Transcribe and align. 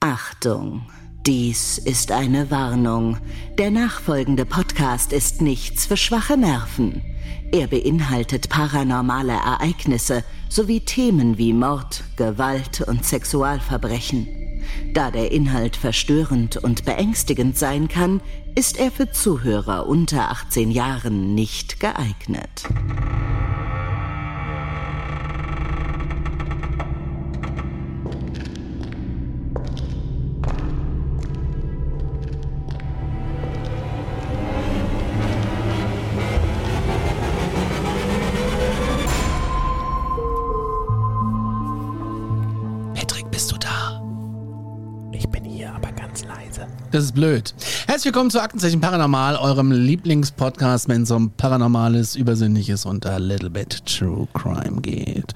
Achtung! 0.00 0.82
Dies 1.26 1.76
ist 1.76 2.12
eine 2.12 2.52
Warnung. 2.52 3.16
Der 3.58 3.72
nachfolgende 3.72 4.44
Podcast 4.44 5.12
ist 5.12 5.42
nichts 5.42 5.86
für 5.86 5.96
schwache 5.96 6.36
Nerven. 6.36 7.02
Er 7.50 7.66
beinhaltet 7.66 8.48
paranormale 8.48 9.32
Ereignisse 9.32 10.22
sowie 10.48 10.80
Themen 10.80 11.36
wie 11.36 11.52
Mord, 11.52 12.04
Gewalt 12.16 12.80
und 12.82 13.04
Sexualverbrechen. 13.04 14.28
Da 14.94 15.10
der 15.10 15.32
Inhalt 15.32 15.76
verstörend 15.76 16.56
und 16.56 16.84
beängstigend 16.84 17.58
sein 17.58 17.88
kann, 17.88 18.20
ist 18.54 18.78
er 18.78 18.92
für 18.92 19.10
Zuhörer 19.10 19.88
unter 19.88 20.30
18 20.30 20.70
Jahren 20.70 21.34
nicht 21.34 21.80
geeignet. 21.80 22.68
Das 46.90 47.04
ist 47.04 47.14
blöd. 47.14 47.54
Herzlich 47.86 48.06
willkommen 48.06 48.30
zu 48.30 48.42
Aktenzeichen 48.42 48.80
Paranormal, 48.80 49.36
eurem 49.36 49.72
Lieblingspodcast, 49.72 50.88
wenn 50.88 51.02
es 51.02 51.10
um 51.10 51.30
Paranormales, 51.32 52.16
Übersinnliches 52.16 52.86
und 52.86 53.04
a 53.04 53.18
little 53.18 53.50
bit 53.50 53.84
True 53.84 54.26
Crime 54.32 54.80
geht. 54.80 55.34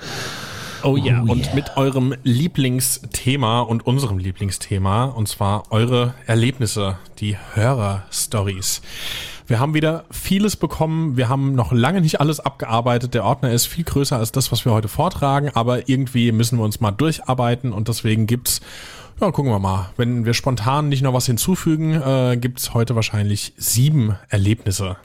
Oh 0.82 0.96
ja, 0.96 1.22
Oh 1.22 1.30
und 1.30 1.44
yeah. 1.44 1.54
mit 1.54 1.76
eurem 1.76 2.14
Lieblingsthema 2.22 3.60
und 3.60 3.86
unserem 3.86 4.16
Lieblingsthema, 4.16 5.04
und 5.04 5.28
zwar 5.28 5.70
eure 5.70 6.14
Erlebnisse, 6.26 6.96
die 7.18 7.36
Hörer-Stories. 7.54 8.80
Wir 9.46 9.60
haben 9.60 9.74
wieder 9.74 10.04
vieles 10.10 10.56
bekommen. 10.56 11.18
Wir 11.18 11.28
haben 11.28 11.54
noch 11.54 11.72
lange 11.72 12.00
nicht 12.00 12.20
alles 12.20 12.40
abgearbeitet. 12.40 13.12
Der 13.12 13.24
Ordner 13.24 13.50
ist 13.50 13.66
viel 13.66 13.84
größer 13.84 14.16
als 14.16 14.32
das, 14.32 14.50
was 14.52 14.64
wir 14.64 14.72
heute 14.72 14.88
vortragen, 14.88 15.50
aber 15.52 15.90
irgendwie 15.90 16.32
müssen 16.32 16.56
wir 16.58 16.64
uns 16.64 16.80
mal 16.80 16.92
durcharbeiten 16.92 17.74
und 17.74 17.88
deswegen 17.88 18.26
gibt's 18.26 18.62
ja, 19.22 19.30
gucken 19.30 19.52
wir 19.52 19.58
mal. 19.58 19.90
Wenn 19.96 20.24
wir 20.24 20.34
spontan 20.34 20.88
nicht 20.88 21.02
noch 21.02 21.14
was 21.14 21.26
hinzufügen, 21.26 21.94
äh, 21.94 22.36
gibt's 22.36 22.74
heute 22.74 22.94
wahrscheinlich 22.96 23.52
sieben 23.56 24.16
Erlebnisse. 24.28 24.96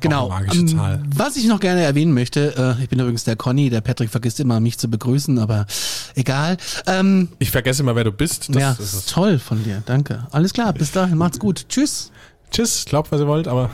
Genau. 0.00 0.28
Magische 0.28 0.60
Ähm, 0.60 0.68
Zahl. 0.68 1.02
Was 1.16 1.36
ich 1.36 1.46
noch 1.46 1.58
gerne 1.58 1.80
erwähnen 1.82 2.12
möchte, 2.12 2.76
äh, 2.78 2.82
ich 2.82 2.88
bin 2.90 3.00
übrigens 3.00 3.24
der 3.24 3.36
Conny, 3.36 3.70
der 3.70 3.80
Patrick 3.80 4.10
vergisst 4.10 4.40
immer, 4.40 4.60
mich 4.60 4.78
zu 4.78 4.88
begrüßen, 4.88 5.38
aber 5.38 5.66
egal. 6.14 6.58
Ähm, 6.86 7.28
Ich 7.38 7.50
vergesse 7.50 7.82
immer, 7.82 7.96
wer 7.96 8.04
du 8.04 8.12
bist. 8.12 8.50
Das, 8.50 8.56
ja, 8.62 8.74
das 8.78 8.92
ist 8.94 9.10
toll 9.10 9.38
von 9.38 9.64
dir, 9.64 9.82
danke. 9.86 10.26
Alles 10.30 10.52
klar, 10.52 10.72
bis 10.72 10.92
dahin, 10.92 11.16
macht's 11.16 11.38
gut. 11.38 11.66
Tschüss. 11.68 12.10
Tschüss, 12.50 12.84
glaubt, 12.84 13.10
was 13.10 13.20
ihr 13.20 13.26
wollt, 13.26 13.48
aber 13.48 13.70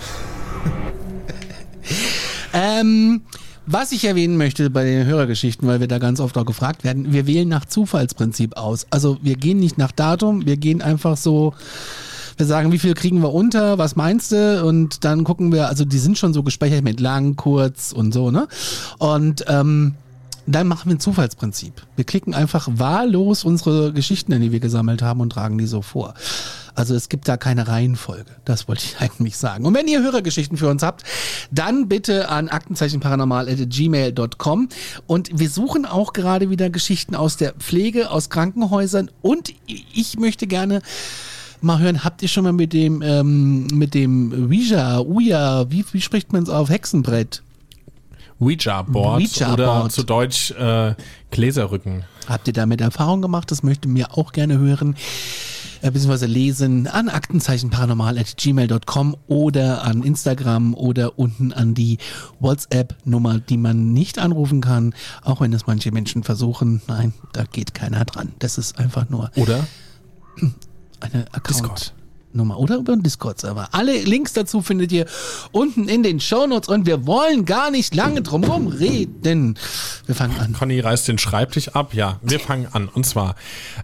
Ähm, 2.53 3.23
was 3.71 3.93
ich 3.93 4.05
erwähnen 4.05 4.37
möchte 4.37 4.71
bei 4.71 4.85
den 4.85 5.07
Hörergeschichten, 5.07 5.69
weil 5.69 5.81
wir 5.81 5.89
da 5.89 5.99
ganz 5.99 6.21
oft 6.21 6.37
auch 6.39 6.47
gefragt 6.47 6.85
werden, 6.85 7.13
wir 7.13 7.27
wählen 7.27 7.49
nach 7.49 7.67
Zufallsprinzip 7.67 8.57
aus. 8.57 8.87
Also 8.91 9.19
wir 9.23 9.37
gehen 9.37 9.61
nicht 9.61 9.77
nach 9.77 9.93
Datum, 9.93 10.47
wir 10.47 10.57
gehen 10.57 10.81
einfach 10.81 11.17
so, 11.17 11.55
wir 12.39 12.47
sagen, 12.47 12.73
wie 12.73 12.79
viel 12.79 12.95
kriegen 12.95 13.21
wir 13.21 13.35
unter, 13.35 13.79
was 13.79 13.97
meinst 13.97 14.33
du? 14.33 14.65
Und 14.65 15.05
dann 15.05 15.25
gucken 15.25 15.53
wir, 15.53 15.69
also 15.69 15.85
die 15.85 15.99
sind 15.99 16.17
schon 16.17 16.33
so 16.33 16.43
gespeichert 16.43 16.83
mit 16.83 17.01
lang, 17.01 17.37
kurz 17.37 17.93
und 17.93 18.15
so, 18.15 18.31
ne? 18.31 18.49
Und 18.99 19.45
ähm, 19.49 19.95
dann 20.47 20.67
machen 20.67 20.89
wir 20.89 20.97
ein 20.97 21.01
Zufallsprinzip. 21.01 21.75
Wir 21.97 22.05
klicken 22.05 22.33
einfach 22.33 22.69
wahllos 22.73 23.45
unsere 23.45 23.93
Geschichten, 23.93 24.41
die 24.41 24.51
wir 24.51 24.61
gesammelt 24.61 25.03
haben 25.03 25.21
und 25.21 25.31
tragen 25.31 25.59
die 25.59 25.67
so 25.67 25.83
vor. 25.83 26.15
Also 26.79 26.95
es 26.95 27.09
gibt 27.09 27.27
da 27.27 27.37
keine 27.37 27.67
Reihenfolge. 27.67 28.31
Das 28.45 28.69
wollte 28.69 28.85
ich 28.85 28.95
eigentlich 29.01 29.37
sagen. 29.37 29.67
Und 29.67 29.75
wenn 29.75 29.89
ihr 29.89 30.01
Hörergeschichten 30.01 30.57
für 30.57 30.69
uns 30.69 30.85
habt, 30.85 31.03
dann 31.51 31.89
bitte 31.89 32.29
an 32.29 32.49
aktenzeichenparanormal.gmail.com. 32.49 34.69
Und 35.09 35.31
wir 35.37 35.51
suchen 35.51 35.87
auch 35.87 36.13
gerade 36.13 36.51
wieder 36.51 36.71
Geschichten 36.71 37.17
aus 37.17 37.37
der 37.37 37.55
Pflege, 37.55 38.13
aus 38.13 38.31
Krankenhäusern. 38.31 39.11
Und 39.23 39.53
ich 39.67 40.21
möchte 40.21 40.47
gerne 40.47 40.83
mal 41.61 41.81
hören, 41.81 42.05
habt 42.05 42.23
ihr 42.23 42.29
schon 42.29 42.45
mal 42.45 42.53
mit 42.53 42.73
dem, 42.73 43.03
ähm, 43.03 43.67
mit 43.73 43.95
dem 43.95 44.49
Ouija, 44.49 45.01
Ouija, 45.01 45.69
wie, 45.73 45.85
wie 45.91 46.01
spricht 46.01 46.33
man 46.33 46.45
es 46.45 46.49
auf? 46.49 46.71
Hexenbrett? 46.71 47.43
Ouija-Board 48.39 49.21
Ouija-Board. 49.21 49.59
oder 49.59 49.89
zu 49.89 50.05
Deutsch 50.05 50.53
äh, 50.53 50.95
Gläserrücken. 51.33 52.05
Habt 52.29 52.47
ihr 52.47 52.53
damit 52.53 52.81
Erfahrung 52.81 53.21
gemacht? 53.21 53.51
Das 53.51 53.65
möchte 53.65 53.89
mir 53.89 54.17
auch 54.17 54.31
gerne 54.31 54.59
hören. 54.59 54.95
Äh, 55.81 55.91
beziehungsweise 55.91 56.27
lesen 56.27 56.87
an 56.87 57.09
aktenzeichenparanormal.gmail.com 57.09 59.17
oder 59.27 59.85
an 59.85 60.03
Instagram 60.03 60.75
oder 60.75 61.19
unten 61.19 61.53
an 61.53 61.75
die 61.75 61.99
WhatsApp-Nummer, 62.41 63.39
die 63.39 63.57
man 63.57 63.93
nicht 63.93 64.19
anrufen 64.19 64.61
kann, 64.61 64.95
auch 65.23 65.41
wenn 65.41 65.53
es 65.53 65.67
manche 65.67 65.93
Menschen 65.93 66.25
versuchen. 66.25 66.83
Nein, 66.89 67.15
da 67.33 67.45
geht 67.45 67.75
keiner 67.75 68.05
dran. 68.05 68.33
Das 68.39 68.59
ist 68.59 68.79
einfach 68.79 69.09
nur 69.09 69.31
Oder? 69.37 69.67
eine 71.01 71.27
Discord. 71.49 71.95
Account-Nummer 72.29 72.59
oder 72.59 72.77
über 72.77 72.95
den 72.95 73.03
Discord-Server. 73.03 73.69
Alle 73.73 73.99
Links 74.03 74.33
dazu 74.33 74.63
findet 74.63 74.93
ihr 74.93 75.07
unten 75.53 75.89
in 75.89 76.03
den 76.03 76.21
Shownotes 76.21 76.69
und 76.69 76.87
wir 76.87 77.07
wollen 77.07 77.45
gar 77.45 77.71
nicht 77.71 77.95
lange 77.95 78.23
drum 78.23 78.45
reden. 78.69 79.59
Wir 80.07 80.15
fangen 80.15 80.39
an. 80.39 80.53
Conny 80.53 80.81
reißt 80.81 81.09
den 81.09 81.19
Schreibtisch 81.19 81.69
ab. 81.71 81.95
Ja, 81.95 82.19
wir 82.23 82.41
fangen 82.41 82.69
an. 82.73 82.89
Und 82.89 83.05
zwar, 83.05 83.35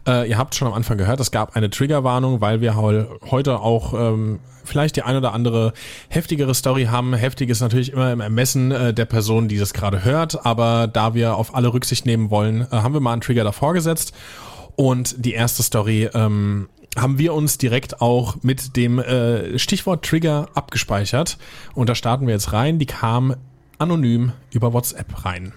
äh, 0.06 0.28
ihr 0.28 0.38
habt 0.38 0.55
schon 0.55 0.69
am 0.69 0.75
Anfang 0.75 0.99
gehört, 0.99 1.21
es 1.21 1.31
gab 1.31 1.56
eine 1.56 1.71
Triggerwarnung, 1.71 2.41
weil 2.41 2.60
wir 2.60 2.77
heu 2.77 3.05
heute 3.31 3.60
auch 3.60 3.94
ähm, 3.94 4.41
vielleicht 4.65 4.97
die 4.97 5.03
ein 5.03 5.16
oder 5.16 5.32
andere 5.32 5.72
heftigere 6.09 6.55
Story 6.55 6.84
haben. 6.84 7.15
Heftig 7.15 7.50
ist 7.50 7.61
natürlich 7.61 7.93
immer 7.93 8.12
im 8.12 8.21
Ermessen 8.21 8.71
äh, 8.71 8.94
der 8.94 9.05
Person, 9.05 9.49
die 9.49 9.59
das 9.59 9.75
gerade 9.75 10.05
hört. 10.05 10.47
Aber 10.47 10.87
da 10.87 11.15
wir 11.15 11.37
auf 11.37 11.55
alle 11.55 11.72
Rücksicht 11.72 12.06
nehmen 12.06 12.31
wollen, 12.31 12.62
äh, 12.62 12.66
haben 12.71 12.94
wir 12.94 13.00
mal 13.00 13.12
einen 13.12 13.22
Trigger 13.22 13.44
davor 13.44 13.75
gesetzt. 13.75 14.12
Und 14.76 15.25
die 15.25 15.34
erste 15.34 15.62
Story 15.62 16.11
ähm, 16.15 16.69
haben 16.97 17.19
wir 17.19 17.34
uns 17.34 17.59
direkt 17.59 18.00
auch 18.00 18.37
mit 18.43 18.77
dem 18.77 18.99
äh, 18.99 19.59
Stichwort 19.59 20.05
Trigger 20.05 20.49
abgespeichert. 20.55 21.38
Und 21.75 21.88
da 21.88 21.94
starten 21.94 22.27
wir 22.27 22.34
jetzt 22.34 22.53
rein. 22.53 22.78
Die 22.78 22.87
kam 22.87 23.34
anonym 23.78 24.32
über 24.53 24.72
WhatsApp 24.72 25.25
rein. 25.25 25.53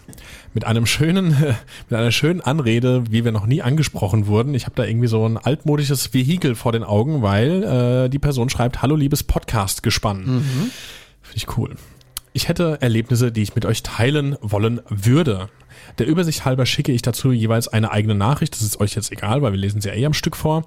Mit 0.54 0.66
einem 0.66 0.86
schönen, 0.86 1.30
mit 1.90 2.00
einer 2.00 2.12
schönen 2.12 2.42
Anrede, 2.42 3.04
wie 3.10 3.24
wir 3.24 3.32
noch 3.32 3.46
nie 3.46 3.62
angesprochen 3.62 4.28
wurden. 4.28 4.54
Ich 4.54 4.66
habe 4.66 4.76
da 4.76 4.86
irgendwie 4.86 5.08
so 5.08 5.26
ein 5.26 5.38
altmodisches 5.38 6.14
Vehikel 6.14 6.56
vor 6.56 6.72
den 6.72 6.84
Augen, 6.84 7.22
weil 7.22 7.64
äh, 7.64 8.10
die 8.10 8.20
Person 8.20 8.50
schreibt, 8.50 8.82
hallo 8.82 8.96
liebes 8.96 9.24
Podcast-Gespann. 9.24 10.24
Finde 11.22 11.38
ich 11.38 11.58
cool. 11.58 11.76
Ich 12.34 12.48
hätte 12.48 12.78
Erlebnisse, 12.82 13.32
die 13.32 13.42
ich 13.42 13.56
mit 13.56 13.66
euch 13.66 13.82
teilen 13.84 14.38
wollen 14.42 14.82
würde. 14.90 15.50
Der 15.98 16.08
Übersicht 16.08 16.46
halber 16.46 16.66
schicke 16.66 16.92
ich 16.92 17.02
dazu 17.02 17.32
jeweils 17.32 17.68
eine 17.68 17.92
eigene 17.92 18.16
Nachricht. 18.16 18.54
Das 18.54 18.62
ist 18.62 18.80
euch 18.80 18.96
jetzt 18.96 19.12
egal, 19.12 19.42
weil 19.42 19.54
wir 19.54 19.60
lesen 19.60 19.82
sie 19.82 19.90
ja 19.90 19.96
eh 19.96 20.06
am 20.06 20.14
Stück 20.14 20.36
vor. 20.36 20.64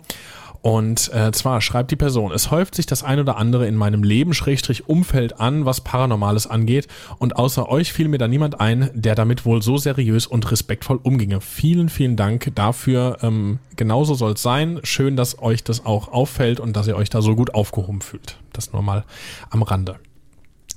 Und 0.62 1.10
äh, 1.14 1.32
zwar 1.32 1.60
schreibt 1.62 1.90
die 1.90 1.96
Person, 1.96 2.32
es 2.32 2.50
häuft 2.50 2.74
sich 2.74 2.84
das 2.84 3.02
ein 3.02 3.18
oder 3.18 3.38
andere 3.38 3.66
in 3.66 3.76
meinem 3.76 4.02
Leben 4.02 4.34
Schrägstrich 4.34 4.88
Umfeld 4.88 5.40
an, 5.40 5.64
was 5.64 5.80
Paranormales 5.80 6.46
angeht. 6.46 6.86
Und 7.18 7.36
außer 7.36 7.68
euch 7.68 7.92
fiel 7.92 8.08
mir 8.08 8.18
da 8.18 8.28
niemand 8.28 8.60
ein, 8.60 8.90
der 8.92 9.14
damit 9.14 9.46
wohl 9.46 9.62
so 9.62 9.78
seriös 9.78 10.26
und 10.26 10.50
respektvoll 10.50 11.00
umginge. 11.02 11.40
Vielen, 11.40 11.88
vielen 11.88 12.16
Dank 12.16 12.52
dafür. 12.54 13.18
Ähm, 13.22 13.58
genauso 13.76 14.14
soll 14.14 14.32
es 14.32 14.42
sein. 14.42 14.80
Schön, 14.82 15.16
dass 15.16 15.38
euch 15.40 15.64
das 15.64 15.86
auch 15.86 16.08
auffällt 16.08 16.60
und 16.60 16.76
dass 16.76 16.86
ihr 16.86 16.96
euch 16.96 17.08
da 17.08 17.22
so 17.22 17.34
gut 17.34 17.54
aufgehoben 17.54 18.02
fühlt. 18.02 18.36
Das 18.52 18.72
nur 18.72 18.82
mal 18.82 19.04
am 19.48 19.62
Rande. 19.62 19.96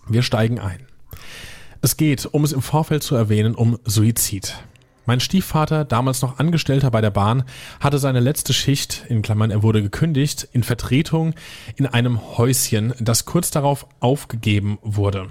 Wir 0.07 0.21
steigen 0.21 0.59
ein. 0.59 0.79
Es 1.81 1.97
geht, 1.97 2.25
um 2.25 2.45
es 2.45 2.53
im 2.53 2.61
Vorfeld 2.61 3.03
zu 3.03 3.15
erwähnen, 3.15 3.55
um 3.55 3.77
Suizid. 3.83 4.55
Mein 5.05 5.19
Stiefvater, 5.19 5.83
damals 5.83 6.21
noch 6.21 6.39
Angestellter 6.39 6.89
bei 6.89 7.01
der 7.01 7.11
Bahn, 7.11 7.43
hatte 7.81 7.99
seine 7.99 8.21
letzte 8.21 8.53
Schicht, 8.53 9.03
in 9.09 9.21
Klammern 9.21 9.51
er 9.51 9.61
wurde 9.61 9.81
gekündigt, 9.81 10.47
in 10.53 10.63
Vertretung 10.63 11.33
in 11.75 11.85
einem 11.85 12.37
Häuschen, 12.37 12.93
das 12.99 13.25
kurz 13.25 13.51
darauf 13.51 13.85
aufgegeben 13.99 14.77
wurde. 14.81 15.27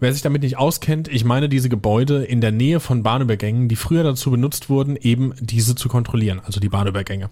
Wer 0.00 0.12
sich 0.12 0.22
damit 0.22 0.42
nicht 0.42 0.56
auskennt, 0.56 1.08
ich 1.08 1.24
meine 1.24 1.50
diese 1.50 1.68
Gebäude 1.68 2.24
in 2.24 2.40
der 2.40 2.50
Nähe 2.50 2.80
von 2.80 3.02
Bahnübergängen, 3.02 3.68
die 3.68 3.76
früher 3.76 4.04
dazu 4.04 4.30
benutzt 4.30 4.70
wurden, 4.70 4.96
eben 4.96 5.34
diese 5.38 5.74
zu 5.74 5.88
kontrollieren, 5.88 6.40
also 6.44 6.58
die 6.58 6.70
Bahnübergänge. 6.70 7.28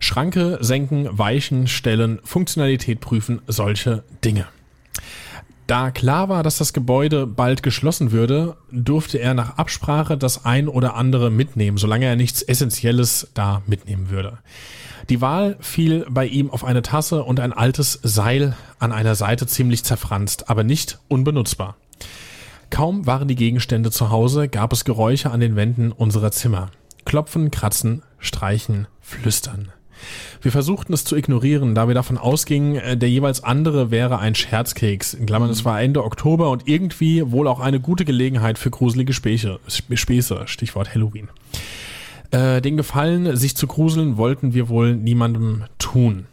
Schranke 0.00 0.58
senken, 0.60 1.08
Weichen 1.10 1.68
stellen, 1.68 2.20
Funktionalität 2.22 3.00
prüfen, 3.00 3.40
solche 3.46 4.04
Dinge. 4.22 4.46
Da 5.66 5.90
klar 5.90 6.28
war, 6.28 6.42
dass 6.42 6.58
das 6.58 6.74
Gebäude 6.74 7.26
bald 7.26 7.62
geschlossen 7.62 8.12
würde, 8.12 8.56
durfte 8.70 9.18
er 9.18 9.32
nach 9.32 9.56
Absprache 9.56 10.18
das 10.18 10.44
ein 10.44 10.68
oder 10.68 10.94
andere 10.94 11.30
mitnehmen, 11.30 11.78
solange 11.78 12.04
er 12.04 12.16
nichts 12.16 12.42
Essentielles 12.42 13.30
da 13.32 13.62
mitnehmen 13.66 14.10
würde. 14.10 14.38
Die 15.08 15.20
Wahl 15.22 15.56
fiel 15.60 16.06
bei 16.10 16.26
ihm 16.26 16.50
auf 16.50 16.64
eine 16.64 16.82
Tasse 16.82 17.24
und 17.24 17.40
ein 17.40 17.52
altes 17.52 17.98
Seil 18.02 18.56
an 18.78 18.92
einer 18.92 19.14
Seite 19.14 19.46
ziemlich 19.46 19.84
zerfranst, 19.84 20.50
aber 20.50 20.64
nicht 20.64 20.98
unbenutzbar. 21.08 21.76
Kaum 22.68 23.06
waren 23.06 23.28
die 23.28 23.36
Gegenstände 23.36 23.90
zu 23.90 24.10
Hause, 24.10 24.48
gab 24.48 24.72
es 24.72 24.84
Geräusche 24.84 25.30
an 25.30 25.40
den 25.40 25.56
Wänden 25.56 25.92
unserer 25.92 26.30
Zimmer. 26.30 26.70
Klopfen, 27.04 27.50
kratzen, 27.50 28.02
streichen, 28.18 28.86
flüstern. 29.00 29.70
Wir 30.42 30.52
versuchten 30.52 30.92
es 30.92 31.04
zu 31.04 31.16
ignorieren, 31.16 31.74
da 31.74 31.88
wir 31.88 31.94
davon 31.94 32.18
ausgingen, 32.18 32.76
äh, 32.76 32.96
der 32.96 33.10
jeweils 33.10 33.42
andere 33.42 33.90
wäre 33.90 34.18
ein 34.18 34.34
Scherzkeks. 34.34 35.14
In 35.14 35.26
Klammern, 35.26 35.50
es 35.50 35.64
war 35.64 35.80
Ende 35.80 36.04
Oktober 36.04 36.50
und 36.50 36.68
irgendwie 36.68 37.30
wohl 37.30 37.48
auch 37.48 37.60
eine 37.60 37.80
gute 37.80 38.04
Gelegenheit 38.04 38.58
für 38.58 38.70
gruselige 38.70 39.12
Späße, 39.12 39.60
Späße 39.68 40.42
Stichwort 40.46 40.94
Halloween. 40.94 41.28
Äh, 42.30 42.60
den 42.60 42.76
Gefallen, 42.76 43.36
sich 43.36 43.56
zu 43.56 43.66
gruseln, 43.66 44.16
wollten 44.16 44.54
wir 44.54 44.68
wohl 44.68 44.96
niemandem 44.96 45.64
tun. 45.78 46.26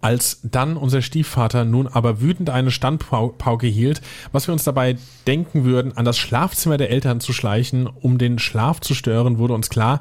Als 0.00 0.40
dann 0.42 0.76
unser 0.76 1.02
Stiefvater 1.02 1.64
nun 1.64 1.88
aber 1.88 2.20
wütend 2.20 2.48
eine 2.48 2.70
Standpauke 2.70 3.66
hielt, 3.66 4.02
was 4.30 4.46
wir 4.46 4.52
uns 4.52 4.62
dabei 4.62 4.96
denken 5.26 5.64
würden, 5.64 5.96
an 5.96 6.04
das 6.04 6.16
Schlafzimmer 6.16 6.76
der 6.76 6.90
Eltern 6.90 7.20
zu 7.20 7.32
schleichen, 7.32 7.88
um 7.88 8.16
den 8.16 8.38
Schlaf 8.38 8.80
zu 8.80 8.94
stören, 8.94 9.38
wurde 9.38 9.54
uns 9.54 9.68
klar, 9.68 10.00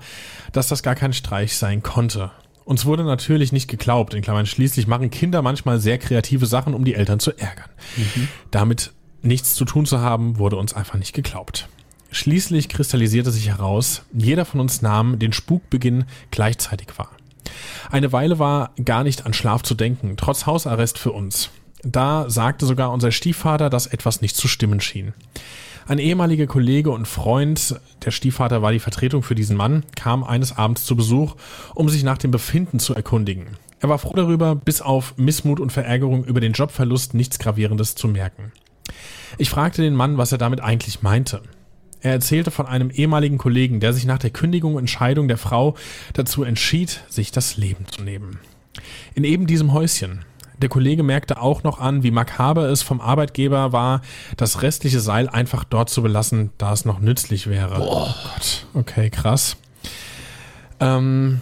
dass 0.51 0.67
das 0.67 0.83
gar 0.83 0.95
kein 0.95 1.11
Streich 1.11 1.57
sein 1.57 1.81
konnte. 1.81 2.31
Uns 2.65 2.85
wurde 2.85 3.03
natürlich 3.03 3.51
nicht 3.51 3.67
geglaubt, 3.67 4.15
in 4.15 4.23
Klammern 4.23 4.47
schließlich 4.47 4.87
machen 4.87 5.11
Kinder 5.11 5.43
manchmal 5.43 5.79
sehr 5.79 5.99
kreative 5.99 6.47
Sachen, 6.47 6.73
um 6.73 6.83
die 6.83 6.95
Eltern 6.95 7.19
zu 7.19 7.31
ärgern. 7.37 7.69
Mhm. 7.95 8.27
Damit 8.49 8.91
nichts 9.21 9.53
zu 9.53 9.65
tun 9.65 9.85
zu 9.85 9.99
haben, 9.99 10.39
wurde 10.39 10.57
uns 10.57 10.73
einfach 10.73 10.95
nicht 10.95 11.13
geglaubt. 11.13 11.69
Schließlich 12.09 12.67
kristallisierte 12.69 13.29
sich 13.29 13.49
heraus, 13.49 14.01
jeder 14.13 14.45
von 14.45 14.59
uns 14.59 14.81
nahm 14.81 15.19
den 15.19 15.31
Spukbeginn 15.31 16.05
gleichzeitig 16.31 16.87
wahr. 16.97 17.11
Eine 17.91 18.11
Weile 18.11 18.39
war 18.39 18.71
gar 18.83 19.03
nicht 19.03 19.25
an 19.25 19.33
Schlaf 19.33 19.61
zu 19.61 19.75
denken, 19.75 20.15
trotz 20.17 20.47
Hausarrest 20.47 20.97
für 20.97 21.11
uns. 21.11 21.51
Da 21.83 22.29
sagte 22.29 22.65
sogar 22.65 22.91
unser 22.91 23.11
Stiefvater, 23.11 23.69
dass 23.69 23.85
etwas 23.85 24.21
nicht 24.21 24.35
zu 24.35 24.47
stimmen 24.47 24.81
schien. 24.81 25.13
Ein 25.87 25.99
ehemaliger 25.99 26.47
Kollege 26.47 26.89
und 26.89 27.07
Freund, 27.07 27.79
der 28.03 28.09
Stiefvater 28.09 28.63
war 28.63 28.71
die 28.71 28.79
Vertretung 28.79 29.21
für 29.21 29.35
diesen 29.35 29.55
Mann, 29.55 29.83
kam 29.95 30.23
eines 30.23 30.57
Abends 30.57 30.83
zu 30.83 30.95
Besuch, 30.95 31.35
um 31.75 31.89
sich 31.89 32.03
nach 32.03 32.17
dem 32.17 32.31
Befinden 32.31 32.79
zu 32.79 32.95
erkundigen. 32.95 33.45
Er 33.81 33.89
war 33.89 33.99
froh 33.99 34.15
darüber, 34.15 34.55
bis 34.55 34.81
auf 34.81 35.15
Missmut 35.17 35.59
und 35.59 35.71
Verärgerung 35.71 36.25
über 36.25 36.39
den 36.39 36.53
Jobverlust 36.53 37.13
nichts 37.13 37.37
Gravierendes 37.37 37.93
zu 37.93 38.07
merken. 38.07 38.51
Ich 39.37 39.51
fragte 39.51 39.83
den 39.83 39.93
Mann, 39.93 40.17
was 40.17 40.31
er 40.31 40.39
damit 40.39 40.59
eigentlich 40.59 41.03
meinte. 41.03 41.43
Er 42.01 42.13
erzählte 42.13 42.49
von 42.49 42.65
einem 42.65 42.89
ehemaligen 42.89 43.37
Kollegen, 43.37 43.79
der 43.79 43.93
sich 43.93 44.05
nach 44.05 44.19
der 44.19 44.31
Kündigung 44.31 44.73
und 44.73 44.79
Entscheidung 44.79 45.27
der 45.27 45.37
Frau 45.37 45.75
dazu 46.13 46.43
entschied, 46.43 47.03
sich 47.09 47.31
das 47.31 47.57
Leben 47.57 47.85
zu 47.87 48.01
nehmen. 48.01 48.39
In 49.13 49.23
eben 49.23 49.45
diesem 49.45 49.71
Häuschen, 49.71 50.25
der 50.61 50.69
Kollege 50.69 51.03
merkte 51.03 51.41
auch 51.41 51.63
noch 51.63 51.79
an, 51.79 52.03
wie 52.03 52.11
makaber 52.11 52.69
es 52.69 52.81
vom 52.81 53.01
Arbeitgeber 53.01 53.71
war, 53.71 54.01
das 54.37 54.61
restliche 54.61 54.99
Seil 54.99 55.29
einfach 55.29 55.63
dort 55.63 55.89
zu 55.89 56.01
belassen, 56.01 56.51
da 56.57 56.73
es 56.73 56.85
noch 56.85 56.99
nützlich 56.99 57.47
wäre. 57.47 57.77
Boah. 57.77 58.15
Oh 58.15 58.29
Gott. 58.33 58.65
Okay, 58.73 59.09
krass. 59.09 59.57
Ähm, 60.79 61.41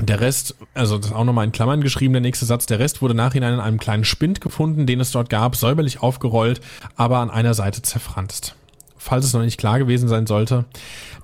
der 0.00 0.20
Rest, 0.20 0.54
also 0.74 0.96
das 0.96 1.08
ist 1.08 1.12
auch 1.12 1.24
nochmal 1.24 1.44
in 1.44 1.52
Klammern 1.52 1.80
geschrieben, 1.80 2.12
der 2.12 2.20
nächste 2.20 2.46
Satz, 2.46 2.66
der 2.66 2.78
Rest 2.78 3.02
wurde 3.02 3.14
nachhinein 3.14 3.54
in 3.54 3.60
einem 3.60 3.78
kleinen 3.78 4.04
Spind 4.04 4.40
gefunden, 4.40 4.86
den 4.86 5.00
es 5.00 5.10
dort 5.10 5.28
gab, 5.28 5.56
säuberlich 5.56 6.02
aufgerollt, 6.02 6.60
aber 6.96 7.18
an 7.18 7.30
einer 7.30 7.54
Seite 7.54 7.82
zerfranst. 7.82 8.54
Falls 8.96 9.24
es 9.24 9.32
noch 9.32 9.42
nicht 9.42 9.58
klar 9.58 9.78
gewesen 9.78 10.08
sein 10.08 10.26
sollte, 10.26 10.66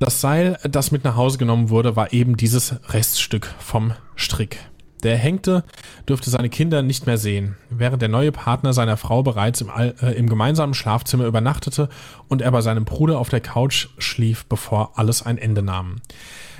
das 0.00 0.20
Seil, 0.20 0.58
das 0.64 0.90
mit 0.90 1.04
nach 1.04 1.16
Hause 1.16 1.38
genommen 1.38 1.70
wurde, 1.70 1.96
war 1.96 2.12
eben 2.12 2.36
dieses 2.36 2.76
Reststück 2.88 3.52
vom 3.58 3.92
Strick. 4.16 4.58
Der 5.04 5.18
Hängte 5.18 5.64
dürfte 6.08 6.30
seine 6.30 6.48
Kinder 6.48 6.82
nicht 6.82 7.06
mehr 7.06 7.18
sehen, 7.18 7.56
während 7.68 8.00
der 8.02 8.08
neue 8.08 8.32
Partner 8.32 8.72
seiner 8.72 8.96
Frau 8.96 9.22
bereits 9.22 9.60
im, 9.60 9.68
äh, 9.68 10.12
im 10.12 10.28
gemeinsamen 10.28 10.74
Schlafzimmer 10.74 11.26
übernachtete 11.26 11.90
und 12.28 12.42
er 12.42 12.50
bei 12.50 12.62
seinem 12.62 12.86
Bruder 12.86 13.18
auf 13.18 13.28
der 13.28 13.40
Couch 13.40 13.88
schlief, 13.98 14.46
bevor 14.46 14.98
alles 14.98 15.22
ein 15.22 15.38
Ende 15.38 15.62
nahm. 15.62 15.96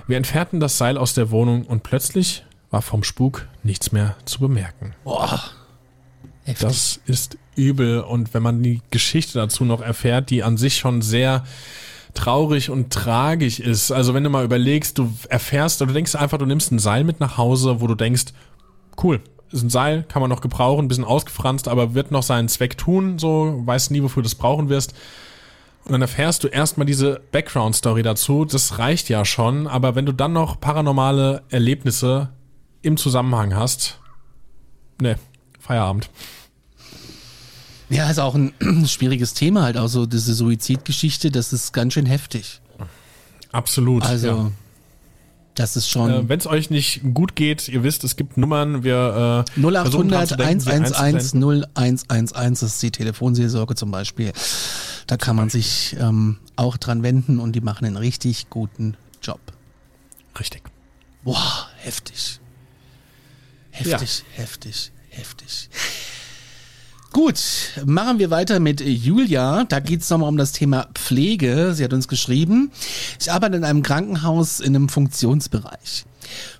Wir 0.06 0.19
entfernten 0.19 0.61
das 0.61 0.76
Seil 0.76 0.99
aus 0.99 1.14
der 1.14 1.31
Wohnung 1.31 1.64
und 1.64 1.82
plötzlich 1.82 2.44
war 2.70 2.82
vom 2.82 3.02
Spuk 3.02 3.46
nichts 3.62 3.93
mehr 3.93 4.17
zu 4.26 4.41
bemerken. 4.41 4.94
Boah. 5.05 5.41
Das 6.61 7.00
ist 7.06 7.38
übel 7.56 8.00
und 8.00 8.35
wenn 8.35 8.43
man 8.43 8.62
die 8.62 8.82
Geschichte 8.91 9.38
dazu 9.38 9.64
noch 9.64 9.81
erfährt, 9.81 10.29
die 10.29 10.43
an 10.43 10.58
sich 10.58 10.76
schon 10.76 11.00
sehr 11.00 11.44
traurig 12.14 12.70
und 12.70 12.93
tragisch 12.93 13.61
ist. 13.61 13.90
Also 13.90 14.14
wenn 14.14 14.25
du 14.25 14.31
mal 14.31 14.44
überlegst, 14.44 14.99
du 14.99 15.12
erfährst 15.28 15.82
oder 15.82 15.88
du 15.88 15.94
denkst 15.94 16.14
einfach, 16.14 16.38
du 16.38 16.46
nimmst 16.46 16.72
ein 16.72 16.78
Seil 16.78 17.05
mit 17.05 17.20
nach 17.20 17.37
Hause, 17.37 17.81
wo 17.81 17.87
du 17.87 17.94
denkst, 17.94 18.26
cool, 19.02 19.20
ist 19.50 19.62
ein 19.62 19.70
Seil, 19.70 20.05
kann 20.05 20.20
man 20.20 20.31
noch 20.31 20.40
gebrauchen, 20.40 20.88
bisschen 20.88 21.05
ausgefranst, 21.05 21.69
aber 21.69 21.94
wird 21.94 22.11
noch 22.11 22.22
seinen 22.22 22.49
Zweck 22.49 22.78
tun, 22.78 23.19
so, 23.19 23.62
weißt 23.64 23.90
nie, 23.90 24.02
wofür 24.02 24.22
du 24.22 24.28
das 24.28 24.34
brauchen 24.34 24.69
wirst. 24.69 24.94
Und 25.84 25.93
dann 25.93 26.02
erfährst 26.02 26.43
du 26.43 26.49
erstmal 26.49 26.87
diese 26.87 27.20
Background-Story 27.31 28.02
dazu, 28.02 28.44
das 28.44 28.78
reicht 28.78 29.08
ja 29.08 29.25
schon, 29.25 29.67
aber 29.67 29.94
wenn 29.94 30.06
du 30.06 30.12
dann 30.12 30.32
noch 30.32 30.60
paranormale 30.60 31.43
Erlebnisse 31.50 32.31
im 32.82 32.96
Zusammenhang 32.96 33.55
hast, 33.55 34.00
ne, 35.00 35.17
Feierabend. 35.60 36.10
Ja, 37.94 38.11
ist 38.11 38.19
auch 38.19 38.35
ein 38.35 38.52
schwieriges 38.87 39.35
Thema 39.35 39.62
halt, 39.62 39.76
auch 39.76 39.87
so 39.87 40.05
diese 40.05 40.35
Suizidgeschichte, 40.35 41.31
das 41.31 41.52
ist 41.52 41.73
ganz 41.73 41.94
schön 41.94 42.06
heftig. 42.06 42.61
Absolut. 43.52 44.02
Also, 44.02 44.26
ja. 44.26 44.50
das 45.55 45.76
ist 45.76 45.88
schon. 45.88 46.11
Äh, 46.11 46.29
Wenn 46.29 46.41
es 46.41 46.49
euch 46.49 46.70
nicht 46.70 47.02
gut 47.14 47.37
geht, 47.37 47.69
ihr 47.69 47.85
wisst, 47.85 48.02
es 48.02 48.17
gibt 48.17 48.37
Nummern, 48.37 48.82
wir 48.82 49.44
äh, 49.56 49.61
0800 49.61 50.41
111 50.41 51.35
0111 51.35 52.62
ist 52.62 52.82
die 52.82 52.91
Telefonseelsorge 52.91 53.76
zum 53.76 53.93
Beispiel. 53.93 54.32
Da 55.06 55.17
kann 55.17 55.37
man 55.37 55.49
sich 55.49 55.94
ähm, 56.00 56.38
auch 56.56 56.76
dran 56.76 57.05
wenden 57.05 57.38
und 57.38 57.52
die 57.52 57.61
machen 57.61 57.85
einen 57.85 57.96
richtig 57.96 58.50
guten 58.50 58.96
Job. 59.23 59.41
Richtig. 60.41 60.63
Boah, 61.22 61.69
heftig. 61.77 62.41
Heftig, 63.70 64.24
ja. 64.36 64.43
heftig, 64.43 64.91
heftig. 65.10 65.69
Gut, 67.15 67.39
machen 67.87 68.19
wir 68.19 68.33
weiter 68.33 68.59
mit 68.59 68.81
Julia. 68.81 69.63
Da 69.69 69.79
geht 69.79 70.01
es 70.01 70.11
nochmal 70.11 70.29
um 70.29 70.37
das 70.37 70.51
Thema 70.51 70.89
Pflege. 70.94 71.73
Sie 71.73 71.85
hat 71.85 71.93
uns 71.93 72.09
geschrieben, 72.09 72.73
ich 73.21 73.31
arbeite 73.31 73.56
in 73.56 73.63
einem 73.63 73.85
Krankenhaus 73.85 74.59
in 74.59 74.75
einem 74.75 74.89
Funktionsbereich. 74.89 76.06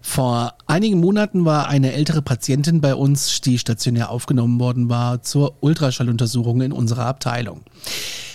Vor 0.01 0.55
einigen 0.69 1.01
Monaten 1.01 1.45
war 1.45 1.67
eine 1.67 1.93
ältere 1.93 2.23
Patientin 2.23 2.81
bei 2.81 2.95
uns, 2.95 3.41
die 3.41 3.59
stationär 3.59 4.11
aufgenommen 4.11 4.61
worden 4.61 4.89
war, 4.89 5.23
zur 5.23 5.57
Ultraschalluntersuchung 5.59 6.61
in 6.61 6.71
unserer 6.71 7.07
Abteilung. 7.07 7.63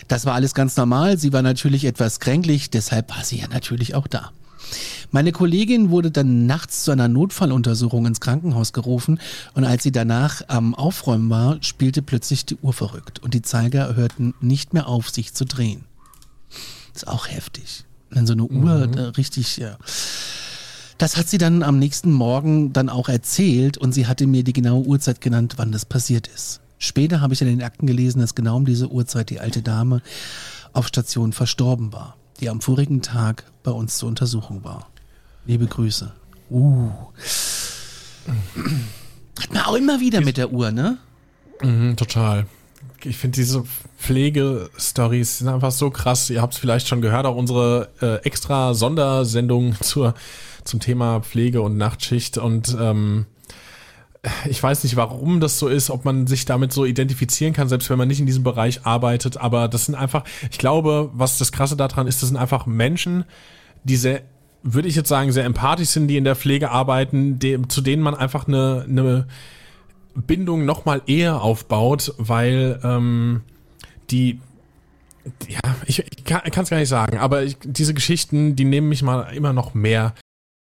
Das 0.10 0.26
war 0.26 0.34
alles 0.34 0.54
ganz 0.54 0.76
normal. 0.76 1.18
Sie 1.18 1.32
war 1.32 1.42
natürlich 1.42 1.86
etwas 1.86 2.20
kränklich, 2.20 2.70
deshalb 2.70 3.16
war 3.16 3.24
sie 3.24 3.38
ja 3.38 3.48
natürlich 3.48 3.96
auch 3.96 4.08
da. 4.08 4.34
Meine 5.12 5.32
Kollegin 5.32 5.90
wurde 5.90 6.12
dann 6.12 6.46
nachts 6.46 6.84
zu 6.84 6.92
einer 6.92 7.08
Notfalluntersuchung 7.08 8.06
ins 8.06 8.20
Krankenhaus 8.20 8.74
gerufen 8.74 9.20
und 9.54 9.64
als 9.64 9.84
sie 9.84 9.92
danach 9.92 10.42
am 10.48 10.76
Aufräumen 10.76 11.30
war, 11.30 11.58
spielte 11.62 12.02
plötzlich 12.02 12.46
die 12.46 12.58
Uhr 12.62 12.74
verrückt 12.74 13.20
und 13.20 13.34
die 13.34 13.42
Zeiger 13.42 13.96
hörten 13.96 14.34
nicht 14.42 14.74
mehr 14.74 14.88
auf, 14.88 15.10
sich 15.10 15.34
zu 15.34 15.46
drehen. 15.46 15.86
Das 16.94 17.04
ist 17.04 17.10
auch 17.10 17.28
heftig. 17.28 17.86
Wenn 18.10 18.28
so 18.28 18.34
eine 18.34 18.44
mhm. 18.44 18.64
Uhr 18.64 19.18
richtig, 19.18 19.58
ja. 19.58 19.78
Das 20.98 21.16
hat 21.16 21.30
sie 21.30 21.38
dann 21.38 21.64
am 21.64 21.80
nächsten 21.80 22.12
Morgen 22.12 22.74
dann 22.74 22.90
auch 22.90 23.08
erzählt 23.08 23.78
und 23.78 23.94
sie 23.94 24.06
hatte 24.06 24.28
mir 24.28 24.44
die 24.44 24.54
genaue 24.54 24.86
Uhrzeit 24.86 25.22
genannt, 25.22 25.54
wann 25.58 25.72
das 25.72 25.86
passiert 25.86 26.28
ist. 26.28 26.60
Später 26.78 27.22
habe 27.22 27.34
ich 27.34 27.42
in 27.42 27.48
den 27.48 27.64
Akten 27.64 27.88
gelesen, 27.88 28.20
dass 28.20 28.36
genau 28.36 28.58
um 28.58 28.66
diese 28.66 28.90
Uhrzeit 28.90 29.30
die 29.30 29.40
alte 29.40 29.62
Dame 29.62 30.02
auf 30.74 30.88
Station 30.88 31.34
verstorben 31.34 31.94
war 31.94 32.19
die 32.40 32.50
am 32.50 32.62
vorigen 32.62 33.02
Tag 33.02 33.44
bei 33.64 33.72
uns 33.72 33.98
zur 33.98 34.10
Untersuchung 34.10 34.64
war. 34.64 34.88
Liebe 35.46 35.68
Grüße. 35.68 36.12
Uh. 36.50 36.90
Hat 39.40 39.54
man 39.54 39.64
auch 39.64 39.76
immer 39.76 40.00
wieder 40.00 40.22
mit 40.22 40.38
der 40.38 40.52
Uhr, 40.52 40.72
ne? 40.72 40.98
Mhm, 41.62 41.96
total. 41.98 42.46
ich 43.04 43.18
finde 43.18 43.36
diese 43.36 43.64
Pflegestories 43.98 45.40
sind 45.40 45.48
einfach 45.48 45.72
so 45.72 45.90
krass. 45.90 46.30
Ihr 46.30 46.42
habt 46.42 46.54
es 46.54 46.60
vielleicht 46.60 46.88
schon 46.88 47.02
gehört, 47.02 47.26
auch 47.26 47.36
unsere 47.36 47.90
äh, 48.02 48.16
extra 48.26 48.74
Sondersendung 48.74 49.76
zur, 49.82 50.14
zum 50.64 50.80
Thema 50.80 51.22
Pflege 51.22 51.62
und 51.62 51.78
Nachtschicht 51.78 52.38
und 52.38 52.76
ähm, 52.80 53.26
ich 54.50 54.62
weiß 54.62 54.84
nicht, 54.84 54.96
warum 54.96 55.40
das 55.40 55.60
so 55.60 55.68
ist, 55.68 55.90
ob 55.90 56.04
man 56.06 56.28
sich 56.28 56.46
damit 56.46 56.74
so 56.74 56.86
identifizieren 56.86 57.54
kann, 57.54 57.70
selbst 57.70 57.90
wenn 57.90 57.98
man 57.98 58.08
nicht 58.08 58.20
in 58.20 58.26
diesem 58.26 58.44
Bereich 58.44 58.86
arbeitet. 58.86 59.38
Aber 59.38 59.68
das 59.68 59.86
sind 59.86 59.96
einfach, 59.96 60.24
ich 60.52 60.58
glaube, 60.58 61.10
was 61.14 61.38
das 61.38 61.52
Krasse 61.52 61.78
daran 61.78 62.08
ist, 62.08 62.22
das 62.22 62.30
sind 62.30 62.38
einfach 62.38 62.66
Menschen, 62.66 63.24
die 63.84 63.96
sehr, 63.96 64.22
würde 64.62 64.90
ich 64.90 64.96
jetzt 64.96 65.10
sagen, 65.10 65.32
sehr 65.32 65.46
empathisch 65.46 65.90
sind, 65.90 66.08
die 66.08 66.18
in 66.18 66.26
der 66.26 66.36
Pflege 66.36 66.70
arbeiten, 66.72 67.40
die, 67.40 67.60
zu 67.70 67.82
denen 67.82 68.02
man 68.02 68.14
einfach 68.14 68.48
eine, 68.48 68.86
eine 68.88 69.28
Bindung 70.16 70.66
noch 70.66 70.84
mal 70.84 71.02
eher 71.06 71.42
aufbaut, 71.42 72.14
weil 72.18 72.80
ähm, 72.84 73.42
die 74.12 74.40
ja, 75.48 75.60
ich, 75.86 76.00
ich 76.00 76.24
kann 76.24 76.42
es 76.56 76.70
gar 76.70 76.80
nicht 76.80 76.90
sagen, 76.90 77.20
aber 77.20 77.44
ich, 77.44 77.58
diese 77.64 77.94
Geschichten, 77.94 78.56
die 78.56 78.66
nehmen 78.66 78.90
mich 78.90 79.04
mal 79.04 79.34
immer 79.34 79.54
noch 79.54 79.74
mehr 79.74 80.16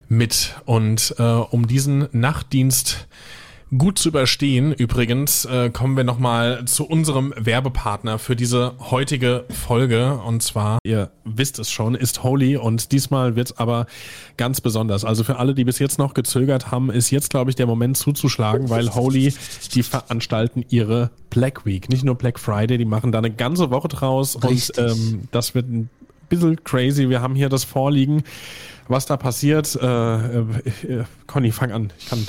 mit. 0.09 0.55
Und 0.65 1.15
äh, 1.17 1.23
um 1.23 1.67
diesen 1.67 2.09
Nachtdienst 2.11 3.07
gut 3.77 3.99
zu 3.99 4.09
überstehen, 4.09 4.73
übrigens, 4.73 5.45
äh, 5.45 5.69
kommen 5.69 5.95
wir 5.95 6.03
nochmal 6.03 6.65
zu 6.65 6.85
unserem 6.85 7.33
Werbepartner 7.37 8.17
für 8.17 8.35
diese 8.35 8.73
heutige 8.79 9.45
Folge. 9.49 10.19
Und 10.25 10.41
zwar, 10.41 10.79
ihr 10.83 11.11
wisst 11.23 11.59
es 11.59 11.69
schon, 11.69 11.95
ist 11.95 12.23
Holy 12.23 12.57
und 12.57 12.91
diesmal 12.91 13.35
wird's 13.35 13.57
aber 13.57 13.85
ganz 14.37 14.61
besonders. 14.61 15.05
Also 15.05 15.23
für 15.23 15.37
alle, 15.37 15.53
die 15.53 15.65
bis 15.65 15.79
jetzt 15.79 15.99
noch 15.99 16.13
gezögert 16.13 16.71
haben, 16.71 16.89
ist 16.89 17.11
jetzt, 17.11 17.29
glaube 17.29 17.51
ich, 17.51 17.55
der 17.55 17.67
Moment 17.67 17.97
zuzuschlagen, 17.97 18.69
weil 18.69 18.93
Holy, 18.93 19.33
die 19.73 19.83
veranstalten 19.83 20.65
ihre 20.69 21.11
Black 21.29 21.65
Week. 21.65 21.89
Nicht 21.89 22.03
nur 22.03 22.15
Black 22.15 22.39
Friday, 22.39 22.77
die 22.77 22.85
machen 22.85 23.11
da 23.11 23.19
eine 23.19 23.31
ganze 23.31 23.69
Woche 23.69 23.87
draus 23.87 24.41
Richtig. 24.43 24.77
und 24.77 24.91
ähm, 24.91 25.21
das 25.31 25.53
wird 25.53 25.69
ein 25.69 25.89
bisschen 26.29 26.63
crazy. 26.63 27.09
Wir 27.09 27.21
haben 27.21 27.35
hier 27.35 27.49
das 27.49 27.63
vorliegen, 27.63 28.23
was 28.87 29.05
da 29.05 29.17
passiert. 29.17 29.75
Äh, 29.75 29.85
äh, 29.85 30.39
äh, 30.87 31.03
Conny, 31.27 31.51
fang 31.51 31.71
an. 31.71 31.93
Ich 31.99 32.07
kann 32.07 32.25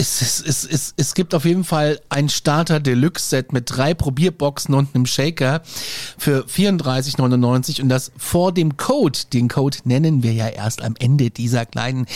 Es, 0.00 0.22
es, 0.22 0.64
es, 0.64 0.94
es, 0.96 1.12
gibt 1.12 1.34
auf 1.34 1.44
jeden 1.44 1.62
Fall 1.62 2.00
ein 2.08 2.30
Starter 2.30 2.80
Deluxe 2.80 3.28
Set 3.28 3.52
mit 3.52 3.64
drei 3.66 3.92
Probierboxen 3.92 4.74
und 4.74 4.94
einem 4.94 5.04
Shaker 5.04 5.60
für 6.16 6.46
34,99 6.46 7.82
und 7.82 7.90
das 7.90 8.10
vor 8.16 8.52
dem 8.52 8.78
Code. 8.78 9.18
Den 9.30 9.48
Code 9.48 9.76
nennen 9.84 10.22
wir 10.22 10.32
ja 10.32 10.48
erst 10.48 10.80
am 10.80 10.94
Ende 10.98 11.28
dieser 11.28 11.66
kleinen 11.66 12.06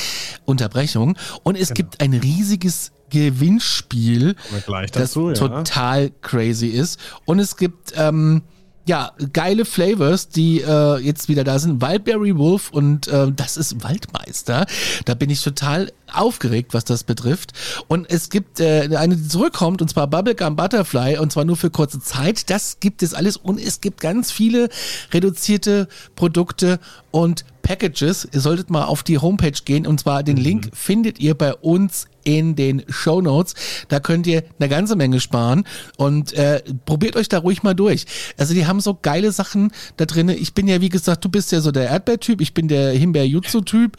Unterbrechung. 0.47 1.19
Und 1.43 1.57
es 1.57 1.75
gibt 1.75 2.01
ein 2.01 2.15
riesiges 2.15 2.91
Gewinnspiel, 3.11 4.35
das 4.67 4.91
dazu, 4.93 5.29
ja. 5.29 5.35
total 5.35 6.11
crazy 6.23 6.69
ist. 6.69 6.99
Und 7.27 7.39
es 7.39 7.59
gibt 7.59 7.93
ähm, 7.97 8.41
ja 8.87 9.13
geile 9.33 9.65
Flavors, 9.65 10.29
die 10.29 10.61
äh, 10.61 10.99
jetzt 10.99 11.29
wieder 11.29 11.45
da 11.45 11.59
sind. 11.59 11.81
Wildberry 11.81 12.37
Wolf 12.37 12.71
und 12.71 13.09
äh, 13.09 13.33
das 13.35 13.57
ist 13.57 13.83
Waldmeister. 13.83 14.67
Da 15.05 15.15
bin 15.15 15.31
ich 15.31 15.43
total 15.43 15.91
aufgeregt, 16.13 16.75
was 16.75 16.85
das 16.85 17.05
betrifft. 17.05 17.53
Und 17.89 18.11
es 18.11 18.29
gibt 18.29 18.61
äh, 18.61 18.89
eine, 18.97 19.17
die 19.17 19.29
zurückkommt, 19.29 19.81
und 19.81 19.89
zwar 19.89 20.07
Bubblegum 20.07 20.57
Butterfly, 20.57 21.19
und 21.19 21.33
zwar 21.33 21.45
nur 21.45 21.57
für 21.57 21.71
kurze 21.71 22.01
Zeit. 22.01 22.51
Das 22.51 22.79
gibt 22.81 23.03
es 23.03 23.15
alles. 23.15 23.37
Und 23.37 23.61
es 23.61 23.81
gibt 23.81 24.01
ganz 24.01 24.31
viele 24.31 24.69
reduzierte 25.13 25.89
Produkte 26.15 26.79
und 27.11 27.45
Packages. 27.65 28.29
Ihr 28.31 28.41
solltet 28.41 28.71
mal 28.71 28.85
auf 28.85 29.03
die 29.03 29.19
Homepage 29.19 29.59
gehen, 29.65 29.87
und 29.87 29.99
zwar 29.99 30.23
den 30.23 30.37
Link 30.37 30.71
findet 30.73 31.19
ihr 31.19 31.35
bei 31.35 31.55
uns 31.55 32.07
in 32.25 32.57
den 32.57 32.83
Show 32.89 33.21
Notes. 33.21 33.55
Da 33.89 34.01
könnt 34.01 34.27
ihr 34.27 34.45
eine 34.59 34.69
ganze 34.69 34.97
Menge 34.97 35.21
sparen 35.21 35.65
und 35.97 36.33
äh, 36.35 36.63
probiert 36.85 37.17
euch 37.17 37.29
da 37.29 37.39
ruhig 37.39 37.63
mal 37.63 37.75
durch. 37.75 38.07
Also 38.39 38.55
die 38.55 38.67
haben 38.67 38.81
so 38.81 38.99
geile 39.01 39.33
Sachen 39.33 39.73
da 39.97 40.07
drin. 40.07 40.29
Ich 40.29 40.55
bin 40.55 40.69
ja, 40.69 40.81
wie 40.81 40.89
gesagt, 40.89 41.25
du 41.25 41.29
bist 41.29 41.53
ja 41.53 41.61
so 41.61 41.71
der 41.71 41.89
Erdbeertyp, 41.89 42.41
ich 42.41 42.55
bin 42.55 42.69
der 42.69 42.93
Himbeer-Jutsu-Typ 42.93 43.97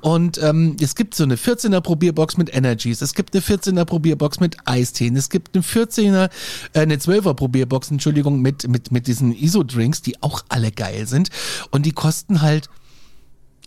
und 0.00 0.42
ähm, 0.42 0.76
es 0.80 0.94
gibt 0.94 1.14
so 1.14 1.24
eine 1.24 1.36
14er 1.36 1.80
Probierbox 1.80 2.36
mit 2.36 2.54
Energies, 2.54 3.02
es 3.02 3.14
gibt 3.14 3.34
eine 3.34 3.42
14er 3.42 3.84
Probierbox 3.84 4.40
mit 4.40 4.56
Eisteen, 4.66 5.16
es 5.16 5.28
gibt 5.28 5.54
eine 5.54 5.64
14er, 5.64 6.30
äh, 6.72 6.80
eine 6.80 6.96
12er 6.96 7.34
Probierbox, 7.34 7.90
Entschuldigung, 7.90 8.40
mit, 8.40 8.68
mit, 8.68 8.90
mit 8.90 9.06
diesen 9.06 9.32
ISO-Drinks, 9.32 10.02
die 10.02 10.22
auch 10.22 10.44
alle 10.48 10.72
geil 10.72 11.06
sind 11.06 11.28
und 11.70 11.84
die 11.86 11.92
kosten 11.92 12.42
halt 12.42 12.68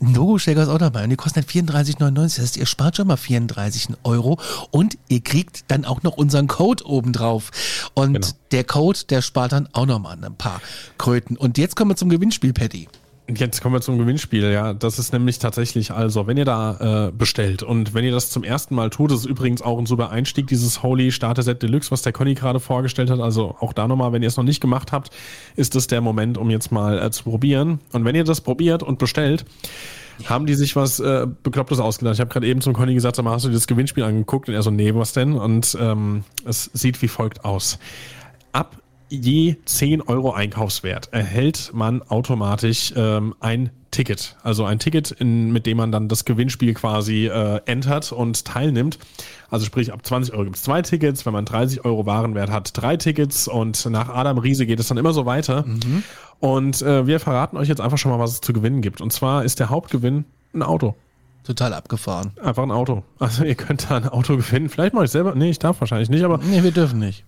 ein 0.02 0.14
Logo-Stecker 0.14 0.64
ist 0.64 0.70
auch 0.70 0.78
dabei 0.78 1.04
und 1.04 1.10
die 1.10 1.16
kosten 1.16 1.38
halt 1.42 1.48
34,99. 1.50 2.16
Das 2.24 2.40
heißt, 2.40 2.58
ihr 2.58 2.66
spart 2.66 2.96
schon 2.98 3.08
mal 3.08 3.18
34 3.18 3.90
Euro 4.04 4.40
und 4.72 4.98
ihr 5.10 5.22
kriegt 5.22 5.66
dann 5.68 5.84
auch 5.86 6.04
noch 6.04 6.18
unseren 6.18 6.48
Code 6.48 6.86
obendrauf. 6.86 7.52
Und 7.94 8.14
Genau. 8.14 8.28
der 8.52 8.64
Code, 8.64 9.00
der 9.10 9.22
spart 9.22 9.52
dann 9.52 9.68
auch 9.74 9.86
nochmal 9.86 10.18
ein 10.24 10.36
paar 10.36 10.62
Kröten. 10.98 11.36
Und 11.38 11.58
jetzt 11.58 11.76
kommen 11.76 11.92
wir 11.92 11.96
zum 11.96 12.10
Gewinnspiel, 12.10 12.54
Patty. 12.54 12.88
Jetzt 13.36 13.62
kommen 13.62 13.76
wir 13.76 13.82
zum 13.82 14.00
Gewinnspiel, 14.00 14.52
ja. 14.52 14.74
Das 14.74 14.98
ist 14.98 15.14
nämlich 15.14 15.38
tatsächlich 15.38 15.92
also, 15.92 16.26
wenn 16.26 16.38
ihr 16.38 16.46
da 16.46 17.08
äh, 17.08 17.12
bestellt 17.12 17.62
und 17.62 17.94
wenn 17.94 18.04
ihr 18.04 18.12
das 18.12 18.32
zum 18.32 18.44
ersten 18.44 18.74
Mal 18.74 18.90
tut, 18.90 19.12
das 19.12 19.20
ist 19.20 19.26
übrigens 19.26 19.62
auch 19.62 19.78
ein 19.78 19.86
super 19.86 20.10
Einstieg, 20.10 20.48
dieses 20.48 20.82
Holy 20.82 21.12
Starter 21.12 21.44
Set 21.44 21.62
Deluxe, 21.62 21.92
was 21.92 22.02
der 22.02 22.12
Conny 22.12 22.34
gerade 22.34 22.60
vorgestellt 22.60 23.12
hat. 23.12 23.20
Also 23.20 23.56
auch 23.60 23.74
da 23.74 23.88
nochmal, 23.88 24.14
wenn 24.14 24.24
ihr 24.24 24.28
es 24.28 24.38
noch 24.38 24.44
nicht 24.44 24.62
gemacht 24.62 24.92
habt, 24.92 25.12
ist 25.56 25.76
das 25.76 25.86
der 25.86 26.02
Moment, 26.02 26.40
um 26.40 26.50
jetzt 26.50 26.72
mal 26.72 26.98
äh, 26.98 27.12
zu 27.12 27.24
probieren. 27.24 27.80
Und 27.92 28.04
wenn 28.04 28.16
ihr 28.16 28.24
das 28.24 28.42
probiert 28.42 28.82
und 28.82 28.98
bestellt, 28.98 29.46
haben 30.26 30.48
die 30.48 30.56
sich 30.56 30.76
was 30.76 31.00
äh, 31.00 31.28
Beklopptes 31.44 31.80
ausgedacht. 31.80 32.16
Ich 32.16 32.22
habe 32.22 32.32
gerade 32.32 32.48
eben 32.48 32.62
zum 32.62 32.74
Conny 32.74 32.96
gesagt, 32.96 33.16
sag 33.16 33.24
mal, 33.24 33.32
hast 33.32 33.46
du 33.46 33.50
dir 33.50 33.56
das 33.56 33.68
Gewinnspiel 33.68 34.04
angeguckt? 34.04 34.50
Und 34.50 34.56
er 34.56 34.64
so, 34.64 34.72
nee, 34.72 34.96
was 34.96 35.14
denn? 35.14 35.34
Und 35.34 35.78
ähm, 35.80 36.24
es 36.46 36.72
sieht 36.74 37.00
wie 37.04 37.08
folgt 37.08 37.46
aus. 37.46 37.78
Ab 38.54 38.78
je 39.10 39.56
10 39.66 40.02
Euro 40.04 40.32
Einkaufswert 40.32 41.10
erhält 41.12 41.72
man 41.74 42.02
automatisch 42.04 42.94
ähm, 42.96 43.36
ein 43.40 43.72
Ticket. 43.92 44.36
Also 44.44 44.66
ein 44.66 44.80
Ticket, 44.80 45.12
in, 45.12 45.52
mit 45.52 45.66
dem 45.66 45.78
man 45.78 45.92
dann 45.92 46.08
das 46.08 46.26
Gewinnspiel 46.26 46.74
quasi 46.76 47.28
äh, 47.28 47.60
entert 47.66 48.12
und 48.12 48.46
teilnimmt. 48.46 49.00
Also 49.50 49.66
sprich, 49.66 49.92
ab 49.92 50.06
20 50.06 50.34
Euro 50.34 50.44
gibt 50.46 50.58
es 50.58 50.64
zwei 50.64 50.82
Tickets. 50.82 51.26
Wenn 51.26 51.34
man 51.34 51.46
30 51.46 51.86
Euro 51.86 52.06
Warenwert 52.06 52.52
hat, 52.52 52.72
drei 52.80 52.98
Tickets. 52.98 53.48
Und 53.48 53.84
nach 53.88 54.10
Adam 54.10 54.38
Riese 54.38 54.66
geht 54.66 54.80
es 54.80 54.88
dann 54.88 54.98
immer 54.98 55.14
so 55.14 55.26
weiter. 55.26 55.66
Und 56.40 56.82
äh, 56.84 57.08
wir 57.08 57.20
verraten 57.20 57.58
euch 57.58 57.68
jetzt 57.68 57.82
einfach 57.82 57.98
schon 57.98 58.12
mal, 58.12 58.20
was 58.20 58.34
es 58.34 58.42
zu 58.42 58.54
gewinnen 58.54 58.82
gibt. 58.82 59.02
Und 59.02 59.12
zwar 59.12 59.44
ist 59.44 59.60
der 59.60 59.70
Hauptgewinn 59.70 60.26
ein 60.54 60.62
Auto. 60.62 60.96
Total 61.44 61.74
abgefahren. 61.74 62.32
Einfach 62.44 62.64
ein 62.64 62.72
Auto. 62.72 63.04
Also 63.18 63.44
ihr 63.44 63.56
könnt 63.56 63.90
da 63.90 63.98
ein 63.98 64.08
Auto 64.08 64.38
gewinnen. 64.38 64.70
Vielleicht 64.70 64.94
mache 64.94 65.06
ich 65.06 65.12
selber. 65.12 65.34
Nee, 65.34 65.50
ich 65.50 65.60
darf 65.60 65.80
wahrscheinlich 65.80 66.10
nicht, 66.10 66.24
aber 66.24 66.38
Nee, 66.38 66.62
wir 66.64 66.72
dürfen 66.72 67.00
nicht. 67.00 67.26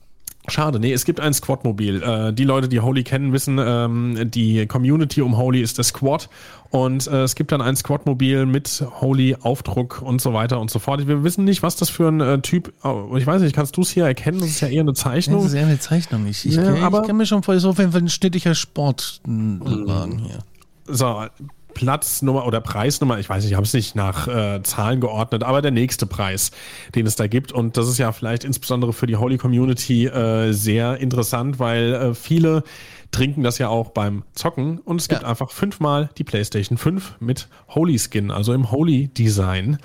Schade, 0.47 0.79
nee, 0.79 0.91
es 0.91 1.05
gibt 1.05 1.19
ein 1.19 1.33
Squad-Mobil. 1.33 2.01
Äh, 2.01 2.33
die 2.33 2.45
Leute, 2.45 2.67
die 2.67 2.79
Holy 2.79 3.03
kennen, 3.03 3.31
wissen, 3.31 3.59
ähm, 3.63 4.17
die 4.31 4.65
Community 4.65 5.21
um 5.21 5.37
Holy 5.37 5.61
ist 5.61 5.77
der 5.77 5.83
Squad. 5.85 6.29
Und 6.71 7.05
äh, 7.07 7.23
es 7.23 7.35
gibt 7.35 7.51
dann 7.51 7.61
ein 7.61 7.75
Squad-Mobil 7.75 8.47
mit 8.47 8.83
Holy-Aufdruck 9.01 10.01
und 10.01 10.19
so 10.19 10.33
weiter 10.33 10.59
und 10.59 10.71
so 10.71 10.79
fort. 10.79 11.05
Wir 11.07 11.23
wissen 11.23 11.43
nicht, 11.45 11.61
was 11.61 11.75
das 11.75 11.89
für 11.91 12.07
ein 12.07 12.21
äh, 12.21 12.39
Typ, 12.41 12.73
oh, 12.83 13.15
ich 13.17 13.27
weiß 13.27 13.41
nicht, 13.43 13.55
kannst 13.55 13.77
du 13.77 13.81
es 13.81 13.91
hier 13.91 14.05
erkennen? 14.05 14.39
Das 14.39 14.49
ist 14.49 14.61
ja 14.61 14.67
eher 14.69 14.81
eine 14.81 14.93
Zeichnung. 14.93 15.43
Das 15.43 15.51
ist 15.51 15.53
eher 15.53 15.67
eine 15.67 15.79
Zeichnung. 15.79 16.25
Ich, 16.25 16.45
ich, 16.45 16.55
Ja, 16.55 16.73
ich 16.73 16.81
aber- 16.81 17.03
kann 17.03 17.17
mir 17.17 17.25
schon 17.27 17.43
vor, 17.43 17.59
so 17.59 17.69
auf 17.69 17.77
jeden 17.77 17.91
Fall 17.91 18.01
ein 18.01 18.09
schnittiger 18.09 18.55
Sportwagen 18.55 20.19
hier. 20.25 20.39
So, 20.87 21.23
Platznummer 21.73 22.45
oder 22.45 22.61
Preisnummer, 22.61 23.19
ich 23.19 23.29
weiß 23.29 23.43
nicht, 23.43 23.51
ich 23.51 23.55
habe 23.57 23.65
es 23.65 23.73
nicht 23.73 23.95
nach 23.95 24.27
äh, 24.27 24.61
Zahlen 24.63 24.99
geordnet, 25.01 25.43
aber 25.43 25.61
der 25.61 25.71
nächste 25.71 26.05
Preis, 26.05 26.51
den 26.95 27.05
es 27.05 27.15
da 27.15 27.27
gibt. 27.27 27.51
Und 27.51 27.77
das 27.77 27.87
ist 27.87 27.97
ja 27.97 28.11
vielleicht 28.11 28.43
insbesondere 28.43 28.93
für 28.93 29.07
die 29.07 29.15
Holy 29.15 29.37
Community 29.37 30.05
äh, 30.07 30.51
sehr 30.51 30.97
interessant, 30.97 31.59
weil 31.59 31.93
äh, 31.93 32.13
viele 32.13 32.63
trinken 33.11 33.43
das 33.43 33.57
ja 33.57 33.67
auch 33.67 33.89
beim 33.89 34.23
Zocken 34.35 34.79
und 34.79 35.01
es 35.01 35.07
gibt 35.09 35.23
Ja. 35.23 35.27
einfach 35.27 35.51
fünfmal 35.51 36.09
die 36.17 36.23
PlayStation 36.23 36.77
5 36.77 37.15
mit 37.19 37.49
Holy 37.69 37.99
Skin, 37.99 38.31
also 38.31 38.53
im 38.53 38.71
Holy 38.71 39.09
Design. 39.09 39.77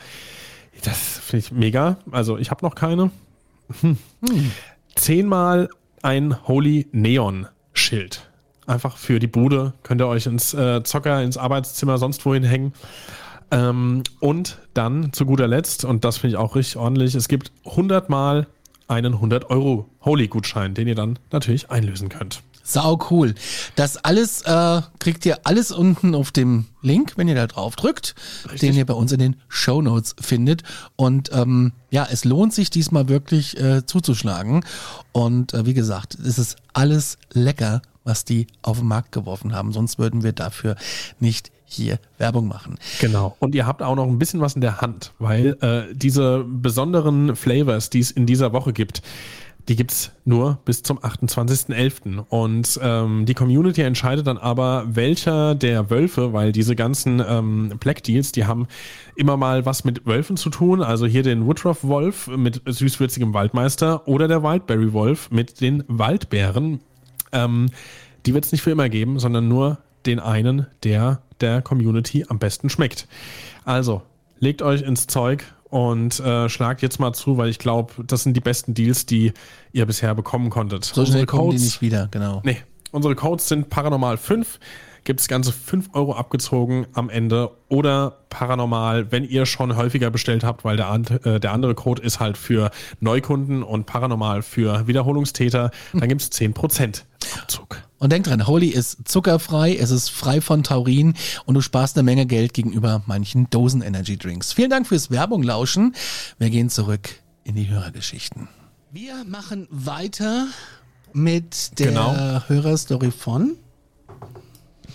Das 0.84 0.96
finde 1.18 1.44
ich 1.46 1.52
mega. 1.52 1.96
Also 2.12 2.38
ich 2.38 2.50
habe 2.50 2.64
noch 2.64 2.74
keine. 2.74 3.10
Hm. 3.80 3.98
Zehnmal 4.94 5.68
ein 6.02 6.46
Holy 6.46 6.86
Neon 6.92 7.48
Schild. 7.72 8.25
Einfach 8.66 8.96
für 8.96 9.18
die 9.18 9.26
Bude. 9.26 9.75
Könnt 9.82 10.00
ihr 10.00 10.08
euch 10.08 10.26
ins 10.26 10.54
äh, 10.54 10.82
Zocker, 10.82 11.23
ins 11.23 11.37
Arbeitszimmer, 11.37 11.99
sonst 11.99 12.25
wohin 12.26 12.42
hängen. 12.42 12.73
Ähm, 13.50 14.02
und 14.20 14.58
dann 14.75 15.12
zu 15.12 15.25
guter 15.25 15.46
Letzt, 15.46 15.85
und 15.85 16.04
das 16.04 16.18
finde 16.18 16.35
ich 16.35 16.37
auch 16.37 16.56
richtig 16.56 16.76
ordentlich, 16.76 17.14
es 17.14 17.28
gibt 17.28 17.52
100 17.64 18.11
Mal 18.11 18.46
einen 18.88 19.14
100 19.14 19.50
Euro 19.50 19.88
Holy-Gutschein, 20.04 20.75
den 20.75 20.88
ihr 20.88 20.94
dann 20.94 21.18
natürlich 21.30 21.70
einlösen 21.70 22.08
könnt. 22.08 22.42
Sau 22.68 22.99
cool. 23.11 23.37
Das 23.76 23.96
alles 23.96 24.42
äh, 24.42 24.82
kriegt 24.99 25.25
ihr 25.25 25.38
alles 25.44 25.70
unten 25.70 26.16
auf 26.16 26.32
dem 26.32 26.66
Link, 26.82 27.12
wenn 27.14 27.28
ihr 27.28 27.37
da 27.37 27.46
drauf 27.46 27.76
drückt, 27.76 28.16
den 28.61 28.75
ihr 28.75 28.85
bei 28.85 28.94
uns 28.94 29.12
in 29.12 29.20
den 29.20 29.37
Show 29.46 29.80
Notes 29.80 30.16
findet. 30.20 30.64
Und 30.96 31.30
ähm, 31.32 31.73
ja, 31.90 32.08
es 32.11 32.25
lohnt 32.25 32.52
sich 32.52 32.70
diesmal 32.70 33.08
wirklich 33.08 33.56
äh, 33.61 33.87
zuzuschlagen. 33.87 34.64
Und 35.12 35.54
äh, 35.54 35.64
wie 35.64 35.75
gesagt, 35.75 36.16
es 36.16 36.40
ist 36.40 36.56
alles 36.73 37.18
lecker, 37.32 37.82
was 38.06 38.25
die 38.25 38.46
auf 38.62 38.78
den 38.78 38.88
Markt 38.88 39.12
geworfen 39.12 39.54
haben. 39.54 39.72
Sonst 39.72 39.98
würden 39.98 40.22
wir 40.22 40.32
dafür 40.32 40.76
nicht 41.20 41.50
hier 41.64 41.98
Werbung 42.18 42.46
machen. 42.46 42.78
Genau. 43.00 43.36
Und 43.40 43.54
ihr 43.54 43.66
habt 43.66 43.82
auch 43.82 43.96
noch 43.96 44.06
ein 44.06 44.18
bisschen 44.18 44.40
was 44.40 44.54
in 44.54 44.60
der 44.60 44.80
Hand, 44.80 45.12
weil 45.18 45.56
äh, 45.60 45.94
diese 45.94 46.44
besonderen 46.48 47.36
Flavors, 47.36 47.90
die 47.90 48.00
es 48.00 48.10
in 48.10 48.25
dieser 48.25 48.52
Woche 48.52 48.72
gibt, 48.72 49.02
die 49.68 49.75
gibt's 49.75 50.12
nur 50.25 50.58
bis 50.64 50.82
zum 50.82 50.98
28.11. 50.98 52.25
Und 52.28 52.78
ähm, 52.80 53.26
die 53.26 53.34
Community 53.34 53.82
entscheidet 53.82 54.26
dann 54.26 54.38
aber, 54.38 54.84
welcher 54.88 55.54
der 55.54 55.90
Wölfe, 55.90 56.32
weil 56.32 56.52
diese 56.52 56.76
ganzen 56.76 57.22
ähm, 57.26 57.72
Black 57.80 58.04
Deals, 58.04 58.30
die 58.32 58.44
haben 58.44 58.68
immer 59.16 59.36
mal 59.36 59.66
was 59.66 59.84
mit 59.84 60.06
Wölfen 60.06 60.36
zu 60.36 60.50
tun. 60.50 60.82
Also 60.82 61.06
hier 61.06 61.25
den 61.25 61.46
Woodruff-Wolf 61.46 62.28
mit 62.28 62.62
süßwürzigem 62.64 63.34
Waldmeister 63.34 64.06
oder 64.06 64.28
der 64.28 64.42
Wildberry-Wolf 64.42 65.30
mit 65.30 65.60
den 65.60 65.82
Waldbären. 65.88 66.80
Ähm, 67.33 67.66
die 68.25 68.35
wird's 68.35 68.52
nicht 68.52 68.62
für 68.62 68.71
immer 68.71 68.88
geben, 68.88 69.18
sondern 69.18 69.49
nur 69.49 69.78
den 70.04 70.21
einen, 70.21 70.66
der 70.83 71.23
der 71.40 71.62
Community 71.62 72.25
am 72.28 72.38
besten 72.38 72.71
schmeckt. 72.71 73.06
Also, 73.64 74.02
legt 74.38 74.62
euch 74.62 74.83
ins 74.83 75.06
Zeug 75.06 75.45
und 75.68 76.21
äh, 76.21 76.49
schlagt 76.49 76.83
jetzt 76.83 76.99
mal 76.99 77.12
zu, 77.12 77.37
weil 77.37 77.49
ich 77.49 77.59
glaube, 77.59 77.92
das 78.06 78.23
sind 78.23 78.35
die 78.35 78.40
besten 78.40 78.75
Deals, 78.75 79.06
die 79.06 79.33
ihr 79.73 79.87
bisher 79.87 80.14
bekommen 80.14 80.50
konntet. 80.50 80.85
So 80.85 81.04
schnell 81.04 81.26
kommen 81.26 81.50
die 81.50 81.59
nicht 81.59 81.83
wieder, 81.83 82.09
genau. 82.11 82.40
Nee, 82.45 82.59
unsere 82.92 83.14
Codes 83.14 83.49
sind 83.49 83.68
Paranormal 83.68 84.16
5. 84.16 84.59
Gibt 85.06 85.20
es 85.20 85.28
ganze 85.28 85.52
5 85.52 85.90
Euro 85.92 86.16
abgezogen 86.16 86.88
am 86.92 87.10
Ende 87.10 87.52
oder 87.68 88.16
Paranormal, 88.28 89.12
wenn 89.12 89.22
ihr 89.22 89.46
schon 89.46 89.76
häufiger 89.76 90.10
bestellt 90.10 90.42
habt, 90.42 90.64
weil 90.64 90.76
der, 90.76 90.92
äh, 91.25 91.38
der 91.38 91.52
andere 91.52 91.76
Code 91.76 92.02
ist 92.02 92.18
halt 92.18 92.36
für 92.36 92.72
Neukunden 92.98 93.62
und 93.62 93.86
Paranormal 93.86 94.42
für 94.42 94.88
Wiederholungstäter, 94.88 95.70
dann 95.92 96.08
gibt 96.08 96.22
es 96.22 96.32
10% 96.32 97.04
Abzug. 97.40 97.80
Und 97.98 98.10
denk 98.10 98.25
dran, 98.25 98.48
Holy 98.48 98.66
ist 98.66 99.06
zuckerfrei, 99.06 99.76
es 99.76 99.92
ist 99.92 100.08
frei 100.10 100.40
von 100.40 100.64
Taurin 100.64 101.14
und 101.44 101.54
du 101.54 101.60
sparst 101.60 101.96
eine 101.96 102.02
Menge 102.02 102.26
Geld 102.26 102.52
gegenüber 102.52 103.02
manchen 103.06 103.48
Dosen 103.50 103.82
Energy 103.82 104.16
Drinks. 104.16 104.52
Vielen 104.54 104.70
Dank 104.70 104.88
fürs 104.88 105.12
Werbung 105.12 105.44
lauschen. 105.44 105.94
Wir 106.40 106.50
gehen 106.50 106.68
zurück 106.68 107.10
in 107.44 107.54
die 107.54 107.68
Hörergeschichten. 107.68 108.48
Wir 108.90 109.22
machen 109.25 109.68
weiter 109.70 110.48
mit 111.12 111.78
der 111.78 111.88
Genau. 111.90 112.42
Hörerstory 112.48 113.12
von 113.12 113.56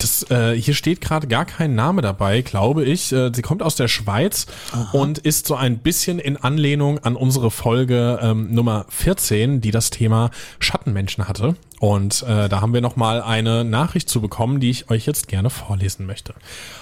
Das, 0.02 0.30
äh, 0.32 0.60
hier 0.60 0.74
steht 0.74 1.00
gerade 1.00 1.28
gar 1.28 1.46
kein 1.46 1.76
Name 1.76 2.02
dabei, 2.02 2.42
glaube 2.42 2.84
ich. 2.84 3.12
Äh, 3.12 3.32
sie 3.36 3.44
kommt 3.44 3.62
aus 3.62 3.76
der 3.76 3.88
Schweiz 3.88 4.48
und 4.94 5.20
ist 5.20 5.46
so 5.46 5.56
ein 5.56 5.78
bisschen 5.78 6.18
in 6.18 6.38
Anlehnung 6.38 6.98
an 7.00 7.16
unsere 7.16 7.52
Folge 7.52 8.18
ähm, 8.20 8.52
Nummer 8.52 8.88
14, 8.90 9.62
die 9.62 9.70
das 9.70 9.92
Thema 9.92 10.32
Schattenmenschen 10.58 11.28
hatte. 11.28 11.56
Und 11.80 12.24
äh, 12.24 12.50
da 12.50 12.62
haben 12.62 12.74
wir 12.74 12.82
nochmal 12.82 13.22
eine 13.22 13.64
Nachricht 13.64 14.10
zu 14.10 14.22
bekommen, 14.22 14.60
die 14.60 14.72
ich 14.72 14.90
euch 14.90 15.06
jetzt 15.06 15.28
gerne 15.28 15.52
vorlesen 15.52 16.08
möchte. 16.08 16.34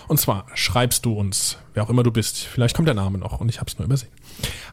Und 0.08 0.18
zwar 0.18 0.46
schreibst 0.54 1.06
du 1.06 1.12
uns, 1.12 1.58
wer 1.74 1.84
auch 1.84 1.90
immer 1.90 2.04
du 2.04 2.12
bist, 2.12 2.38
vielleicht 2.38 2.74
kommt 2.74 2.88
der 2.88 2.96
Name 2.96 3.18
noch 3.18 3.42
und 3.42 3.50
ich 3.50 3.60
habe 3.60 3.70
es 3.70 3.78
nur 3.78 3.86
übersehen. 3.86 4.12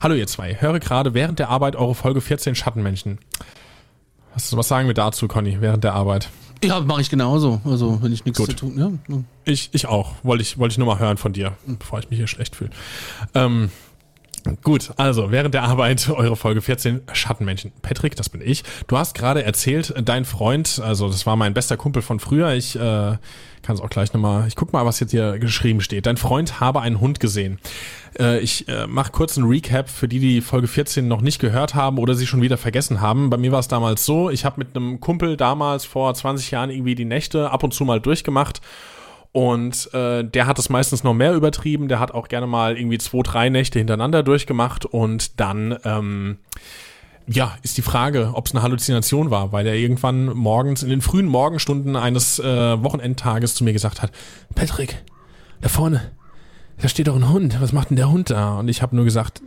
Hallo 0.00 0.14
ihr 0.14 0.28
zwei, 0.28 0.54
höre 0.60 0.78
gerade 0.78 1.14
während 1.14 1.40
der 1.40 1.48
Arbeit 1.48 1.74
eure 1.74 1.96
Folge 1.96 2.20
14 2.20 2.54
Schattenmenschen. 2.54 3.18
Was, 4.34 4.56
was 4.56 4.68
sagen 4.68 4.86
wir 4.86 4.94
dazu, 4.94 5.26
Conny, 5.26 5.60
während 5.60 5.82
der 5.82 5.94
Arbeit? 5.94 6.28
Ja, 6.64 6.80
mache 6.80 7.00
ich 7.00 7.10
genauso. 7.10 7.60
Also, 7.64 7.98
wenn 8.02 8.12
ich 8.12 8.25
nichts 8.25 8.38
Gut. 8.38 8.50
zu 8.50 8.56
tun 8.56 9.00
ja. 9.08 9.16
Ich, 9.44 9.70
ich 9.72 9.86
auch. 9.86 10.14
Wollte 10.22 10.42
ich, 10.42 10.58
wollte 10.58 10.72
ich 10.72 10.78
nur 10.78 10.86
mal 10.86 10.98
hören 10.98 11.16
von 11.16 11.32
dir, 11.32 11.52
bevor 11.66 11.98
ich 11.98 12.10
mich 12.10 12.18
hier 12.18 12.26
schlecht 12.26 12.56
fühle. 12.56 12.70
Ähm, 13.34 13.70
gut, 14.62 14.90
also 14.96 15.30
während 15.30 15.54
der 15.54 15.64
Arbeit 15.64 16.08
eure 16.14 16.36
Folge 16.36 16.60
14 16.60 17.02
Schattenmenschen. 17.12 17.72
Patrick, 17.82 18.16
das 18.16 18.28
bin 18.28 18.40
ich. 18.40 18.64
Du 18.86 18.96
hast 18.96 19.14
gerade 19.14 19.42
erzählt, 19.42 19.94
dein 20.04 20.24
Freund, 20.24 20.80
also 20.82 21.08
das 21.08 21.26
war 21.26 21.36
mein 21.36 21.54
bester 21.54 21.76
Kumpel 21.76 22.02
von 22.02 22.20
früher. 22.20 22.52
Ich 22.54 22.76
äh, 22.76 22.78
kann 22.78 23.74
es 23.74 23.80
auch 23.80 23.90
gleich 23.90 24.12
nochmal, 24.12 24.46
ich 24.46 24.56
guck 24.56 24.72
mal, 24.72 24.86
was 24.86 25.00
jetzt 25.00 25.10
hier 25.10 25.38
geschrieben 25.38 25.80
steht. 25.80 26.06
Dein 26.06 26.16
Freund 26.16 26.60
habe 26.60 26.80
einen 26.80 27.00
Hund 27.00 27.20
gesehen. 27.20 27.58
Äh, 28.18 28.38
ich 28.38 28.68
äh, 28.68 28.86
mache 28.86 29.12
kurz 29.12 29.36
einen 29.36 29.48
Recap 29.48 29.88
für 29.88 30.08
die, 30.08 30.20
die 30.20 30.40
Folge 30.40 30.68
14 30.68 31.06
noch 31.08 31.20
nicht 31.20 31.40
gehört 31.40 31.74
haben 31.74 31.98
oder 31.98 32.14
sie 32.14 32.26
schon 32.26 32.42
wieder 32.42 32.58
vergessen 32.58 33.00
haben. 33.00 33.30
Bei 33.30 33.36
mir 33.36 33.52
war 33.52 33.58
es 33.58 33.68
damals 33.68 34.06
so, 34.06 34.30
ich 34.30 34.44
habe 34.44 34.58
mit 34.58 34.76
einem 34.76 35.00
Kumpel 35.00 35.36
damals 35.36 35.84
vor 35.84 36.14
20 36.14 36.50
Jahren 36.50 36.70
irgendwie 36.70 36.94
die 36.94 37.04
Nächte 37.04 37.50
ab 37.50 37.64
und 37.64 37.74
zu 37.74 37.84
mal 37.84 38.00
durchgemacht. 38.00 38.60
Und 39.36 39.92
äh, 39.92 40.24
der 40.24 40.46
hat 40.46 40.58
es 40.58 40.70
meistens 40.70 41.04
noch 41.04 41.12
mehr 41.12 41.34
übertrieben. 41.34 41.88
Der 41.88 42.00
hat 42.00 42.10
auch 42.10 42.28
gerne 42.28 42.46
mal 42.46 42.78
irgendwie 42.78 42.96
zwei, 42.96 43.20
drei 43.22 43.50
Nächte 43.50 43.78
hintereinander 43.78 44.22
durchgemacht. 44.22 44.86
Und 44.86 45.38
dann, 45.38 45.76
ähm, 45.84 46.38
ja, 47.26 47.54
ist 47.62 47.76
die 47.76 47.82
Frage, 47.82 48.30
ob 48.32 48.46
es 48.46 48.54
eine 48.54 48.62
Halluzination 48.62 49.30
war, 49.30 49.52
weil 49.52 49.66
er 49.66 49.74
irgendwann 49.74 50.28
morgens, 50.28 50.82
in 50.82 50.88
den 50.88 51.02
frühen 51.02 51.26
Morgenstunden 51.26 51.96
eines 51.96 52.38
äh, 52.38 52.82
Wochenendtages 52.82 53.54
zu 53.54 53.64
mir 53.64 53.74
gesagt 53.74 54.00
hat, 54.00 54.10
Patrick, 54.54 55.02
da 55.60 55.68
vorne, 55.68 56.12
da 56.80 56.88
steht 56.88 57.08
doch 57.08 57.16
ein 57.16 57.28
Hund. 57.28 57.60
Was 57.60 57.74
macht 57.74 57.90
denn 57.90 57.98
der 57.98 58.10
Hund 58.10 58.30
da? 58.30 58.60
Und 58.60 58.68
ich 58.68 58.80
habe 58.80 58.96
nur 58.96 59.04
gesagt, 59.04 59.42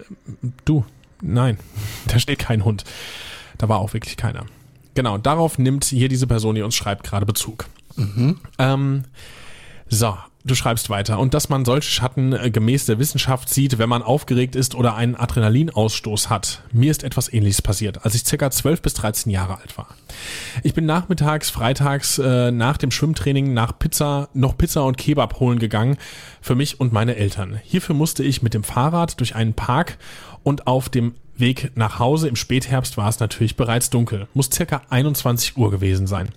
du, 0.65 0.85
nein, 1.19 1.57
da 2.07 2.19
steht 2.19 2.37
kein 2.37 2.63
Hund. 2.63 2.83
Da 3.57 3.67
war 3.69 3.79
auch 3.79 3.93
wirklich 3.93 4.17
keiner. 4.17 4.45
Genau, 4.93 5.17
darauf 5.17 5.57
nimmt 5.57 5.85
hier 5.85 6.09
diese 6.09 6.27
Person, 6.27 6.53
die 6.53 6.61
uns 6.61 6.75
schreibt, 6.75 7.03
gerade 7.03 7.25
Bezug. 7.25 7.65
Ähm, 8.59 9.05
so, 9.89 10.17
du 10.45 10.55
schreibst 10.55 10.89
weiter. 10.89 11.19
Und 11.19 11.33
dass 11.33 11.49
man 11.49 11.65
solche 11.65 11.89
Schatten 11.89 12.33
äh, 12.33 12.51
gemäß 12.51 12.85
der 12.85 12.99
Wissenschaft 12.99 13.49
sieht, 13.49 13.77
wenn 13.77 13.89
man 13.89 14.01
aufgeregt 14.01 14.55
ist 14.55 14.75
oder 14.75 14.95
einen 14.95 15.15
Adrenalinausstoß 15.15 16.29
hat. 16.29 16.63
Mir 16.71 16.91
ist 16.91 17.03
etwas 17.03 17.31
ähnliches 17.31 17.61
passiert, 17.61 18.05
als 18.05 18.15
ich 18.15 18.25
circa 18.25 18.51
12 18.51 18.81
bis 18.81 18.93
13 18.95 19.31
Jahre 19.31 19.59
alt 19.59 19.77
war. 19.77 19.87
Ich 20.63 20.73
bin 20.73 20.85
nachmittags, 20.85 21.49
freitags 21.49 22.19
äh, 22.19 22.51
nach 22.51 22.77
dem 22.77 22.91
Schwimmtraining 22.91 23.53
nach 23.53 23.77
Pizza, 23.77 24.29
noch 24.33 24.57
Pizza 24.57 24.83
und 24.85 24.97
Kebab 24.97 25.39
holen 25.39 25.59
gegangen 25.59 25.97
für 26.41 26.55
mich 26.55 26.79
und 26.79 26.93
meine 26.93 27.15
Eltern. 27.15 27.59
Hierfür 27.63 27.95
musste 27.95 28.23
ich 28.23 28.41
mit 28.41 28.53
dem 28.53 28.63
Fahrrad 28.63 29.19
durch 29.19 29.35
einen 29.35 29.53
Park 29.53 29.97
und 30.43 30.67
auf 30.67 30.89
dem 30.89 31.15
Weg 31.35 31.71
nach 31.75 31.99
Hause 31.99 32.27
im 32.27 32.35
Spätherbst 32.35 32.97
war 32.97 33.07
es 33.07 33.19
natürlich 33.19 33.55
bereits 33.55 33.89
dunkel. 33.89 34.27
Muss 34.33 34.49
circa 34.51 34.81
21 34.89 35.57
Uhr 35.57 35.71
gewesen 35.71 36.05
sein. 36.05 36.29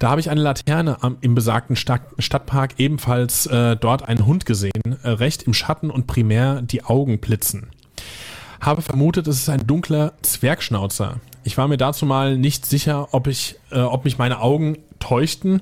Da 0.00 0.08
habe 0.08 0.20
ich 0.20 0.30
eine 0.30 0.40
Laterne 0.40 1.02
am, 1.02 1.18
im 1.20 1.34
besagten 1.34 1.76
Stadt, 1.76 2.00
Stadtpark 2.18 2.74
ebenfalls 2.78 3.44
äh, 3.46 3.76
dort 3.76 4.08
einen 4.08 4.24
Hund 4.24 4.46
gesehen, 4.46 4.96
äh, 5.02 5.10
recht 5.10 5.42
im 5.42 5.52
Schatten 5.52 5.90
und 5.90 6.06
primär 6.06 6.62
die 6.62 6.82
Augen 6.82 7.20
blitzen. 7.20 7.68
Habe 8.62 8.80
vermutet, 8.80 9.28
es 9.28 9.36
ist 9.36 9.50
ein 9.50 9.66
dunkler 9.66 10.14
Zwergschnauzer. 10.22 11.20
Ich 11.44 11.58
war 11.58 11.68
mir 11.68 11.76
dazu 11.76 12.06
mal 12.06 12.38
nicht 12.38 12.64
sicher, 12.64 13.12
ob 13.12 13.26
ich, 13.26 13.56
äh, 13.72 13.80
ob 13.80 14.06
mich 14.06 14.16
meine 14.16 14.40
Augen 14.40 14.78
täuschten 15.00 15.60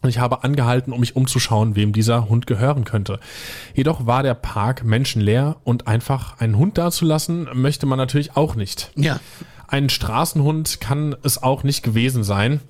und 0.00 0.10
ich 0.10 0.20
habe 0.20 0.44
angehalten, 0.44 0.92
um 0.92 1.00
mich 1.00 1.16
umzuschauen, 1.16 1.74
wem 1.74 1.92
dieser 1.92 2.28
Hund 2.28 2.46
gehören 2.46 2.84
könnte. 2.84 3.18
Jedoch 3.74 4.06
war 4.06 4.22
der 4.22 4.34
Park 4.34 4.84
menschenleer 4.84 5.56
und 5.64 5.88
einfach 5.88 6.38
einen 6.38 6.56
Hund 6.56 6.78
dazulassen, 6.78 7.48
möchte 7.52 7.86
man 7.86 7.98
natürlich 7.98 8.36
auch 8.36 8.54
nicht. 8.54 8.92
Ja. 8.94 9.18
Ein 9.66 9.88
Straßenhund 9.88 10.80
kann 10.80 11.16
es 11.24 11.42
auch 11.42 11.64
nicht 11.64 11.82
gewesen 11.82 12.22
sein, 12.22 12.60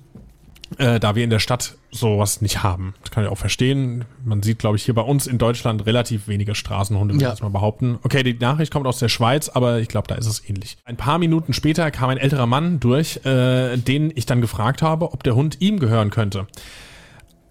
äh, 0.77 0.99
da 0.99 1.15
wir 1.15 1.23
in 1.23 1.29
der 1.29 1.39
Stadt 1.39 1.75
sowas 1.91 2.41
nicht 2.41 2.61
haben. 2.63 2.93
Das 3.01 3.11
kann 3.11 3.23
ich 3.23 3.29
auch 3.29 3.37
verstehen. 3.37 4.05
Man 4.25 4.43
sieht, 4.43 4.59
glaube 4.59 4.75
ich, 4.77 4.83
hier 4.83 4.93
bei 4.93 5.01
uns 5.01 5.25
in 5.27 5.37
Deutschland 5.37 5.85
relativ 5.85 6.27
wenige 6.27 6.55
Straßenhunde, 6.55 7.13
würde 7.15 7.23
Ja. 7.23 7.29
ich 7.29 7.35
jetzt 7.35 7.43
mal 7.43 7.49
behaupten. 7.49 7.97
Okay, 8.03 8.23
die 8.23 8.33
Nachricht 8.33 8.71
kommt 8.73 8.85
aus 8.85 8.99
der 8.99 9.09
Schweiz, 9.09 9.49
aber 9.49 9.79
ich 9.79 9.87
glaube, 9.87 10.07
da 10.07 10.15
ist 10.15 10.25
es 10.27 10.47
ähnlich. 10.47 10.77
Ein 10.85 10.97
paar 10.97 11.17
Minuten 11.19 11.53
später 11.53 11.89
kam 11.91 12.09
ein 12.09 12.17
älterer 12.17 12.45
Mann 12.45 12.79
durch, 12.79 13.21
äh, 13.25 13.77
den 13.77 14.11
ich 14.15 14.25
dann 14.25 14.41
gefragt 14.41 14.81
habe, 14.81 15.13
ob 15.13 15.23
der 15.23 15.35
Hund 15.35 15.57
ihm 15.61 15.79
gehören 15.79 16.09
könnte. 16.09 16.47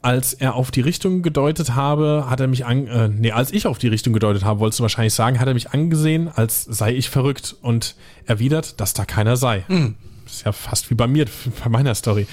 Als 0.02 0.34
er 0.34 0.54
auf 0.54 0.70
die 0.70 0.82
Richtung 0.82 1.22
gedeutet 1.22 1.74
habe, 1.74 2.26
hat 2.30 2.38
er 2.38 2.46
mich 2.46 2.64
an, 2.64 2.86
äh, 2.86 3.08
nee, 3.08 3.32
als 3.32 3.50
ich 3.52 3.66
auf 3.66 3.78
die 3.78 3.88
Richtung 3.88 4.12
gedeutet 4.12 4.44
habe, 4.44 4.60
wolltest 4.60 4.78
du 4.78 4.82
wahrscheinlich 4.82 5.14
sagen, 5.14 5.40
hat 5.40 5.48
er 5.48 5.54
mich 5.54 5.70
angesehen, 5.72 6.28
als 6.32 6.62
sei 6.62 6.94
ich 6.94 7.10
verrückt 7.10 7.56
und 7.60 7.96
erwidert, 8.24 8.80
dass 8.80 8.92
da 8.94 9.04
keiner 9.04 9.36
sei. 9.36 9.64
Das 9.68 9.78
ist 10.26 10.44
ja 10.44 10.52
fast 10.52 10.90
wie 10.90 10.94
bei 10.94 11.06
mir, 11.06 11.26
bei 11.64 11.70
meiner 11.70 11.94
Story. 11.94 12.26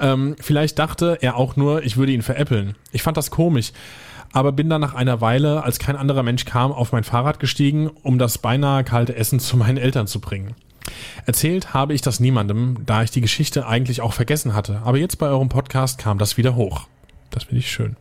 Ähm, 0.00 0.36
vielleicht 0.40 0.78
dachte 0.78 1.18
er 1.20 1.36
auch 1.36 1.56
nur, 1.56 1.84
ich 1.84 1.96
würde 1.96 2.12
ihn 2.12 2.22
veräppeln. 2.22 2.74
Ich 2.92 3.02
fand 3.02 3.16
das 3.16 3.30
komisch, 3.30 3.72
aber 4.32 4.52
bin 4.52 4.68
dann 4.68 4.80
nach 4.80 4.94
einer 4.94 5.20
Weile, 5.20 5.62
als 5.62 5.78
kein 5.78 5.96
anderer 5.96 6.22
Mensch 6.22 6.44
kam, 6.44 6.72
auf 6.72 6.92
mein 6.92 7.04
Fahrrad 7.04 7.38
gestiegen, 7.38 7.88
um 8.02 8.18
das 8.18 8.38
beinahe 8.38 8.84
kalte 8.84 9.14
Essen 9.16 9.38
zu 9.38 9.56
meinen 9.56 9.78
Eltern 9.78 10.06
zu 10.06 10.20
bringen. 10.20 10.54
Erzählt 11.26 11.72
habe 11.72 11.94
ich 11.94 12.02
das 12.02 12.20
niemandem, 12.20 12.78
da 12.84 13.02
ich 13.02 13.10
die 13.10 13.20
Geschichte 13.20 13.66
eigentlich 13.66 14.00
auch 14.00 14.12
vergessen 14.12 14.54
hatte. 14.54 14.82
Aber 14.84 14.98
jetzt 14.98 15.16
bei 15.18 15.26
eurem 15.26 15.48
Podcast 15.48 15.98
kam 15.98 16.18
das 16.18 16.36
wieder 16.36 16.56
hoch. 16.56 16.86
Das 17.34 17.44
finde 17.44 17.58
ich 17.58 17.70
schön. 17.70 17.96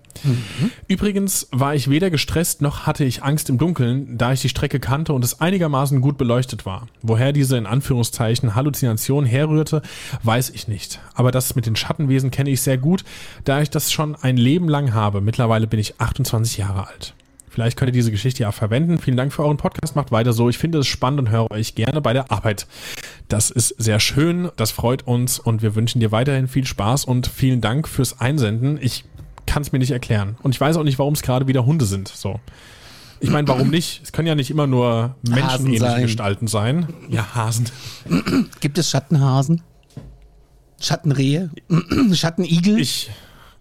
Übrigens 0.87 1.47
war 1.51 1.73
ich 1.73 1.89
weder 1.89 2.11
gestresst 2.11 2.61
noch 2.61 2.85
hatte 2.85 3.03
ich 3.03 3.23
Angst 3.23 3.49
im 3.49 3.57
Dunkeln, 3.57 4.15
da 4.15 4.31
ich 4.31 4.41
die 4.41 4.49
Strecke 4.49 4.79
kannte 4.79 5.11
und 5.13 5.25
es 5.25 5.41
einigermaßen 5.41 6.01
gut 6.01 6.19
beleuchtet 6.19 6.67
war. 6.67 6.87
Woher 7.01 7.33
diese 7.33 7.57
in 7.57 7.65
Anführungszeichen 7.65 8.53
Halluzination 8.53 9.25
herrührte, 9.25 9.81
weiß 10.21 10.51
ich 10.51 10.67
nicht. 10.67 10.99
Aber 11.15 11.31
das 11.31 11.55
mit 11.55 11.65
den 11.65 11.75
Schattenwesen 11.75 12.29
kenne 12.29 12.51
ich 12.51 12.61
sehr 12.61 12.77
gut, 12.77 13.03
da 13.43 13.59
ich 13.63 13.71
das 13.71 13.91
schon 13.91 14.15
ein 14.15 14.37
Leben 14.37 14.69
lang 14.69 14.93
habe. 14.93 15.19
Mittlerweile 15.19 15.65
bin 15.65 15.79
ich 15.79 15.99
28 15.99 16.57
Jahre 16.57 16.87
alt. 16.87 17.15
Vielleicht 17.49 17.77
könnt 17.77 17.89
ihr 17.89 17.93
diese 17.93 18.11
Geschichte 18.11 18.43
ja 18.43 18.51
verwenden. 18.51 18.99
Vielen 18.99 19.17
Dank 19.17 19.33
für 19.33 19.43
euren 19.43 19.57
Podcast. 19.57 19.95
Macht 19.95 20.11
weiter 20.11 20.33
so. 20.33 20.47
Ich 20.47 20.59
finde 20.59 20.77
es 20.79 20.87
spannend 20.87 21.19
und 21.21 21.29
höre 21.29 21.49
euch 21.51 21.73
gerne 21.73 22.01
bei 22.01 22.13
der 22.13 22.31
Arbeit. 22.31 22.67
Das 23.29 23.49
ist 23.49 23.75
sehr 23.77 23.99
schön. 23.99 24.49
Das 24.57 24.71
freut 24.71 25.07
uns 25.07 25.39
und 25.39 25.63
wir 25.63 25.75
wünschen 25.75 25.99
dir 25.99 26.11
weiterhin 26.11 26.47
viel 26.47 26.65
Spaß 26.65 27.05
und 27.05 27.27
vielen 27.27 27.61
Dank 27.61 27.87
fürs 27.87 28.19
Einsenden. 28.19 28.79
Ich 28.81 29.05
kann 29.45 29.61
es 29.61 29.71
mir 29.71 29.79
nicht 29.79 29.91
erklären. 29.91 30.37
Und 30.41 30.55
ich 30.55 30.61
weiß 30.61 30.77
auch 30.77 30.83
nicht, 30.83 30.99
warum 30.99 31.13
es 31.13 31.21
gerade 31.21 31.47
wieder 31.47 31.65
Hunde 31.65 31.85
sind. 31.85 32.07
So. 32.07 32.39
Ich 33.19 33.29
meine, 33.29 33.47
warum 33.47 33.69
nicht? 33.69 34.01
Es 34.03 34.11
können 34.11 34.27
ja 34.27 34.35
nicht 34.35 34.51
immer 34.51 34.67
nur 34.67 35.15
menschenähnliche 35.27 35.79
sein. 35.79 36.01
Gestalten 36.01 36.47
sein. 36.47 36.93
Ja, 37.09 37.35
Hasen. 37.35 37.69
Gibt 38.59 38.77
es 38.77 38.89
Schattenhasen? 38.89 39.61
Schattenrehe? 40.81 41.49
Schattenigel? 42.13 42.79
Ich, 42.79 43.11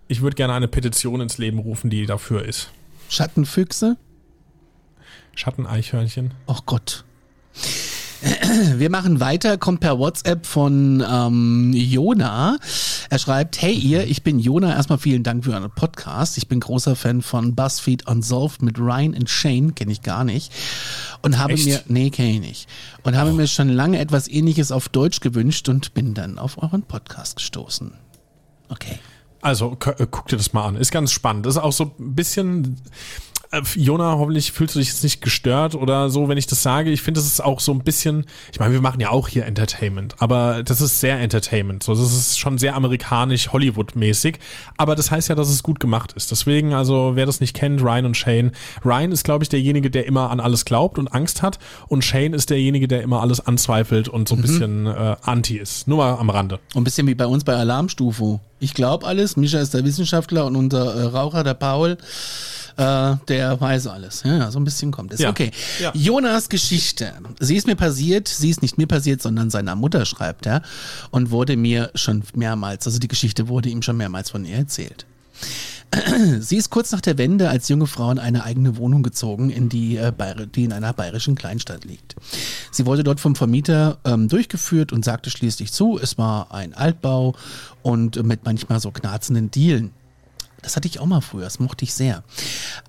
ich 0.09 0.21
würde 0.21 0.35
gerne 0.35 0.55
eine 0.55 0.69
Petition 0.69 1.21
ins 1.21 1.39
Leben 1.39 1.59
rufen, 1.59 1.91
die 1.91 2.07
dafür 2.07 2.45
ist. 2.45 2.71
Schattenfüchse? 3.09 3.97
Schatteneichhörnchen. 5.35 6.35
Oh 6.47 6.59
Gott. 6.67 7.05
Wir 8.77 8.91
machen 8.91 9.21
weiter, 9.21 9.59
kommt 9.59 9.81
per 9.81 9.99
WhatsApp 9.99 10.47
von 10.47 11.05
ähm, 11.09 11.73
Jona. 11.75 12.59
Er 13.11 13.19
schreibt, 13.19 13.61
hey 13.61 13.73
ihr, 13.73 14.07
ich 14.07 14.23
bin 14.23 14.39
Jona. 14.39 14.75
Erstmal 14.75 14.99
vielen 14.99 15.23
Dank 15.23 15.45
für 15.45 15.53
euren 15.53 15.71
Podcast. 15.71 16.39
Ich 16.39 16.47
bin 16.47 16.61
großer 16.61 16.95
Fan 16.95 17.23
von 17.23 17.55
BuzzFeed 17.55 18.07
Unsolved 18.07 18.63
mit 18.63 18.79
Ryan 18.79 19.15
und 19.15 19.29
Shane, 19.29 19.75
kenne 19.75 19.91
ich 19.91 20.03
gar 20.03 20.25
nicht. 20.25 20.53
Und 21.23 21.39
habe 21.39 21.55
Echt? 21.55 21.67
mir, 21.67 21.83
nee, 21.89 22.11
kenne 22.11 22.31
ich 22.33 22.41
nicht. 22.41 22.69
Und 23.03 23.17
habe 23.17 23.33
mir 23.33 23.49
schon 23.49 23.69
lange 23.69 23.99
etwas 23.99 24.29
ähnliches 24.29 24.71
auf 24.71 24.89
Deutsch 24.89 25.21
gewünscht 25.21 25.69
und 25.69 25.95
bin 25.95 26.15
dann 26.15 26.39
auf 26.39 26.63
euren 26.63 26.83
Podcast 26.83 27.37
gestoßen. 27.37 27.93
Okay. 28.69 28.99
Also 29.41 29.77
äh, 29.99 30.07
guck 30.09 30.29
dir 30.29 30.37
das 30.37 30.53
mal 30.53 30.67
an. 30.67 30.77
Ist 30.77 30.93
ganz 30.93 31.11
spannend. 31.11 31.47
Ist 31.47 31.59
auch 31.59 31.73
so 31.73 31.93
ein 31.99 32.15
bisschen. 32.15 32.77
Äh, 33.53 33.63
Jona, 33.77 34.19
hoffentlich 34.19 34.51
fühlst 34.51 34.75
du 34.75 34.79
dich 34.79 34.89
jetzt 34.89 35.05
nicht 35.05 35.21
gestört 35.21 35.75
oder 35.75 36.11
so, 36.11 36.29
wenn 36.29 36.39
ich 36.39 36.47
das 36.47 36.63
sage. 36.63 36.91
Ich 36.91 37.03
finde, 37.03 37.21
das 37.21 37.27
ist 37.27 37.45
auch 37.45 37.61
so 37.61 37.73
ein 37.73 37.81
bisschen, 37.81 38.25
ich 38.53 38.59
meine, 38.59 38.73
wir 38.73 38.81
machen 38.81 39.01
ja 39.01 39.11
auch 39.11 39.29
hier 39.29 39.47
Entertainment, 39.47 40.17
aber 40.19 40.63
das 40.63 40.81
ist 40.81 41.01
sehr 41.01 41.21
Entertainment. 41.21 41.83
So, 41.83 41.95
das 41.95 42.13
ist 42.13 42.39
schon 42.39 42.59
sehr 42.59 42.75
amerikanisch, 42.75 43.53
Hollywood-mäßig. 43.53 44.39
Aber 44.77 44.97
das 44.97 45.11
heißt 45.11 45.29
ja, 45.29 45.35
dass 45.35 45.49
es 45.49 45.63
gut 45.63 45.81
gemacht 45.81 46.13
ist. 46.15 46.31
Deswegen, 46.31 46.73
also, 46.73 47.13
wer 47.15 47.27
das 47.27 47.41
nicht 47.41 47.55
kennt, 47.55 47.83
Ryan 47.83 48.07
und 48.07 48.17
Shane. 48.17 48.53
Ryan 48.85 49.13
ist, 49.13 49.25
glaube 49.25 49.45
ich, 49.45 49.49
derjenige, 49.49 49.91
der 49.91 50.07
immer 50.07 50.31
an 50.31 50.41
alles 50.41 50.65
glaubt 50.65 50.99
und 50.99 51.09
Angst 51.09 51.43
hat. 51.43 51.59
Und 51.89 52.05
Shane 52.05 52.33
ist 52.33 52.51
derjenige, 52.51 52.89
der 52.89 53.03
immer 53.03 53.21
alles 53.21 53.47
anzweifelt 53.47 54.09
und 54.09 54.29
so 54.29 54.35
ein 54.35 54.43
bisschen 54.43 54.87
äh, 54.87 55.17
anti 55.23 55.59
ist. 55.59 55.87
Nur 55.87 55.99
mal 55.99 56.15
am 56.15 56.31
Rande. 56.31 56.59
Und 56.75 56.83
ein 56.83 56.85
bisschen 56.85 57.07
wie 57.07 57.15
bei 57.15 57.27
uns 57.27 57.45
bei 57.45 57.55
Alarmstufe. 57.55 58.41
Ich 58.61 58.75
glaube 58.75 59.07
alles, 59.07 59.37
Mischa 59.37 59.59
ist 59.59 59.75
der 59.75 59.85
Wissenschaftler 59.85 60.47
und 60.47 60.57
unser 60.57 60.95
äh, 60.95 61.03
Raucher, 61.07 61.43
der 61.43 61.55
Paul, 61.55 61.99
äh, 62.77 63.17
der 63.29 63.61
weiß 63.61 63.87
alles. 63.87 64.23
Ja, 64.25 64.51
so 64.51 64.59
ein 64.61 64.65
bisschen 64.65 64.91
kommt 64.91 65.13
es. 65.13 65.21
Ja. 65.21 65.31
Okay. 65.31 65.51
Ja. 65.81 65.93
Jonas 65.95 66.49
Geschichte. 66.49 67.13
Sie 67.41 67.57
ist 67.57 67.67
mir 67.67 67.77
passiert, 67.77 68.29
sie 68.29 68.51
ist 68.51 68.63
nicht 68.63 68.79
mir 68.79 68.87
passiert, 68.87 69.23
sondern 69.23 69.51
seiner 69.51 69.77
Mutter 69.77 70.05
schreibt 70.05 70.47
er 70.47 70.63
und 71.11 71.31
wurde 71.31 71.57
mir 71.57 71.91
schon 71.95 72.23
mehrmals, 72.35 72.87
also 72.87 72.99
die 72.99 73.09
Geschichte 73.09 73.49
wurde 73.49 73.69
ihm 73.69 73.83
schon 73.83 73.97
mehrmals 73.97 74.31
von 74.31 74.45
ihr 74.45 74.57
erzählt. 74.57 75.07
Sie 76.41 76.57
ist 76.57 76.71
kurz 76.71 76.91
nach 76.93 77.01
der 77.01 77.19
Wende 77.19 77.51
als 77.51 77.69
junge 77.69 77.87
Frau 77.87 78.11
in 78.11 78.19
eine 78.19 78.45
eigene 78.45 78.77
Wohnung 78.77 79.03
gezogen, 79.03 79.51
in 79.51 79.69
die, 79.69 79.97
äh, 79.97 80.13
die 80.55 80.65
in 80.65 80.73
einer 80.73 80.93
bayerischen 80.93 81.35
Kleinstadt 81.35 81.85
liegt. 81.85 82.17
Sie 82.71 82.87
wurde 82.87 83.05
dort 83.05 83.21
vom 83.21 83.37
Vermieter 83.37 83.99
ähm, 84.05 84.29
durchgeführt 84.29 84.93
und 84.93 85.05
sagte 85.05 85.31
schließlich 85.31 85.73
zu, 85.73 85.99
es 86.01 86.17
war 86.19 86.53
ein 86.53 86.75
Altbau 86.75 87.35
und 87.83 88.23
mit 88.23 88.45
manchmal 88.45 88.81
so 88.81 88.91
knarzenden 88.91 89.51
Dielen. 89.51 89.91
Das 90.63 90.77
hatte 90.77 90.87
ich 90.87 91.01
auch 91.01 91.07
mal 91.07 91.21
früher, 91.21 91.45
das 91.45 91.59
mochte 91.59 91.85
ich 91.85 91.93
sehr. 91.93 92.23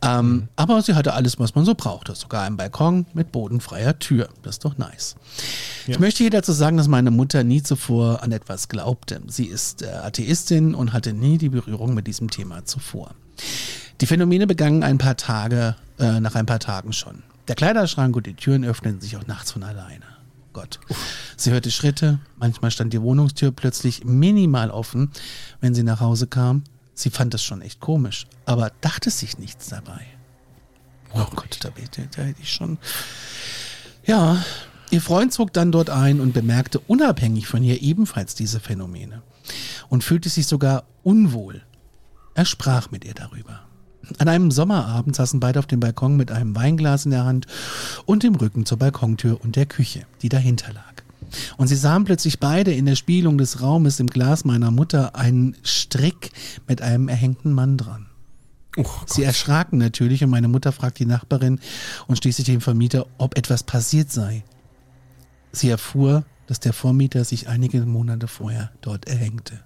Ähm, 0.03 0.47
Aber 0.55 0.81
sie 0.83 0.93
hatte 0.93 1.13
alles, 1.13 1.39
was 1.39 1.55
man 1.55 1.65
so 1.65 1.73
brauchte. 1.73 2.13
Sogar 2.13 2.43
einen 2.43 2.55
Balkon 2.55 3.07
mit 3.13 3.31
bodenfreier 3.31 3.97
Tür. 3.97 4.29
Das 4.43 4.55
ist 4.55 4.65
doch 4.65 4.77
nice. 4.77 5.15
Ich 5.87 5.99
möchte 5.99 6.19
hier 6.19 6.29
dazu 6.29 6.51
sagen, 6.51 6.77
dass 6.77 6.87
meine 6.87 7.11
Mutter 7.11 7.43
nie 7.43 7.63
zuvor 7.63 8.21
an 8.21 8.31
etwas 8.31 8.69
glaubte. 8.69 9.21
Sie 9.27 9.45
ist 9.45 9.81
äh, 9.81 9.87
Atheistin 9.87 10.75
und 10.75 10.93
hatte 10.93 11.13
nie 11.13 11.39
die 11.39 11.49
Berührung 11.49 11.95
mit 11.95 12.05
diesem 12.05 12.29
Thema 12.29 12.63
zuvor. 12.63 13.15
Die 14.01 14.05
Phänomene 14.05 14.47
begannen 14.47 14.83
ein 14.83 14.99
paar 14.99 15.17
Tage, 15.17 15.75
äh, 15.99 16.19
nach 16.19 16.35
ein 16.35 16.45
paar 16.45 16.59
Tagen 16.59 16.93
schon. 16.93 17.23
Der 17.47 17.55
Kleiderschrank 17.55 18.15
und 18.15 18.25
die 18.25 18.35
Türen 18.35 18.63
öffneten 18.63 19.01
sich 19.01 19.17
auch 19.17 19.27
nachts 19.27 19.51
von 19.51 19.63
alleine. 19.63 20.05
Gott. 20.53 20.79
Sie 21.35 21.51
hörte 21.51 21.71
Schritte, 21.71 22.19
manchmal 22.37 22.69
stand 22.69 22.93
die 22.93 23.01
Wohnungstür 23.01 23.51
plötzlich 23.51 24.05
minimal 24.05 24.69
offen, 24.69 25.11
wenn 25.59 25.73
sie 25.73 25.83
nach 25.83 25.99
Hause 25.99 26.27
kam. 26.27 26.63
Sie 26.93 27.09
fand 27.09 27.33
das 27.33 27.43
schon 27.43 27.61
echt 27.61 27.79
komisch, 27.79 28.27
aber 28.45 28.71
dachte 28.81 29.09
sich 29.09 29.37
nichts 29.37 29.69
dabei. 29.69 30.01
Oh 31.13 31.25
Gott, 31.35 31.59
da, 31.61 31.69
da, 31.69 32.03
da 32.15 32.21
hätte 32.23 32.41
ich 32.41 32.51
schon. 32.51 32.77
Ja, 34.05 34.43
ihr 34.89 35.01
Freund 35.01 35.33
zog 35.33 35.53
dann 35.53 35.71
dort 35.71 35.89
ein 35.89 36.19
und 36.19 36.33
bemerkte 36.33 36.79
unabhängig 36.79 37.47
von 37.47 37.63
ihr 37.63 37.81
ebenfalls 37.81 38.35
diese 38.35 38.59
Phänomene 38.59 39.21
und 39.89 40.03
fühlte 40.03 40.29
sich 40.29 40.47
sogar 40.47 40.85
unwohl. 41.03 41.61
Er 42.35 42.45
sprach 42.45 42.91
mit 42.91 43.05
ihr 43.05 43.13
darüber. 43.13 43.61
An 44.17 44.27
einem 44.27 44.51
Sommerabend 44.51 45.15
saßen 45.15 45.39
beide 45.39 45.59
auf 45.59 45.67
dem 45.67 45.79
Balkon 45.79 46.17
mit 46.17 46.31
einem 46.31 46.55
Weinglas 46.55 47.05
in 47.05 47.11
der 47.11 47.25
Hand 47.25 47.47
und 48.05 48.23
dem 48.23 48.35
Rücken 48.35 48.65
zur 48.65 48.79
Balkontür 48.79 49.39
und 49.41 49.55
der 49.55 49.65
Küche, 49.65 50.05
die 50.21 50.29
dahinter 50.29 50.73
lag. 50.73 51.02
Und 51.57 51.67
sie 51.67 51.75
sahen 51.75 52.03
plötzlich 52.03 52.39
beide 52.39 52.73
in 52.73 52.85
der 52.85 52.95
Spiegelung 52.95 53.37
des 53.37 53.61
Raumes 53.61 53.99
im 53.99 54.07
Glas 54.07 54.45
meiner 54.45 54.71
Mutter 54.71 55.15
einen 55.15 55.55
Strick 55.63 56.31
mit 56.67 56.81
einem 56.81 57.07
erhängten 57.07 57.53
Mann 57.53 57.77
dran. 57.77 58.07
Oh, 58.75 58.85
Sie 59.05 59.23
erschraken 59.23 59.77
natürlich 59.77 60.23
und 60.23 60.31
meine 60.31 60.47
Mutter 60.47 60.71
fragt 60.71 60.97
die 60.97 61.05
Nachbarin 61.05 61.59
und 62.07 62.17
schließlich 62.17 62.47
den 62.47 62.61
Vermieter, 62.61 63.05
ob 63.19 63.37
etwas 63.37 63.63
passiert 63.63 64.11
sei. 64.11 64.43
Sie 65.51 65.69
erfuhr, 65.69 66.25
dass 66.47 66.59
der 66.59 66.73
Vormieter 66.73 67.23
sich 67.23 67.47
einige 67.47 67.81
Monate 67.81 68.27
vorher 68.27 68.71
dort 68.81 69.07
erhängte. 69.07 69.59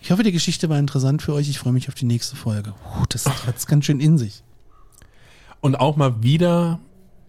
Ich 0.00 0.12
hoffe, 0.12 0.22
die 0.22 0.30
Geschichte 0.30 0.68
war 0.68 0.78
interessant 0.78 1.20
für 1.20 1.32
euch. 1.34 1.48
Ich 1.48 1.58
freue 1.58 1.72
mich 1.72 1.88
auf 1.88 1.94
die 1.94 2.04
nächste 2.04 2.36
Folge. 2.36 2.74
Puh, 2.94 3.06
das 3.08 3.26
hat's 3.46 3.66
ganz 3.66 3.86
schön 3.86 3.98
in 3.98 4.18
sich. 4.18 4.44
und 5.60 5.74
auch 5.74 5.96
mal 5.96 6.22
wieder 6.22 6.78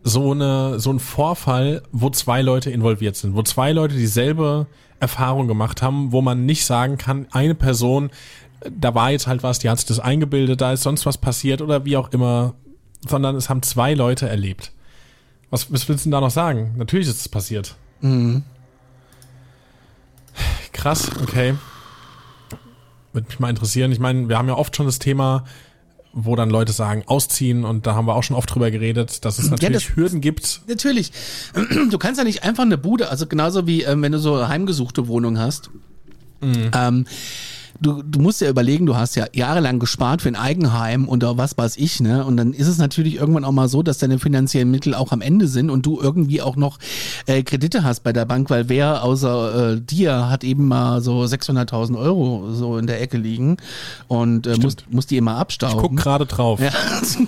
so 0.04 0.32
eine 0.32 0.80
so 0.80 0.92
ein 0.92 1.00
Vorfall, 1.00 1.84
wo 1.92 2.10
zwei 2.10 2.42
Leute 2.42 2.72
involviert 2.72 3.16
sind, 3.16 3.36
wo 3.36 3.44
zwei 3.44 3.72
Leute 3.72 3.96
dieselbe 3.96 4.68
Erfahrung 5.00 5.48
gemacht 5.48 5.82
haben, 5.82 6.12
wo 6.12 6.22
man 6.22 6.46
nicht 6.46 6.66
sagen 6.66 6.98
kann, 6.98 7.28
eine 7.32 7.56
Person, 7.56 8.10
da 8.70 8.96
war 8.96 9.12
jetzt 9.12 9.28
halt 9.28 9.44
was, 9.44 9.60
die 9.60 9.70
hat 9.70 9.78
sich 9.78 9.88
das 9.88 10.00
eingebildet, 10.00 10.62
da 10.62 10.74
ist 10.74 10.84
sonst 10.84 11.06
was 11.06 11.18
passiert 11.18 11.62
oder 11.62 11.86
wie 11.86 11.98
auch 11.98 12.12
immer, 12.12 12.56
sondern 13.08 13.36
es 13.36 13.50
haben 13.50 13.62
zwei 13.62 13.94
Leute 13.94 14.28
erlebt. 14.28 14.72
Was, 15.50 15.72
was 15.72 15.88
willst 15.88 16.06
du 16.06 16.10
denn 16.10 16.12
da 16.12 16.22
noch 16.22 16.32
sagen? 16.32 16.74
Natürlich 16.78 17.08
ist 17.08 17.22
es 17.22 17.30
passiert. 17.30 17.76
Krass, 20.74 21.10
okay. 21.22 21.56
Würde 23.14 23.28
mich 23.28 23.40
mal 23.40 23.50
interessieren. 23.50 23.92
Ich 23.92 24.00
meine, 24.00 24.30
wir 24.30 24.38
haben 24.38 24.48
ja 24.48 24.56
oft 24.56 24.76
schon 24.76 24.86
das 24.86 25.00
Thema, 25.00 25.46
wo 26.20 26.36
dann 26.36 26.50
Leute 26.50 26.72
sagen, 26.72 27.04
ausziehen 27.06 27.64
und 27.64 27.86
da 27.86 27.94
haben 27.94 28.08
wir 28.08 28.16
auch 28.16 28.24
schon 28.24 28.36
oft 28.36 28.54
drüber 28.54 28.72
geredet, 28.72 29.24
dass 29.24 29.38
es 29.38 29.52
natürlich 29.52 29.86
das- 29.88 29.96
Hürden 29.96 30.20
gibt. 30.20 30.62
Natürlich. 30.68 31.12
Du 31.92 31.98
kannst 32.00 32.18
ja 32.18 32.24
nicht 32.24 32.44
einfach 32.44 32.64
eine 32.64 32.78
Bude, 32.78 33.10
also 33.10 33.28
genauso 33.28 33.68
wie 33.68 33.84
ähm, 33.84 34.02
wenn 34.02 34.12
du 34.12 34.20
so 34.20 34.34
eine 34.36 34.48
heimgesuchte 34.48 35.08
Wohnung 35.08 35.38
hast. 35.38 35.70
Ähm, 36.42 37.06
du, 37.82 38.02
du 38.02 38.20
musst 38.20 38.42
ja 38.42 38.50
überlegen, 38.50 38.86
du 38.86 38.96
hast 38.96 39.16
ja 39.16 39.26
jahrelang 39.34 39.80
gespart 39.80 40.22
für 40.22 40.30
ein 40.30 40.36
Eigenheim 40.36 41.08
und 41.08 41.24
was 41.24 41.58
weiß 41.58 41.78
ich, 41.78 42.00
ne? 42.00 42.26
Und 42.26 42.38
dann 42.38 42.54
ist 42.54 42.68
es 42.68 42.78
natürlich 42.78 43.16
irgendwann 43.16 43.46
auch 43.46 43.52
mal 43.52 43.68
so, 43.68 43.84
dass 43.84 43.98
deine 43.98 44.20
finanziellen 44.20 44.72
Mittel 44.72 44.94
auch 44.94 45.12
am 45.12 45.22
Ende 45.22 45.48
sind 45.48 45.70
und 45.70 45.86
du 45.86 46.00
irgendwie 46.00 46.42
auch 46.42 46.56
noch 46.56 46.80
äh, 47.26 47.44
Kredite 47.44 47.84
hast 47.84 48.04
bei 48.04 48.14
der 48.14 48.26
Bank, 48.26 48.50
weil 48.50 48.70
wer 48.70 49.04
außer 49.04 49.74
äh, 49.74 49.82
dir 49.82 50.30
hat 50.30 50.44
eben 50.44 50.68
mal 50.68 51.02
so 51.02 51.22
600.000 51.22 51.98
Euro 51.98 52.52
so 52.52 52.78
in 52.78 52.88
der 52.88 53.02
Ecke 53.02 53.18
liegen 53.18 53.58
und 54.08 54.48
äh, 54.48 54.58
muss, 54.58 54.78
muss 54.90 55.08
die 55.08 55.18
immer 55.18 55.36
abstauben. 55.36 55.82
Guck 55.82 55.98
gerade 55.98 56.26
drauf. 56.26 56.60
Ja. 56.60 56.72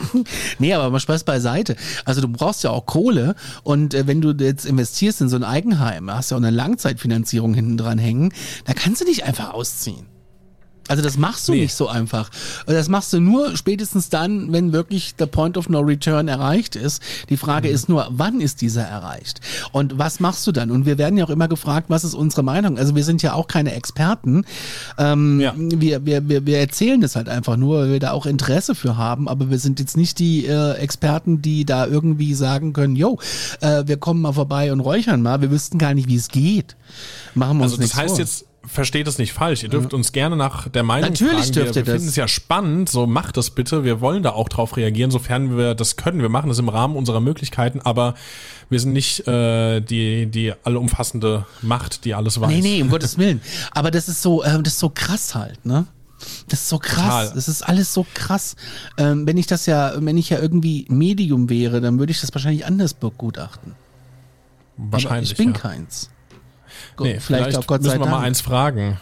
nee, 0.59 0.73
aber 0.73 0.89
mal 0.89 0.99
Spaß 0.99 1.23
beiseite. 1.23 1.75
Also 2.05 2.21
du 2.21 2.27
brauchst 2.27 2.63
ja 2.63 2.71
auch 2.71 2.85
Kohle 2.85 3.35
und 3.63 3.93
äh, 3.93 4.07
wenn 4.07 4.21
du 4.21 4.31
jetzt 4.31 4.65
investierst 4.65 5.21
in 5.21 5.29
so 5.29 5.35
ein 5.35 5.43
Eigenheim, 5.43 6.09
hast 6.11 6.31
ja 6.31 6.37
auch 6.37 6.41
eine 6.41 6.51
Langzeitfinanzierung 6.51 7.53
hinten 7.53 7.77
dran 7.77 7.97
hängen, 7.97 8.33
da 8.65 8.73
kannst 8.73 9.01
du 9.01 9.05
nicht 9.05 9.25
einfach 9.25 9.53
ausziehen. 9.53 10.18
Also 10.89 11.01
das 11.01 11.17
machst 11.17 11.47
du 11.47 11.53
Nee. 11.53 11.61
nicht 11.61 11.73
so 11.73 11.87
einfach. 11.87 12.29
Und 12.65 12.73
Das 12.73 12.89
machst 12.89 13.13
du 13.13 13.19
nur 13.21 13.55
spätestens 13.55 14.09
dann, 14.09 14.51
wenn 14.51 14.73
wirklich 14.73 15.15
der 15.15 15.27
Point 15.27 15.55
of 15.57 15.69
No 15.69 15.79
Return 15.79 16.27
erreicht 16.27 16.75
ist. 16.75 17.01
Die 17.29 17.37
Frage 17.37 17.69
Mhm. 17.69 17.73
ist 17.75 17.87
nur, 17.89 18.07
wann 18.11 18.41
ist 18.41 18.59
dieser 18.61 18.81
erreicht? 18.83 19.39
Und 19.71 19.97
was 19.97 20.19
machst 20.19 20.45
du 20.47 20.51
dann? 20.51 20.71
Und 20.71 20.85
wir 20.85 20.97
werden 20.97 21.17
ja 21.17 21.23
auch 21.25 21.29
immer 21.29 21.47
gefragt, 21.47 21.85
was 21.89 22.03
ist 22.03 22.15
unsere 22.15 22.43
Meinung? 22.43 22.77
Also 22.77 22.95
wir 22.95 23.03
sind 23.05 23.21
ja 23.21 23.33
auch 23.33 23.47
keine 23.47 23.73
Experten. 23.73 24.43
Ähm, 24.97 25.39
Ja. 25.39 25.53
wir, 25.55 26.05
wir, 26.05 26.27
wir, 26.27 26.45
wir 26.45 26.57
erzählen 26.59 26.99
das 26.99 27.15
halt 27.15 27.29
einfach 27.29 27.55
nur, 27.55 27.79
weil 27.83 27.91
wir 27.91 27.99
da 27.99 28.11
auch 28.11 28.25
Interesse 28.25 28.75
für 28.75 28.97
haben, 28.97 29.27
aber 29.29 29.49
wir 29.49 29.59
sind 29.59 29.79
jetzt 29.79 29.95
nicht 29.95 30.19
die 30.19 30.45
äh, 30.45 30.73
Experten, 30.73 31.41
die 31.41 31.65
da 31.65 31.85
irgendwie 31.85 32.33
sagen 32.33 32.73
können, 32.73 32.95
yo, 32.95 33.19
äh, 33.61 33.83
wir 33.85 33.97
kommen 33.97 34.21
mal 34.21 34.33
vorbei 34.33 34.71
und 34.73 34.79
räuchern 34.79 35.21
mal. 35.21 35.41
Wir 35.41 35.51
wüssten 35.51 35.77
gar 35.77 35.93
nicht, 35.93 36.07
wie 36.07 36.15
es 36.15 36.29
geht. 36.29 36.75
Machen 37.35 37.57
wir 37.59 37.63
Also 37.63 37.75
uns 37.75 37.83
das 37.83 37.95
nichts 37.95 37.97
heißt 37.97 38.09
vor. 38.15 38.19
jetzt, 38.19 38.45
versteht 38.69 39.07
es 39.07 39.17
nicht 39.17 39.33
falsch. 39.33 39.63
Ihr 39.63 39.69
dürft 39.69 39.93
uns 39.93 40.11
gerne 40.11 40.35
nach 40.35 40.69
der 40.69 40.83
Meinung 40.83 41.09
Natürlich 41.09 41.31
fragen. 41.33 41.51
dürft 41.53 41.75
wir, 41.75 41.81
ihr 41.81 41.85
wir 41.87 41.93
das. 41.93 41.93
finden 41.93 42.09
es 42.09 42.15
ja 42.15 42.27
spannend, 42.27 42.89
so 42.89 43.07
macht 43.07 43.37
das 43.37 43.49
bitte. 43.49 43.83
Wir 43.83 43.99
wollen 44.01 44.23
da 44.23 44.31
auch 44.31 44.47
drauf 44.49 44.77
reagieren, 44.77 45.11
sofern 45.11 45.57
wir 45.57 45.75
das 45.75 45.95
können. 45.95 46.21
Wir 46.21 46.29
machen 46.29 46.49
das 46.49 46.59
im 46.59 46.69
Rahmen 46.69 46.95
unserer 46.95 47.19
Möglichkeiten, 47.19 47.81
aber 47.83 48.13
wir 48.69 48.79
sind 48.79 48.93
nicht 48.93 49.27
äh, 49.27 49.81
die, 49.81 50.27
die 50.27 50.53
allumfassende 50.63 51.45
Macht, 51.61 52.05
die 52.05 52.13
alles 52.13 52.39
weiß. 52.39 52.49
Nee, 52.49 52.61
nee, 52.61 52.81
um 52.81 52.89
Gottes 52.89 53.17
Willen. 53.17 53.41
Aber 53.71 53.91
das 53.91 54.07
ist 54.07 54.21
so, 54.21 54.43
ähm, 54.43 54.63
das 54.63 54.73
ist 54.73 54.79
so 54.79 54.89
krass 54.89 55.35
halt, 55.35 55.65
ne? 55.65 55.85
Das 56.49 56.59
ist 56.61 56.69
so 56.69 56.79
krass. 56.79 56.95
Total. 56.95 57.31
Das 57.33 57.47
ist 57.47 57.61
alles 57.61 57.93
so 57.93 58.05
krass. 58.13 58.55
Ähm, 58.97 59.25
wenn 59.25 59.37
ich 59.37 59.47
das 59.47 59.65
ja, 59.65 59.93
wenn 59.97 60.17
ich 60.17 60.29
ja 60.29 60.39
irgendwie 60.39 60.85
Medium 60.89 61.49
wäre, 61.49 61.81
dann 61.81 61.97
würde 61.97 62.11
ich 62.11 62.21
das 62.21 62.33
wahrscheinlich 62.33 62.65
anders 62.65 62.93
begutachten. 62.93 63.73
Aber 64.77 64.91
Wahrscheinlich. 64.93 65.31
ich 65.31 65.37
bin 65.37 65.53
ja. 65.53 65.59
keins. 65.59 66.09
Nee, 67.05 67.19
vielleicht, 67.19 67.43
vielleicht 67.43 67.57
auch 67.57 67.67
Gott 67.67 67.81
sei 67.83 67.89
müssen 67.89 67.99
wir 68.01 68.05
Dank. 68.05 68.17
mal 68.19 68.25
eins 68.25 68.41
fragen. 68.41 68.97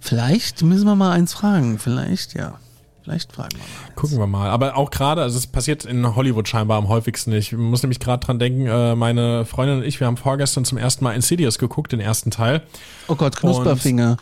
Vielleicht 0.00 0.62
müssen 0.62 0.86
wir 0.86 0.94
mal 0.96 1.12
eins 1.12 1.32
fragen. 1.34 1.78
Vielleicht, 1.78 2.34
ja. 2.34 2.58
Vielleicht 3.02 3.32
fragen 3.32 3.50
wir 3.52 3.58
mal. 3.58 3.86
Eins. 3.88 3.96
Gucken 3.96 4.18
wir 4.18 4.26
mal. 4.26 4.50
Aber 4.50 4.76
auch 4.76 4.90
gerade, 4.90 5.22
also 5.22 5.38
es 5.38 5.46
passiert 5.46 5.84
in 5.84 6.14
Hollywood 6.14 6.46
scheinbar 6.46 6.78
am 6.78 6.88
häufigsten. 6.88 7.32
Ich 7.32 7.52
muss 7.52 7.82
nämlich 7.82 8.00
gerade 8.00 8.24
dran 8.24 8.38
denken, 8.38 8.66
äh, 8.66 8.94
meine 8.94 9.44
Freundin 9.46 9.78
und 9.78 9.84
ich, 9.84 9.98
wir 10.00 10.06
haben 10.06 10.16
vorgestern 10.16 10.64
zum 10.64 10.78
ersten 10.78 11.04
Mal 11.04 11.12
Insidious 11.14 11.58
geguckt, 11.58 11.92
den 11.92 12.00
ersten 12.00 12.30
Teil. 12.30 12.62
Oh 13.08 13.14
Gott, 13.14 13.36
Knusperfinger. 13.36 14.18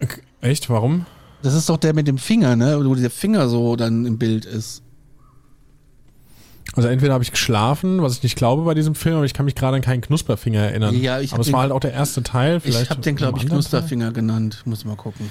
K- 0.00 0.20
Echt? 0.40 0.68
Warum? 0.70 1.06
Das 1.42 1.54
ist 1.54 1.68
doch 1.68 1.76
der 1.78 1.94
mit 1.94 2.06
dem 2.08 2.18
Finger, 2.18 2.56
ne? 2.56 2.78
Wo 2.84 2.94
der 2.94 3.10
Finger 3.10 3.48
so 3.48 3.74
dann 3.76 4.04
im 4.06 4.18
Bild 4.18 4.44
ist. 4.44 4.82
Also 6.78 6.88
entweder 6.88 7.12
habe 7.12 7.24
ich 7.24 7.32
geschlafen, 7.32 8.02
was 8.02 8.18
ich 8.18 8.22
nicht 8.22 8.36
glaube 8.36 8.62
bei 8.62 8.72
diesem 8.72 8.94
Film, 8.94 9.16
aber 9.16 9.24
ich 9.24 9.34
kann 9.34 9.46
mich 9.46 9.56
gerade 9.56 9.74
an 9.74 9.82
keinen 9.82 10.00
Knusperfinger 10.00 10.60
erinnern. 10.60 10.94
Ja, 10.94 11.18
ich 11.18 11.32
aber 11.32 11.40
es 11.40 11.52
war 11.52 11.62
halt 11.62 11.72
auch 11.72 11.80
der 11.80 11.92
erste 11.92 12.22
Teil. 12.22 12.60
Vielleicht 12.60 12.82
ich 12.84 12.90
habe 12.90 13.00
den, 13.00 13.16
glaube 13.16 13.38
ich, 13.38 13.42
anderen 13.42 13.62
Teil? 13.62 13.70
Knusperfinger 13.70 14.12
genannt. 14.12 14.62
Muss 14.64 14.84
mal 14.84 14.94
gucken. 14.94 15.28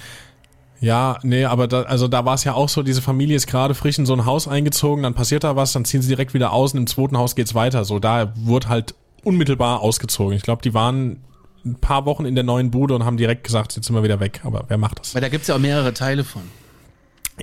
Ja, 0.82 1.20
nee, 1.24 1.46
aber 1.46 1.70
da, 1.70 1.84
also 1.84 2.10
da 2.10 2.26
war 2.26 2.36
es 2.36 2.44
ja 2.44 2.54
auch 2.54 2.68
so, 2.68 2.84
diese 2.84 3.02
Familie 3.02 3.38
ist 3.38 3.48
gerade 3.48 3.76
frisch 3.76 3.98
in 3.98 4.06
so 4.06 4.14
ein 4.14 4.26
Haus 4.26 4.50
eingezogen, 4.50 5.04
dann 5.04 5.14
passiert 5.14 5.46
da 5.46 5.56
was, 5.56 5.72
dann 5.72 5.86
ziehen 5.86 6.02
sie 6.02 6.10
direkt 6.10 6.34
wieder 6.34 6.52
aus 6.52 6.74
und 6.74 6.80
im 6.80 6.88
zweiten 6.88 7.18
Haus 7.18 7.36
geht's 7.36 7.56
weiter. 7.56 7.86
So, 7.86 8.00
da 8.00 8.34
wurde 8.36 8.68
halt 8.68 8.94
unmittelbar 9.24 9.80
ausgezogen. 9.80 10.36
Ich 10.36 10.44
glaube, 10.44 10.62
die 10.62 10.74
waren 10.74 11.22
ein 11.66 11.76
paar 11.76 12.06
Wochen 12.06 12.26
in 12.26 12.36
der 12.36 12.44
neuen 12.44 12.72
Bude 12.72 12.94
und 12.94 13.06
haben 13.06 13.16
direkt 13.16 13.46
gesagt, 13.46 13.78
jetzt 13.78 13.88
sind 13.88 13.96
wir 13.96 14.04
wieder 14.04 14.20
weg. 14.20 14.42
Aber 14.44 14.66
wer 14.68 14.78
macht 14.78 15.00
das? 15.00 15.16
Weil 15.16 15.22
da 15.22 15.30
gibt's 15.30 15.48
ja 15.48 15.56
auch 15.56 15.60
mehrere 15.60 15.94
Teile 15.94 16.26
von. 16.26 16.42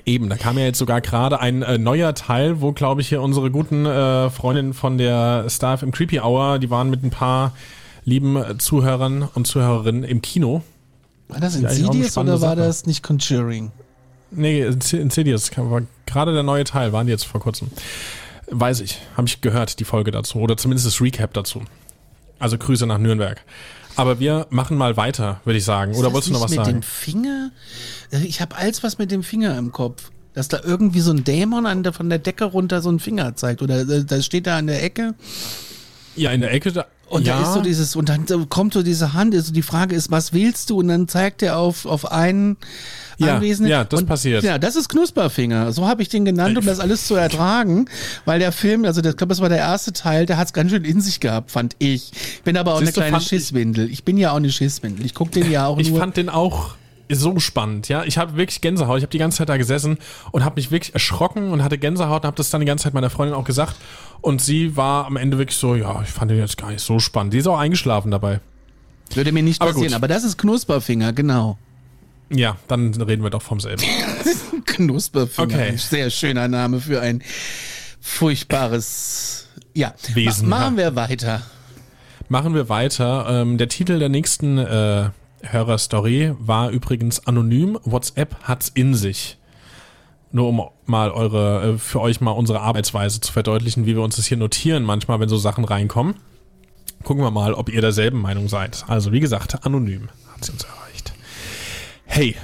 Eben, 0.05 0.29
da 0.29 0.35
kam 0.35 0.57
ja 0.57 0.65
jetzt 0.65 0.77
sogar 0.77 0.99
gerade 0.99 1.39
ein 1.39 1.61
äh, 1.61 1.77
neuer 1.77 2.13
Teil, 2.13 2.59
wo, 2.59 2.73
glaube 2.73 2.99
ich, 3.01 3.07
hier 3.09 3.21
unsere 3.21 3.49
guten 3.49 3.85
äh, 3.85 4.29
Freundinnen 4.29 4.73
von 4.73 4.97
der 4.97 5.45
Staff 5.49 5.83
im 5.83 5.91
Creepy 5.91 6.19
Hour, 6.19 6.59
die 6.59 6.69
waren 6.69 6.89
mit 6.89 7.03
ein 7.03 7.11
paar 7.11 7.53
lieben 8.03 8.35
äh, 8.35 8.57
Zuhörern 8.57 9.23
und 9.33 9.47
Zuhörerinnen 9.47 10.03
im 10.03 10.21
Kino. 10.21 10.61
War 11.29 11.39
das 11.39 11.55
Insidious 11.55 12.17
oder 12.17 12.33
war 12.33 12.39
Sache. 12.39 12.55
das 12.57 12.85
nicht 12.85 13.03
Conjuring? 13.03 13.71
Nee, 14.31 14.65
Insi- 14.65 14.99
Insidious, 14.99 15.49
war 15.57 15.81
gerade 16.05 16.33
der 16.33 16.43
neue 16.43 16.65
Teil, 16.65 16.91
waren 16.91 17.07
die 17.07 17.11
jetzt 17.11 17.25
vor 17.25 17.39
kurzem. 17.39 17.69
Weiß 18.51 18.81
ich, 18.81 18.99
habe 19.15 19.27
ich 19.27 19.41
gehört, 19.41 19.79
die 19.79 19.85
Folge 19.85 20.11
dazu. 20.11 20.39
Oder 20.39 20.57
zumindest 20.57 20.85
das 20.85 21.01
Recap 21.01 21.33
dazu. 21.33 21.61
Also 22.37 22.57
Grüße 22.57 22.85
nach 22.85 22.97
Nürnberg. 22.99 23.41
Aber 23.95 24.19
wir 24.19 24.47
machen 24.49 24.77
mal 24.77 24.97
weiter, 24.97 25.41
würde 25.45 25.57
ich 25.57 25.63
sagen. 25.65 25.91
Ist 25.91 25.97
Oder 25.97 26.07
das 26.07 26.13
wolltest 26.13 26.29
du 26.29 26.33
noch 26.33 26.41
was 26.41 26.51
mit 26.51 26.59
sagen? 26.59 26.71
dem 26.71 26.81
Finger? 26.83 27.51
Ich 28.23 28.41
habe 28.41 28.55
als 28.55 28.83
was 28.83 28.97
mit 28.97 29.11
dem 29.11 29.23
Finger 29.23 29.57
im 29.57 29.71
Kopf. 29.71 30.11
Dass 30.33 30.49
da 30.49 30.59
irgendwie 30.63 30.99
so 30.99 31.11
ein 31.11 31.23
Dämon 31.23 31.65
an 31.65 31.83
der, 31.83 31.93
von 31.93 32.09
der 32.09 32.19
Decke 32.19 32.43
runter 32.43 32.81
so 32.81 32.89
einen 32.89 32.99
Finger 32.99 33.35
zeigt. 33.37 33.61
Oder 33.61 33.87
äh, 33.87 34.03
da 34.03 34.21
steht 34.21 34.47
da 34.47 34.57
an 34.57 34.67
der 34.67 34.83
Ecke 34.83 35.13
Ja, 36.17 36.31
in 36.31 36.41
der 36.41 36.51
Ecke. 36.53 36.73
Da, 36.73 36.85
und 37.07 37.27
ja, 37.27 37.39
da 37.39 37.43
ist 37.47 37.53
so 37.53 37.61
dieses, 37.61 37.95
und 37.95 38.09
dann 38.09 38.25
kommt 38.49 38.73
so 38.73 38.81
diese 38.83 39.13
Hand, 39.13 39.33
also 39.35 39.53
die 39.53 39.61
Frage 39.61 39.95
ist, 39.95 40.11
was 40.11 40.33
willst 40.33 40.69
du? 40.69 40.79
Und 40.79 40.87
dann 40.87 41.07
zeigt 41.07 41.41
er 41.43 41.57
auf, 41.57 41.85
auf 41.85 42.11
einen 42.11 42.57
Ja, 43.17 43.35
Anwesenden. 43.35 43.71
ja, 43.71 43.83
das 43.83 44.01
und, 44.01 44.07
passiert. 44.07 44.43
Ja, 44.43 44.57
das 44.57 44.75
ist 44.75 44.89
Knusperfinger. 44.89 45.71
So 45.71 45.87
habe 45.87 46.01
ich 46.01 46.09
den 46.09 46.25
genannt, 46.25 46.57
um 46.57 46.65
das 46.65 46.79
alles 46.79 47.07
zu 47.07 47.15
ertragen. 47.15 47.87
Weil 48.25 48.39
der 48.39 48.51
Film, 48.51 48.85
also 48.85 49.01
ich 49.01 49.15
glaube, 49.17 49.27
das 49.29 49.39
war 49.39 49.49
der 49.49 49.59
erste 49.59 49.93
Teil, 49.93 50.25
der 50.25 50.37
hat 50.37 50.47
es 50.47 50.53
ganz 50.53 50.71
schön 50.71 50.83
in 50.83 50.99
sich 50.99 51.19
gehabt, 51.19 51.51
fand 51.51 51.75
ich. 51.79 52.11
Ich 52.13 52.41
bin 52.43 52.57
aber 52.57 52.73
auch 52.73 52.79
Siehst 52.79 52.97
eine 52.97 53.07
kleine 53.09 53.21
ich- 53.23 53.27
Schisswindel. 53.29 53.89
Ich 53.89 54.03
bin 54.03 54.17
ja 54.17 54.31
auch 54.31 54.37
eine 54.37 54.51
Schisswindel. 54.51 55.05
Ich 55.05 55.13
gucke 55.13 55.31
den 55.31 55.49
ja 55.51 55.67
auch 55.67 55.77
ich 55.77 55.89
nur. 55.91 55.99
fand 55.99 56.17
den 56.17 56.29
auch 56.29 56.75
so 57.11 57.39
spannend, 57.39 57.87
ja. 57.87 58.03
Ich 58.03 58.17
habe 58.17 58.35
wirklich 58.35 58.61
Gänsehaut. 58.61 58.97
Ich 58.97 59.03
habe 59.03 59.11
die 59.11 59.17
ganze 59.17 59.37
Zeit 59.39 59.49
da 59.49 59.57
gesessen 59.57 59.97
und 60.31 60.43
habe 60.43 60.55
mich 60.55 60.71
wirklich 60.71 60.93
erschrocken 60.93 61.51
und 61.51 61.63
hatte 61.63 61.77
Gänsehaut 61.77 62.23
und 62.23 62.27
habe 62.27 62.37
das 62.37 62.49
dann 62.49 62.61
die 62.61 62.67
ganze 62.67 62.85
Zeit 62.85 62.93
meiner 62.93 63.09
Freundin 63.09 63.35
auch 63.35 63.43
gesagt. 63.43 63.75
Und 64.21 64.41
sie 64.41 64.75
war 64.75 65.05
am 65.05 65.17
Ende 65.17 65.37
wirklich 65.37 65.57
so, 65.57 65.75
ja, 65.75 66.01
ich 66.01 66.09
fand 66.09 66.31
den 66.31 66.39
jetzt 66.39 66.57
gar 66.57 66.71
nicht 66.71 66.81
so 66.81 66.99
spannend. 66.99 67.33
Die 67.33 67.37
ist 67.37 67.47
auch 67.47 67.59
eingeschlafen 67.59 68.11
dabei. 68.11 68.39
Würde 69.13 69.31
mir 69.31 69.43
nicht 69.43 69.61
Aber 69.61 69.71
passieren, 69.71 69.89
gut. 69.89 69.95
aber 69.95 70.07
das 70.07 70.23
ist 70.23 70.37
Knusperfinger, 70.37 71.13
genau. 71.13 71.57
Ja, 72.31 72.57
dann 72.67 72.93
reden 73.01 73.23
wir 73.23 73.29
doch 73.29 73.43
vom 73.43 73.59
selben. 73.59 73.83
Knusperfinger. 74.65 75.45
Okay. 75.55 75.77
Sehr 75.77 76.09
schöner 76.09 76.47
Name 76.47 76.79
für 76.79 77.01
ein 77.01 77.21
furchtbares. 78.01 79.47
Ja, 79.73 79.93
Wesen, 80.13 80.49
Ma 80.49 80.59
machen 80.61 80.77
wir 80.77 80.95
weiter. 80.95 81.41
Machen 82.29 82.55
wir 82.55 82.69
weiter. 82.69 83.27
Ähm, 83.29 83.57
der 83.57 83.69
Titel 83.69 83.99
der 83.99 84.09
nächsten 84.09 84.57
äh, 84.57 85.09
Hörerstory 85.51 86.33
war 86.39 86.69
übrigens 86.69 87.25
anonym. 87.27 87.77
WhatsApp 87.83 88.35
hat's 88.43 88.69
in 88.69 88.93
sich. 88.93 89.37
Nur 90.31 90.49
um 90.49 90.69
mal 90.85 91.11
eure, 91.11 91.75
äh, 91.75 91.77
für 91.77 92.01
euch 92.01 92.21
mal 92.21 92.31
unsere 92.31 92.61
Arbeitsweise 92.61 93.21
zu 93.21 93.31
verdeutlichen, 93.31 93.85
wie 93.85 93.95
wir 93.95 94.01
uns 94.01 94.17
das 94.17 94.25
hier 94.25 94.37
notieren, 94.37 94.83
manchmal, 94.83 95.19
wenn 95.19 95.29
so 95.29 95.37
Sachen 95.37 95.63
reinkommen. 95.63 96.15
Gucken 97.03 97.23
wir 97.23 97.31
mal, 97.31 97.53
ob 97.53 97.69
ihr 97.69 97.81
derselben 97.81 98.21
Meinung 98.21 98.49
seid. 98.49 98.83
Also, 98.87 99.11
wie 99.11 99.19
gesagt, 99.19 99.65
anonym 99.65 100.09
hat 100.33 100.43
sie 100.43 100.51
uns 100.51 100.63
erreicht. 100.63 101.13
Hey, 102.05 102.35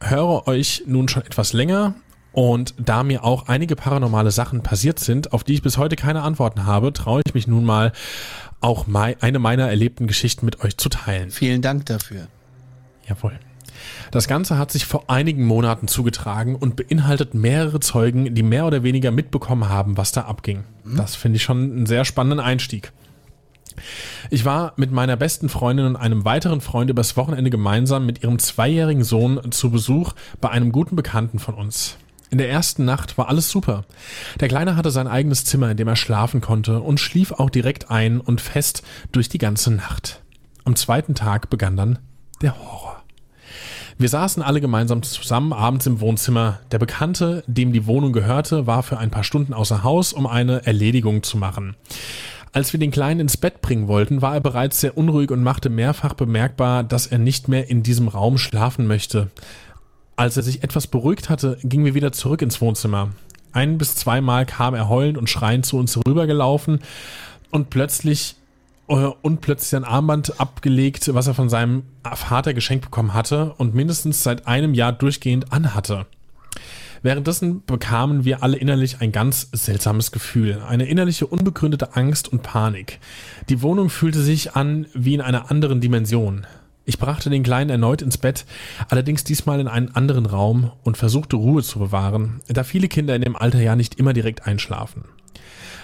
höre 0.00 0.46
euch 0.46 0.84
nun 0.86 1.08
schon 1.08 1.24
etwas 1.24 1.52
länger 1.52 1.94
und 2.32 2.74
da 2.78 3.02
mir 3.02 3.24
auch 3.24 3.48
einige 3.48 3.76
paranormale 3.76 4.30
Sachen 4.30 4.62
passiert 4.62 4.98
sind, 4.98 5.32
auf 5.32 5.42
die 5.42 5.54
ich 5.54 5.62
bis 5.62 5.78
heute 5.78 5.96
keine 5.96 6.22
Antworten 6.22 6.66
habe, 6.66 6.92
traue 6.92 7.22
ich 7.26 7.34
mich 7.34 7.46
nun 7.46 7.64
mal 7.64 7.92
auch 8.60 8.86
eine 9.20 9.38
meiner 9.38 9.68
erlebten 9.68 10.06
Geschichten 10.06 10.44
mit 10.44 10.62
euch 10.62 10.76
zu 10.76 10.88
teilen. 10.88 11.30
Vielen 11.30 11.62
Dank 11.62 11.86
dafür. 11.86 12.28
Jawohl. 13.08 13.38
Das 14.10 14.28
Ganze 14.28 14.58
hat 14.58 14.70
sich 14.70 14.86
vor 14.86 15.04
einigen 15.08 15.44
Monaten 15.44 15.88
zugetragen 15.88 16.56
und 16.56 16.76
beinhaltet 16.76 17.34
mehrere 17.34 17.80
Zeugen, 17.80 18.34
die 18.34 18.42
mehr 18.42 18.66
oder 18.66 18.82
weniger 18.82 19.10
mitbekommen 19.10 19.68
haben, 19.68 19.96
was 19.96 20.12
da 20.12 20.22
abging. 20.22 20.64
Das 20.84 21.14
finde 21.14 21.36
ich 21.36 21.42
schon 21.42 21.62
einen 21.62 21.86
sehr 21.86 22.04
spannenden 22.04 22.40
Einstieg. 22.40 22.92
Ich 24.30 24.44
war 24.44 24.72
mit 24.76 24.90
meiner 24.90 25.16
besten 25.16 25.48
Freundin 25.48 25.86
und 25.86 25.96
einem 25.96 26.24
weiteren 26.24 26.60
Freund 26.60 26.88
übers 26.88 27.16
Wochenende 27.16 27.50
gemeinsam 27.50 28.06
mit 28.06 28.22
ihrem 28.22 28.38
zweijährigen 28.38 29.04
Sohn 29.04 29.52
zu 29.52 29.70
Besuch 29.70 30.14
bei 30.40 30.48
einem 30.48 30.72
guten 30.72 30.96
Bekannten 30.96 31.38
von 31.38 31.54
uns. 31.54 31.98
In 32.30 32.38
der 32.38 32.50
ersten 32.50 32.84
Nacht 32.84 33.18
war 33.18 33.28
alles 33.28 33.50
super. 33.50 33.84
Der 34.40 34.48
Kleine 34.48 34.76
hatte 34.76 34.90
sein 34.90 35.06
eigenes 35.06 35.44
Zimmer, 35.44 35.70
in 35.70 35.76
dem 35.76 35.86
er 35.86 35.96
schlafen 35.96 36.40
konnte 36.40 36.80
und 36.80 36.98
schlief 36.98 37.32
auch 37.32 37.50
direkt 37.50 37.90
ein 37.90 38.20
und 38.20 38.40
fest 38.40 38.82
durch 39.12 39.28
die 39.28 39.38
ganze 39.38 39.70
Nacht. 39.70 40.22
Am 40.64 40.74
zweiten 40.74 41.14
Tag 41.14 41.50
begann 41.50 41.76
dann 41.76 41.98
der 42.42 42.58
Horror. 42.58 42.95
Wir 43.98 44.10
saßen 44.10 44.42
alle 44.42 44.60
gemeinsam 44.60 45.02
zusammen 45.02 45.54
abends 45.54 45.86
im 45.86 46.00
Wohnzimmer. 46.00 46.60
Der 46.70 46.78
Bekannte, 46.78 47.42
dem 47.46 47.72
die 47.72 47.86
Wohnung 47.86 48.12
gehörte, 48.12 48.66
war 48.66 48.82
für 48.82 48.98
ein 48.98 49.10
paar 49.10 49.24
Stunden 49.24 49.54
außer 49.54 49.84
Haus, 49.84 50.12
um 50.12 50.26
eine 50.26 50.66
Erledigung 50.66 51.22
zu 51.22 51.38
machen. 51.38 51.76
Als 52.52 52.74
wir 52.74 52.80
den 52.80 52.90
Kleinen 52.90 53.20
ins 53.20 53.38
Bett 53.38 53.62
bringen 53.62 53.88
wollten, 53.88 54.20
war 54.20 54.34
er 54.34 54.40
bereits 54.42 54.82
sehr 54.82 54.98
unruhig 54.98 55.30
und 55.30 55.42
machte 55.42 55.70
mehrfach 55.70 56.12
bemerkbar, 56.12 56.84
dass 56.84 57.06
er 57.06 57.18
nicht 57.18 57.48
mehr 57.48 57.70
in 57.70 57.82
diesem 57.82 58.08
Raum 58.08 58.36
schlafen 58.36 58.86
möchte. 58.86 59.30
Als 60.14 60.36
er 60.36 60.42
sich 60.42 60.62
etwas 60.62 60.86
beruhigt 60.86 61.30
hatte, 61.30 61.56
gingen 61.62 61.86
wir 61.86 61.94
wieder 61.94 62.12
zurück 62.12 62.42
ins 62.42 62.60
Wohnzimmer. 62.60 63.12
Ein 63.52 63.78
bis 63.78 63.94
zweimal 63.94 64.44
kam 64.44 64.74
er 64.74 64.90
heulend 64.90 65.16
und 65.16 65.30
schreiend 65.30 65.64
zu 65.64 65.78
uns 65.78 65.98
rübergelaufen 66.06 66.80
und 67.50 67.70
plötzlich 67.70 68.36
und 68.86 69.40
plötzlich 69.40 69.68
sein 69.68 69.84
Armband 69.84 70.40
abgelegt, 70.40 71.12
was 71.12 71.26
er 71.26 71.34
von 71.34 71.48
seinem 71.48 71.84
Vater 72.14 72.54
geschenkt 72.54 72.84
bekommen 72.84 73.14
hatte 73.14 73.54
und 73.58 73.74
mindestens 73.74 74.22
seit 74.22 74.46
einem 74.46 74.74
Jahr 74.74 74.92
durchgehend 74.92 75.52
anhatte. 75.52 76.06
Währenddessen 77.02 77.62
bekamen 77.64 78.24
wir 78.24 78.42
alle 78.42 78.56
innerlich 78.56 79.00
ein 79.00 79.12
ganz 79.12 79.48
seltsames 79.52 80.12
Gefühl, 80.12 80.62
eine 80.66 80.86
innerliche 80.86 81.26
unbegründete 81.26 81.94
Angst 81.94 82.28
und 82.28 82.42
Panik. 82.42 82.98
Die 83.48 83.62
Wohnung 83.62 83.90
fühlte 83.90 84.20
sich 84.20 84.56
an 84.56 84.86
wie 84.94 85.14
in 85.14 85.20
einer 85.20 85.50
anderen 85.50 85.80
Dimension. 85.80 86.46
Ich 86.84 86.98
brachte 86.98 87.30
den 87.30 87.42
Kleinen 87.42 87.70
erneut 87.70 88.00
ins 88.00 88.16
Bett, 88.16 88.46
allerdings 88.88 89.24
diesmal 89.24 89.58
in 89.60 89.68
einen 89.68 89.94
anderen 89.94 90.24
Raum 90.24 90.70
und 90.84 90.96
versuchte 90.96 91.36
Ruhe 91.36 91.62
zu 91.62 91.80
bewahren, 91.80 92.40
da 92.48 92.62
viele 92.62 92.88
Kinder 92.88 93.14
in 93.16 93.22
dem 93.22 93.36
Alter 93.36 93.60
ja 93.60 93.74
nicht 93.74 93.96
immer 93.96 94.12
direkt 94.12 94.46
einschlafen. 94.46 95.04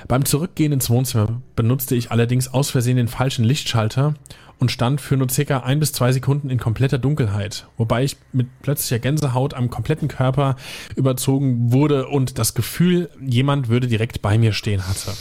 Beim 0.09 0.25
Zurückgehen 0.25 0.73
ins 0.73 0.91
Wohnzimmer 0.91 1.41
benutzte 1.57 1.95
ich 1.95 2.11
allerdings 2.11 2.49
aus 2.49 2.71
Versehen 2.71 2.97
den 2.97 3.09
falschen 3.09 3.45
Lichtschalter 3.45 4.15
und 4.59 4.71
stand 4.71 5.01
für 5.01 5.17
nur 5.17 5.29
circa 5.29 5.61
ein 5.61 5.81
bis 5.81 5.93
zwei 5.93 6.13
Sekunden 6.13 6.51
in 6.51 6.59
kompletter 6.59 6.99
Dunkelheit, 6.99 7.67
wobei 7.77 8.05
ich 8.05 8.17
mit 8.33 8.47
plötzlicher 8.63 9.01
Gänsehaut 9.01 9.55
am 9.55 9.71
kompletten 9.71 10.09
Körper 10.09 10.57
überzogen 10.95 11.73
wurde 11.73 12.07
und 12.07 12.39
das 12.39 12.55
Gefühl, 12.55 13.11
jemand 13.21 13.69
würde 13.69 13.89
direkt 13.89 14.23
bei 14.23 14.39
mir 14.39 14.53
stehen 14.53 14.87
hatte. 14.87 15.13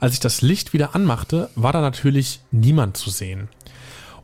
Als 0.00 0.14
ich 0.14 0.20
das 0.20 0.42
Licht 0.42 0.72
wieder 0.72 0.94
anmachte, 0.94 1.50
war 1.54 1.72
da 1.72 1.80
natürlich 1.80 2.40
niemand 2.50 2.96
zu 2.96 3.10
sehen. 3.10 3.48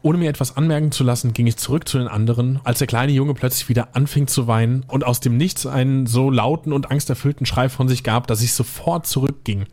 Ohne 0.02 0.16
mir 0.16 0.30
etwas 0.30 0.56
anmerken 0.56 0.92
zu 0.92 1.04
lassen, 1.04 1.34
ging 1.34 1.46
ich 1.46 1.58
zurück 1.58 1.86
zu 1.86 1.98
den 1.98 2.08
anderen, 2.08 2.60
als 2.64 2.78
der 2.78 2.86
kleine 2.86 3.12
Junge 3.12 3.34
plötzlich 3.34 3.68
wieder 3.68 3.94
anfing 3.94 4.26
zu 4.26 4.46
weinen 4.46 4.84
und 4.88 5.04
aus 5.04 5.20
dem 5.20 5.36
Nichts 5.36 5.66
einen 5.66 6.06
so 6.06 6.30
lauten 6.30 6.72
und 6.72 6.90
angsterfüllten 6.90 7.44
Schrei 7.44 7.68
von 7.68 7.86
sich 7.86 8.02
gab, 8.02 8.26
dass 8.26 8.40
ich 8.40 8.54
sofort 8.54 9.06
zurückging. 9.06 9.66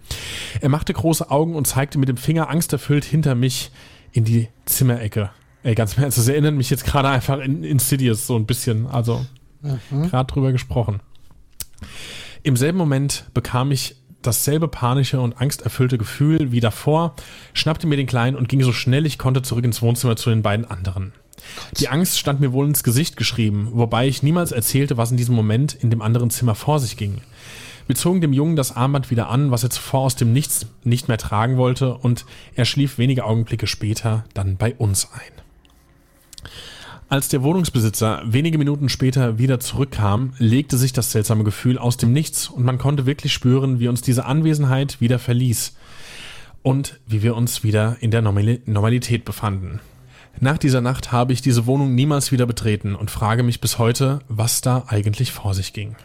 Er 0.60 0.68
machte 0.68 0.92
große 0.92 1.32
Augen 1.32 1.56
und 1.56 1.66
zeigte 1.66 1.98
mit 1.98 2.10
dem 2.10 2.18
Finger 2.18 2.50
angsterfüllt 2.50 3.06
hinter 3.06 3.36
mich 3.36 3.72
in 4.12 4.26
die 4.26 4.50
Zimmerecke. 4.66 5.30
Ey, 5.64 5.76
ganz 5.76 5.96
im 5.96 6.04
Ernst, 6.04 6.18
das 6.18 6.28
erinnert 6.28 6.56
mich 6.56 6.70
jetzt 6.70 6.86
gerade 6.86 7.08
einfach 7.08 7.40
in 7.40 7.64
Insidious 7.64 8.28
so 8.28 8.36
ein 8.36 8.46
bisschen. 8.46 8.86
Also, 8.88 9.26
gerade 9.90 10.32
drüber 10.32 10.52
gesprochen. 10.52 11.00
Im 12.44 12.56
selben 12.56 12.78
Moment 12.78 13.26
bekam 13.34 13.72
ich 13.72 13.96
dasselbe 14.28 14.68
panische 14.68 15.20
und 15.20 15.40
angsterfüllte 15.42 15.98
Gefühl 15.98 16.52
wie 16.52 16.60
davor, 16.60 17.16
schnappte 17.54 17.88
mir 17.88 17.98
den 17.98 18.08
Kleinen 18.08 18.36
und 18.36 18.50
ging 18.50 18.62
so 18.62 18.74
schnell 18.74 19.06
ich 19.06 19.18
konnte 19.18 19.42
zurück 19.42 19.66
ins 19.66 19.82
Wohnzimmer 19.82 20.16
zu 20.16 20.30
den 20.30 20.44
beiden 20.44 20.70
anderen. 20.70 21.14
Die 21.78 21.88
Angst 21.88 22.20
stand 22.20 22.40
mir 22.40 22.52
wohl 22.52 22.68
ins 22.68 22.84
Gesicht 22.84 23.16
geschrieben, 23.16 23.70
wobei 23.72 24.08
ich 24.08 24.24
niemals 24.24 24.52
erzählte, 24.52 24.98
was 24.98 25.12
in 25.12 25.18
diesem 25.18 25.36
Moment 25.36 25.74
in 25.74 25.90
dem 25.90 26.02
anderen 26.02 26.30
Zimmer 26.30 26.56
vor 26.56 26.80
sich 26.80 26.98
ging. 26.98 27.22
Wir 27.88 27.96
zogen 27.96 28.20
dem 28.20 28.34
Jungen 28.34 28.58
das 28.58 28.76
Armband 28.76 29.12
wieder 29.12 29.30
an, 29.30 29.50
was 29.50 29.64
er 29.64 29.70
zuvor 29.70 30.02
aus 30.02 30.16
dem 30.16 30.34
Nichts 30.34 30.68
nicht 30.84 31.08
mehr 31.08 31.18
tragen 31.18 31.56
wollte, 31.56 31.94
und 31.94 32.26
er 32.56 32.66
schlief 32.66 32.98
wenige 32.98 33.24
Augenblicke 33.24 33.66
später 33.66 34.26
dann 34.34 34.58
bei 34.58 34.76
uns 34.76 35.10
ein. 35.14 35.47
Als 37.10 37.30
der 37.30 37.42
Wohnungsbesitzer 37.42 38.22
wenige 38.26 38.58
Minuten 38.58 38.90
später 38.90 39.38
wieder 39.38 39.62
zurückkam, 39.62 40.34
legte 40.40 40.78
sich 40.78 40.92
das 40.92 41.14
seltsame 41.14 41.46
Gefühl 41.46 41.78
aus 41.78 41.96
dem 41.96 42.12
Nichts 42.12 42.50
und 42.50 42.66
man 42.66 42.78
konnte 42.78 43.06
wirklich 43.06 43.32
spüren, 43.32 43.80
wie 43.80 43.88
uns 43.88 44.02
diese 44.02 44.26
Anwesenheit 44.26 45.00
wieder 45.00 45.18
verließ 45.18 45.74
und 46.64 47.00
wie 47.08 47.24
wir 47.24 47.38
uns 47.38 47.64
wieder 47.64 47.96
in 48.02 48.12
der 48.12 48.22
Normalität 48.22 49.24
befanden. 49.24 49.80
Nach 50.42 50.58
dieser 50.58 50.82
Nacht 50.82 51.14
habe 51.14 51.32
ich 51.32 51.42
diese 51.42 51.66
Wohnung 51.66 51.96
niemals 51.96 52.34
wieder 52.34 52.46
betreten 52.46 52.94
und 52.94 53.10
frage 53.10 53.42
mich 53.42 53.62
bis 53.62 53.80
heute, 53.80 54.20
was 54.28 54.60
da 54.60 54.84
eigentlich 54.88 55.32
vor 55.32 55.54
sich 55.54 55.72
ging. 55.72 55.96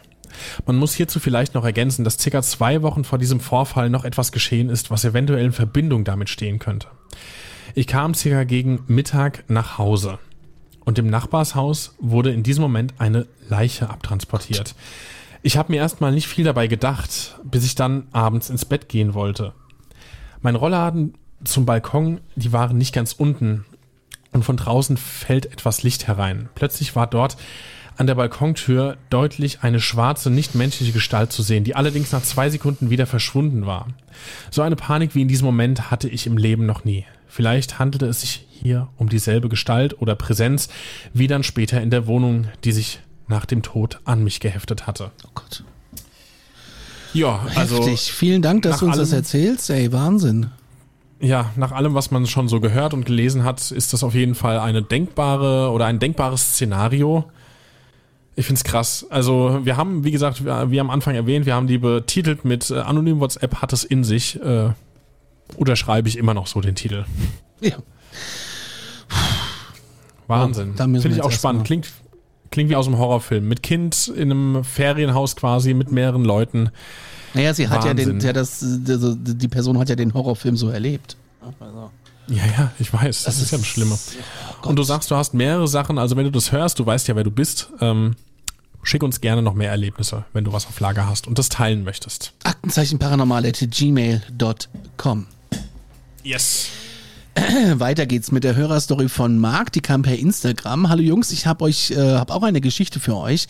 Man 0.67 0.77
muss 0.77 0.95
hierzu 0.95 1.19
vielleicht 1.19 1.55
noch 1.55 1.65
ergänzen, 1.65 2.05
dass 2.05 2.17
circa 2.17 2.43
zwei 2.43 2.81
Wochen 2.83 3.03
vor 3.03 3.19
diesem 3.19 3.41
Vorfall 3.41 3.91
noch 3.91 4.05
etwas 4.05 4.31
geschehen 4.31 4.69
ist, 4.69 4.93
was 4.93 5.05
eventuell 5.05 5.47
in 5.47 5.53
Verbindung 5.53 6.05
damit 6.05 6.29
stehen 6.29 6.61
könnte. 6.61 6.87
Ich 7.75 7.88
kam 7.88 8.15
circa 8.15 8.45
gegen 8.45 8.85
Mittag 8.87 9.43
nach 9.49 9.79
Hause 9.79 10.21
und 10.85 10.99
im 10.99 11.09
Nachbarshaus 11.09 11.95
wurde 12.01 12.33
in 12.33 12.42
diesem 12.42 12.62
Moment 12.62 12.95
eine 12.99 13.27
Leiche 13.49 13.90
abtransportiert. 13.90 14.75
Ich 15.42 15.57
habe 15.57 15.73
mir 15.73 15.79
erstmal 15.79 16.12
nicht 16.12 16.29
viel 16.29 16.45
dabei 16.45 16.66
gedacht, 16.66 17.37
bis 17.45 17.64
ich 17.64 17.75
dann 17.75 18.07
abends 18.12 18.51
ins 18.51 18.64
Bett 18.64 18.88
gehen 18.88 19.14
wollte. 19.14 19.53
Mein 20.40 20.57
Rollladen 20.57 21.14
zum 21.45 21.66
Balkon, 21.66 22.21
die 22.37 22.53
waren 22.53 22.79
nicht 22.79 22.95
ganz 22.95 23.12
unten 23.12 23.64
und 24.33 24.45
von 24.45 24.57
draußen 24.57 24.97
fällt 24.97 25.47
etwas 25.47 25.83
Licht 25.83 26.07
herein. 26.07 26.49
Plötzlich 26.55 26.95
war 26.97 27.07
dort 27.07 27.37
an 27.97 28.07
der 28.07 28.14
Balkontür 28.14 28.97
deutlich 29.11 29.62
eine 29.62 29.81
schwarze, 29.81 30.31
nicht 30.31 30.55
menschliche 30.55 30.92
Gestalt 30.92 31.33
zu 31.33 31.42
sehen, 31.42 31.64
die 31.64 31.77
allerdings 31.77 32.12
nach 32.12 32.23
zwei 32.23 32.49
Sekunden 32.49 32.90
wieder 32.90 33.07
verschwunden 33.07 33.66
war. 33.66 33.88
So 34.51 34.62
eine 34.62 34.77
Panik 34.77 35.14
wie 35.14 35.23
in 35.23 35.29
diesem 35.29 35.47
Moment 35.47 35.90
hatte 35.90 36.09
ich 36.09 36.27
im 36.27 36.37
Leben 36.37 36.66
noch 36.66 36.85
nie. 36.85 37.05
Vielleicht 37.29 37.79
handelte 37.79 38.07
es 38.07 38.23
sich 38.23 38.47
hier 38.62 38.88
um 38.96 39.09
dieselbe 39.09 39.48
Gestalt 39.48 40.01
oder 40.01 40.14
Präsenz 40.14 40.68
wie 41.12 41.27
dann 41.27 41.42
später 41.42 41.81
in 41.81 41.90
der 41.90 42.07
Wohnung, 42.07 42.46
die 42.64 42.72
sich 42.72 43.01
nach 43.29 43.46
dem 43.46 43.62
Tod 43.62 44.01
an 44.05 44.22
mich 44.22 44.40
geheftet 44.40 44.87
hatte. 44.87 45.11
Oh 45.27 45.31
Gott. 45.35 45.64
Ja, 47.12 47.46
also. 47.55 47.79
Heftig. 47.79 48.12
Vielen 48.12 48.42
Dank, 48.42 48.62
dass 48.62 48.81
du 48.81 48.87
uns 48.87 48.96
das 48.96 49.12
erzählst. 49.12 49.68
Ey, 49.70 49.92
Wahnsinn. 49.92 50.51
Ja, 51.20 51.51
nach 51.57 51.72
allem, 51.72 51.94
was 51.94 52.11
man 52.11 52.27
schon 52.27 52.48
so 52.48 52.61
gehört 52.61 52.94
und 52.94 53.05
gelesen 53.05 53.44
hat, 53.44 53.70
ist 53.70 53.92
das 53.92 54.03
auf 54.03 54.14
jeden 54.14 54.35
Fall 54.35 54.59
eine 54.59 54.83
denkbare 54.83 55.70
oder 55.70 55.87
ein 55.87 55.98
denkbares 55.98 56.55
Szenario. 56.55 57.31
Ich 58.35 58.46
find's 58.46 58.64
krass. 58.64 59.07
Also 59.11 59.61
wir 59.62 59.77
haben, 59.77 60.05
wie 60.05 60.11
gesagt, 60.11 60.44
wie 60.44 60.81
am 60.81 60.90
Anfang 60.90 61.14
erwähnt, 61.14 61.46
wir 61.46 61.55
haben 61.55 61.66
die 61.66 61.79
betitelt 61.79 62.44
mit 62.44 62.70
äh, 62.70 62.79
Anonym 62.79 63.20
WhatsApp 63.20 63.57
hat 63.57 63.72
es 63.72 63.85
in 63.85 64.05
sich. 64.05 64.40
Äh, 64.42 64.70
unterschreibe 65.57 66.09
ich 66.09 66.16
immer 66.16 66.35
noch 66.35 66.46
so 66.46 66.61
den 66.61 66.75
Titel. 66.75 67.05
Ja. 67.61 67.77
Wahnsinn. 70.40 70.75
Finde 70.77 71.09
ich 71.11 71.23
auch 71.23 71.31
spannend. 71.31 71.62
erstmal- 71.62 71.64
Klingt, 71.64 71.88
klingt 72.51 72.71
wie 72.71 72.77
aus 72.77 72.87
einem 72.87 72.99
Horrorfilm. 72.99 73.47
Mit 73.49 73.62
Kind 73.62 74.09
in 74.09 74.31
einem 74.31 74.64
Ferienhaus 74.64 75.37
quasi, 75.37 75.75
mit 75.75 75.90
mehreren 75.92 76.25
Leuten. 76.25 76.71
Naja, 77.35 77.55
sie 77.55 77.68
hat 77.68 77.85
ja 77.85 77.95
den, 77.95 78.11
Wahnsinn. 78.14 78.27
ja 78.27 78.33
das, 78.33 78.59
die 78.62 79.49
Person 79.49 79.79
hat 79.79 79.88
ja 79.88 79.97
den 79.97 80.12
Horrorfilm 80.12 80.57
so 80.57 80.68
erlebt. 80.68 81.16
Also, 81.61 81.90
Ja, 82.29 82.45
ja, 82.47 82.73
ich 82.79 82.92
weiß. 82.92 83.25
Das, 83.25 83.40
ist, 83.40 83.51
ja 83.51 83.59
das 83.59 83.66
Schlimme. 83.66 83.99
Und 84.62 84.77
du 84.77 84.83
sagst, 84.83 85.11
du 85.11 85.16
hast 85.16 85.33
mehrere 85.35 85.66
Sachen. 85.66 85.99
Also 85.99 86.16
wenn 86.16 86.25
du 86.25 86.31
das 86.31 86.53
hörst, 86.53 86.79
du 86.79 86.87
weißt 86.87 87.09
ja, 87.09 87.16
wer 87.16 87.25
du 87.25 87.31
bist. 87.31 87.71
Ähm, 87.81 88.14
schick 88.83 89.03
uns 89.03 89.21
gerne 89.21 89.42
noch 89.42 89.55
mehr 89.55 89.71
Erlebnisse, 89.71 90.25
wenn 90.33 90.45
du 90.45 90.53
was 90.53 90.66
auf 90.66 90.79
Lager 90.81 91.07
hast 91.07 91.27
und 91.27 91.38
das 91.38 91.49
teilen 91.49 91.85
möchtest. 91.85 92.33
Aktenzeichen 92.45 92.99
paranormal 92.99 93.47
at 93.47 93.64
gmail.com. 93.71 95.27
Yes. 96.23 96.68
Weiter 97.79 98.05
geht's 98.05 98.31
mit 98.31 98.45
der 98.45 98.57
Hörerstory 98.57 99.09
von 99.09 99.38
Marc, 99.38 99.73
die 99.73 99.81
kam 99.81 100.03
per 100.03 100.18
Instagram. 100.18 100.90
Hallo 100.90 101.03
Jungs, 101.03 101.33
ich 101.33 101.47
habe 101.47 101.64
euch 101.64 101.90
äh, 101.92 102.16
hab 102.16 102.31
auch 102.31 102.42
eine 102.42 102.61
Geschichte 102.61 103.01
für 103.01 103.16
euch, 103.16 103.47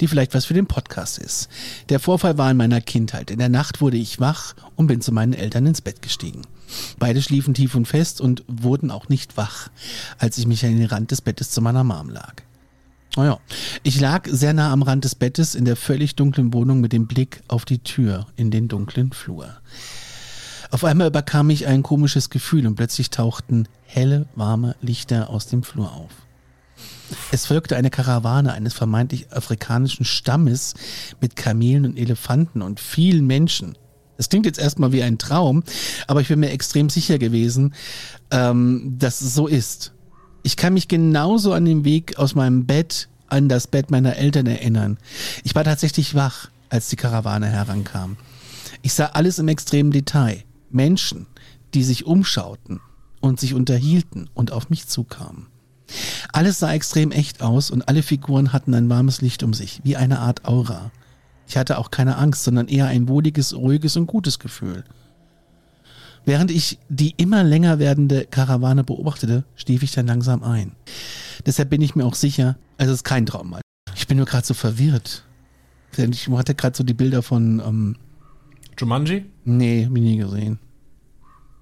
die 0.00 0.08
vielleicht 0.08 0.32
was 0.32 0.46
für 0.46 0.54
den 0.54 0.66
Podcast 0.66 1.18
ist. 1.18 1.50
Der 1.90 2.00
Vorfall 2.00 2.38
war 2.38 2.50
in 2.50 2.56
meiner 2.56 2.80
Kindheit. 2.80 3.30
In 3.30 3.38
der 3.38 3.50
Nacht 3.50 3.82
wurde 3.82 3.98
ich 3.98 4.20
wach 4.20 4.54
und 4.74 4.86
bin 4.86 5.02
zu 5.02 5.12
meinen 5.12 5.34
Eltern 5.34 5.66
ins 5.66 5.82
Bett 5.82 6.00
gestiegen. 6.00 6.42
Beide 6.98 7.20
schliefen 7.20 7.52
tief 7.52 7.74
und 7.74 7.86
fest 7.86 8.22
und 8.22 8.42
wurden 8.46 8.90
auch 8.90 9.10
nicht 9.10 9.36
wach, 9.36 9.68
als 10.18 10.38
ich 10.38 10.46
mich 10.46 10.64
an 10.64 10.78
den 10.78 10.86
Rand 10.86 11.10
des 11.10 11.20
Bettes 11.20 11.50
zu 11.50 11.60
meiner 11.60 11.84
Mom 11.84 12.08
lag. 12.08 12.34
Naja, 13.16 13.38
ich 13.82 14.00
lag 14.00 14.28
sehr 14.28 14.54
nah 14.54 14.72
am 14.72 14.82
Rand 14.82 15.04
des 15.04 15.14
Bettes 15.14 15.54
in 15.54 15.66
der 15.66 15.76
völlig 15.76 16.16
dunklen 16.16 16.54
Wohnung 16.54 16.80
mit 16.80 16.92
dem 16.92 17.06
Blick 17.06 17.42
auf 17.48 17.66
die 17.66 17.80
Tür 17.80 18.26
in 18.36 18.50
den 18.50 18.68
dunklen 18.68 19.12
Flur. 19.12 19.56
Auf 20.70 20.84
einmal 20.84 21.08
überkam 21.08 21.48
mich 21.48 21.66
ein 21.66 21.82
komisches 21.82 22.30
Gefühl 22.30 22.66
und 22.66 22.76
plötzlich 22.76 23.10
tauchten 23.10 23.66
helle, 23.84 24.26
warme 24.36 24.76
Lichter 24.80 25.28
aus 25.30 25.46
dem 25.46 25.64
Flur 25.64 25.92
auf. 25.92 26.10
Es 27.32 27.46
folgte 27.46 27.76
eine 27.76 27.90
Karawane 27.90 28.52
eines 28.52 28.72
vermeintlich 28.72 29.32
afrikanischen 29.32 30.04
Stammes 30.04 30.74
mit 31.20 31.34
Kamelen 31.34 31.84
und 31.84 31.98
Elefanten 31.98 32.62
und 32.62 32.78
vielen 32.78 33.26
Menschen. 33.26 33.76
Das 34.16 34.28
klingt 34.28 34.46
jetzt 34.46 34.60
erstmal 34.60 34.92
wie 34.92 35.02
ein 35.02 35.18
Traum, 35.18 35.64
aber 36.06 36.20
ich 36.20 36.28
bin 36.28 36.40
mir 36.40 36.50
extrem 36.50 36.88
sicher 36.88 37.18
gewesen, 37.18 37.74
ähm, 38.30 38.94
dass 38.98 39.22
es 39.22 39.34
so 39.34 39.48
ist. 39.48 39.92
Ich 40.42 40.56
kann 40.56 40.74
mich 40.74 40.88
genauso 40.88 41.52
an 41.52 41.64
den 41.64 41.84
Weg 41.84 42.16
aus 42.18 42.34
meinem 42.34 42.66
Bett 42.66 43.08
an 43.28 43.48
das 43.48 43.66
Bett 43.66 43.90
meiner 43.90 44.16
Eltern 44.16 44.46
erinnern. 44.46 44.98
Ich 45.42 45.54
war 45.54 45.64
tatsächlich 45.64 46.14
wach, 46.14 46.50
als 46.68 46.88
die 46.88 46.96
Karawane 46.96 47.46
herankam. 47.46 48.16
Ich 48.82 48.92
sah 48.92 49.06
alles 49.06 49.38
im 49.38 49.48
extremen 49.48 49.90
Detail. 49.90 50.44
Menschen, 50.70 51.26
die 51.74 51.84
sich 51.84 52.06
umschauten 52.06 52.80
und 53.20 53.40
sich 53.40 53.54
unterhielten 53.54 54.28
und 54.34 54.52
auf 54.52 54.70
mich 54.70 54.86
zukamen. 54.86 55.46
Alles 56.32 56.58
sah 56.58 56.72
extrem 56.72 57.10
echt 57.10 57.42
aus 57.42 57.70
und 57.70 57.88
alle 57.88 58.02
Figuren 58.02 58.52
hatten 58.52 58.74
ein 58.74 58.88
warmes 58.88 59.20
Licht 59.20 59.42
um 59.42 59.54
sich, 59.54 59.80
wie 59.84 59.96
eine 59.96 60.20
Art 60.20 60.44
Aura. 60.44 60.90
Ich 61.48 61.56
hatte 61.56 61.78
auch 61.78 61.90
keine 61.90 62.16
Angst, 62.16 62.44
sondern 62.44 62.68
eher 62.68 62.86
ein 62.86 63.08
wohliges, 63.08 63.54
ruhiges 63.54 63.96
und 63.96 64.06
gutes 64.06 64.38
Gefühl. 64.38 64.84
Während 66.24 66.50
ich 66.50 66.78
die 66.88 67.14
immer 67.16 67.42
länger 67.42 67.78
werdende 67.78 68.26
Karawane 68.26 68.84
beobachtete, 68.84 69.44
stief 69.56 69.82
ich 69.82 69.92
dann 69.92 70.06
langsam 70.06 70.42
ein. 70.42 70.72
Deshalb 71.46 71.70
bin 71.70 71.82
ich 71.82 71.96
mir 71.96 72.04
auch 72.04 72.14
sicher, 72.14 72.56
es 72.76 72.88
ist 72.88 73.04
kein 73.04 73.26
Traum. 73.26 73.56
Ich 73.96 74.06
bin 74.06 74.16
nur 74.16 74.26
gerade 74.26 74.46
so 74.46 74.54
verwirrt. 74.54 75.24
Denn 75.96 76.12
Ich 76.12 76.28
hatte 76.28 76.54
gerade 76.54 76.76
so 76.76 76.84
die 76.84 76.94
Bilder 76.94 77.22
von, 77.22 77.60
ähm, 77.60 77.96
Jumanji? 78.80 79.24
nee, 79.44 79.84
hab 79.84 79.96
ich 79.96 80.02
nie 80.02 80.16
gesehen. 80.16 80.58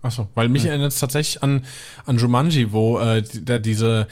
Achso, 0.01 0.29
weil 0.35 0.49
mich 0.49 0.65
erinnert 0.65 0.93
es 0.93 1.01
tatsächlich 1.01 1.43
an, 1.43 1.65
an 2.07 2.19
Jumanji, 2.19 2.73
wo 2.73 2.99
äh, 2.99 3.23
da 3.43 3.59
diese, 3.59 4.07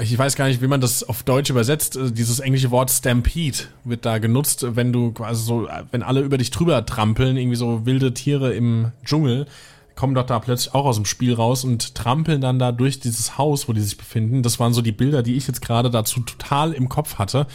ich 0.00 0.18
weiß 0.18 0.34
gar 0.34 0.48
nicht, 0.48 0.60
wie 0.60 0.66
man 0.66 0.80
das 0.80 1.04
auf 1.04 1.22
Deutsch 1.22 1.50
übersetzt, 1.50 1.96
äh, 1.96 2.10
dieses 2.10 2.40
englische 2.40 2.72
Wort 2.72 2.90
Stampede 2.90 3.58
wird 3.84 4.04
da 4.04 4.18
genutzt, 4.18 4.66
wenn 4.76 4.92
du 4.92 5.12
quasi 5.12 5.44
so, 5.44 5.68
äh, 5.68 5.84
wenn 5.92 6.02
alle 6.02 6.20
über 6.20 6.36
dich 6.36 6.50
drüber 6.50 6.84
trampeln, 6.84 7.36
irgendwie 7.36 7.56
so 7.56 7.86
wilde 7.86 8.12
Tiere 8.12 8.54
im 8.54 8.90
Dschungel, 9.04 9.46
kommen 9.94 10.16
doch 10.16 10.26
da 10.26 10.40
plötzlich 10.40 10.74
auch 10.74 10.84
aus 10.84 10.96
dem 10.96 11.04
Spiel 11.04 11.34
raus 11.34 11.62
und 11.62 11.94
trampeln 11.94 12.40
dann 12.40 12.58
da 12.58 12.72
durch 12.72 12.98
dieses 12.98 13.38
Haus, 13.38 13.68
wo 13.68 13.72
die 13.72 13.80
sich 13.80 13.96
befinden. 13.96 14.42
Das 14.42 14.58
waren 14.58 14.74
so 14.74 14.82
die 14.82 14.90
Bilder, 14.90 15.22
die 15.22 15.36
ich 15.36 15.46
jetzt 15.46 15.62
gerade 15.62 15.90
dazu 15.90 16.20
total 16.20 16.72
im 16.72 16.88
Kopf 16.88 17.18
hatte. 17.18 17.46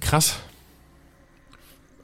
Krass. 0.00 0.38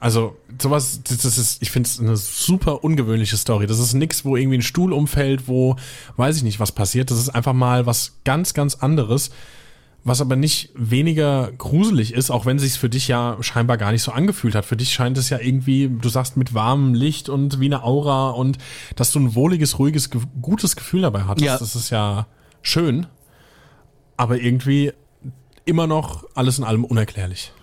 Also, 0.01 0.35
sowas, 0.59 1.01
das 1.03 1.19
das 1.19 1.37
ist, 1.37 1.61
ich 1.61 1.69
finde 1.69 1.87
es 1.87 1.99
eine 1.99 2.17
super 2.17 2.83
ungewöhnliche 2.83 3.37
Story. 3.37 3.67
Das 3.67 3.77
ist 3.77 3.93
nix, 3.93 4.25
wo 4.25 4.35
irgendwie 4.35 4.57
ein 4.57 4.63
Stuhl 4.63 4.93
umfällt, 4.93 5.47
wo, 5.47 5.75
weiß 6.17 6.37
ich 6.37 6.43
nicht, 6.43 6.59
was 6.59 6.71
passiert. 6.71 7.11
Das 7.11 7.19
ist 7.19 7.29
einfach 7.29 7.53
mal 7.53 7.85
was 7.85 8.17
ganz, 8.25 8.55
ganz 8.55 8.73
anderes, 8.73 9.29
was 10.03 10.19
aber 10.19 10.35
nicht 10.35 10.71
weniger 10.73 11.51
gruselig 11.51 12.15
ist, 12.15 12.31
auch 12.31 12.47
wenn 12.47 12.57
sich's 12.57 12.77
für 12.77 12.89
dich 12.89 13.07
ja 13.07 13.37
scheinbar 13.41 13.77
gar 13.77 13.91
nicht 13.91 14.01
so 14.01 14.11
angefühlt 14.11 14.55
hat. 14.55 14.65
Für 14.65 14.75
dich 14.75 14.91
scheint 14.91 15.19
es 15.19 15.29
ja 15.29 15.37
irgendwie, 15.37 15.87
du 15.87 16.09
sagst, 16.09 16.35
mit 16.35 16.55
warmem 16.55 16.95
Licht 16.95 17.29
und 17.29 17.59
wie 17.59 17.65
eine 17.67 17.83
Aura 17.83 18.31
und 18.31 18.57
dass 18.95 19.11
du 19.11 19.19
ein 19.19 19.35
wohliges, 19.35 19.77
ruhiges, 19.77 20.09
ge- 20.09 20.21
gutes 20.41 20.75
Gefühl 20.75 21.01
dabei 21.03 21.25
hattest. 21.25 21.45
Ja. 21.45 21.59
Das 21.59 21.75
ist 21.75 21.91
ja 21.91 22.25
schön, 22.63 23.05
aber 24.17 24.41
irgendwie 24.41 24.93
immer 25.65 25.85
noch 25.85 26.23
alles 26.33 26.57
in 26.57 26.63
allem 26.63 26.85
unerklärlich. 26.85 27.53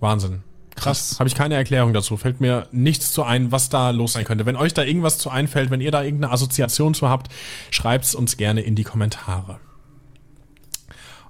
Wahnsinn. 0.00 0.42
Krass. 0.80 1.16
Habe 1.18 1.28
ich 1.28 1.34
keine 1.34 1.54
Erklärung 1.54 1.92
dazu. 1.92 2.16
Fällt 2.16 2.40
mir 2.40 2.66
nichts 2.72 3.12
zu 3.12 3.22
ein, 3.22 3.52
was 3.52 3.68
da 3.68 3.90
los 3.90 4.14
sein 4.14 4.24
könnte. 4.24 4.46
Wenn 4.46 4.56
euch 4.56 4.74
da 4.74 4.82
irgendwas 4.82 5.18
zu 5.18 5.30
einfällt, 5.30 5.70
wenn 5.70 5.80
ihr 5.80 5.90
da 5.90 6.02
irgendeine 6.02 6.32
Assoziation 6.32 6.94
zu 6.94 7.08
habt, 7.08 7.30
schreibt's 7.70 8.14
uns 8.14 8.36
gerne 8.36 8.60
in 8.62 8.74
die 8.74 8.84
Kommentare. 8.84 9.58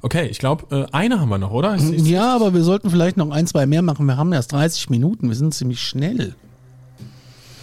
Okay, 0.03 0.27
ich 0.29 0.39
glaube, 0.39 0.87
äh, 0.91 0.93
eine 0.93 1.21
haben 1.21 1.29
wir 1.29 1.39
noch, 1.39 1.51
oder? 1.51 1.77
Ich, 1.77 1.91
ich, 1.91 2.07
Ja, 2.07 2.35
aber 2.35 2.55
wir 2.55 2.63
sollten 2.63 2.91
vielleicht 2.91 3.17
noch 3.17 3.31
ein, 3.31 3.47
zwei 3.47 3.67
mehr 3.67 3.83
machen. 3.83 4.07
Wir 4.07 4.17
haben 4.17 4.33
erst 4.33 4.53
30 4.53 4.89
Minuten. 4.89 5.29
Wir 5.29 5.37
sind 5.37 5.53
ziemlich 5.55 5.81
schnell. 5.81 6.35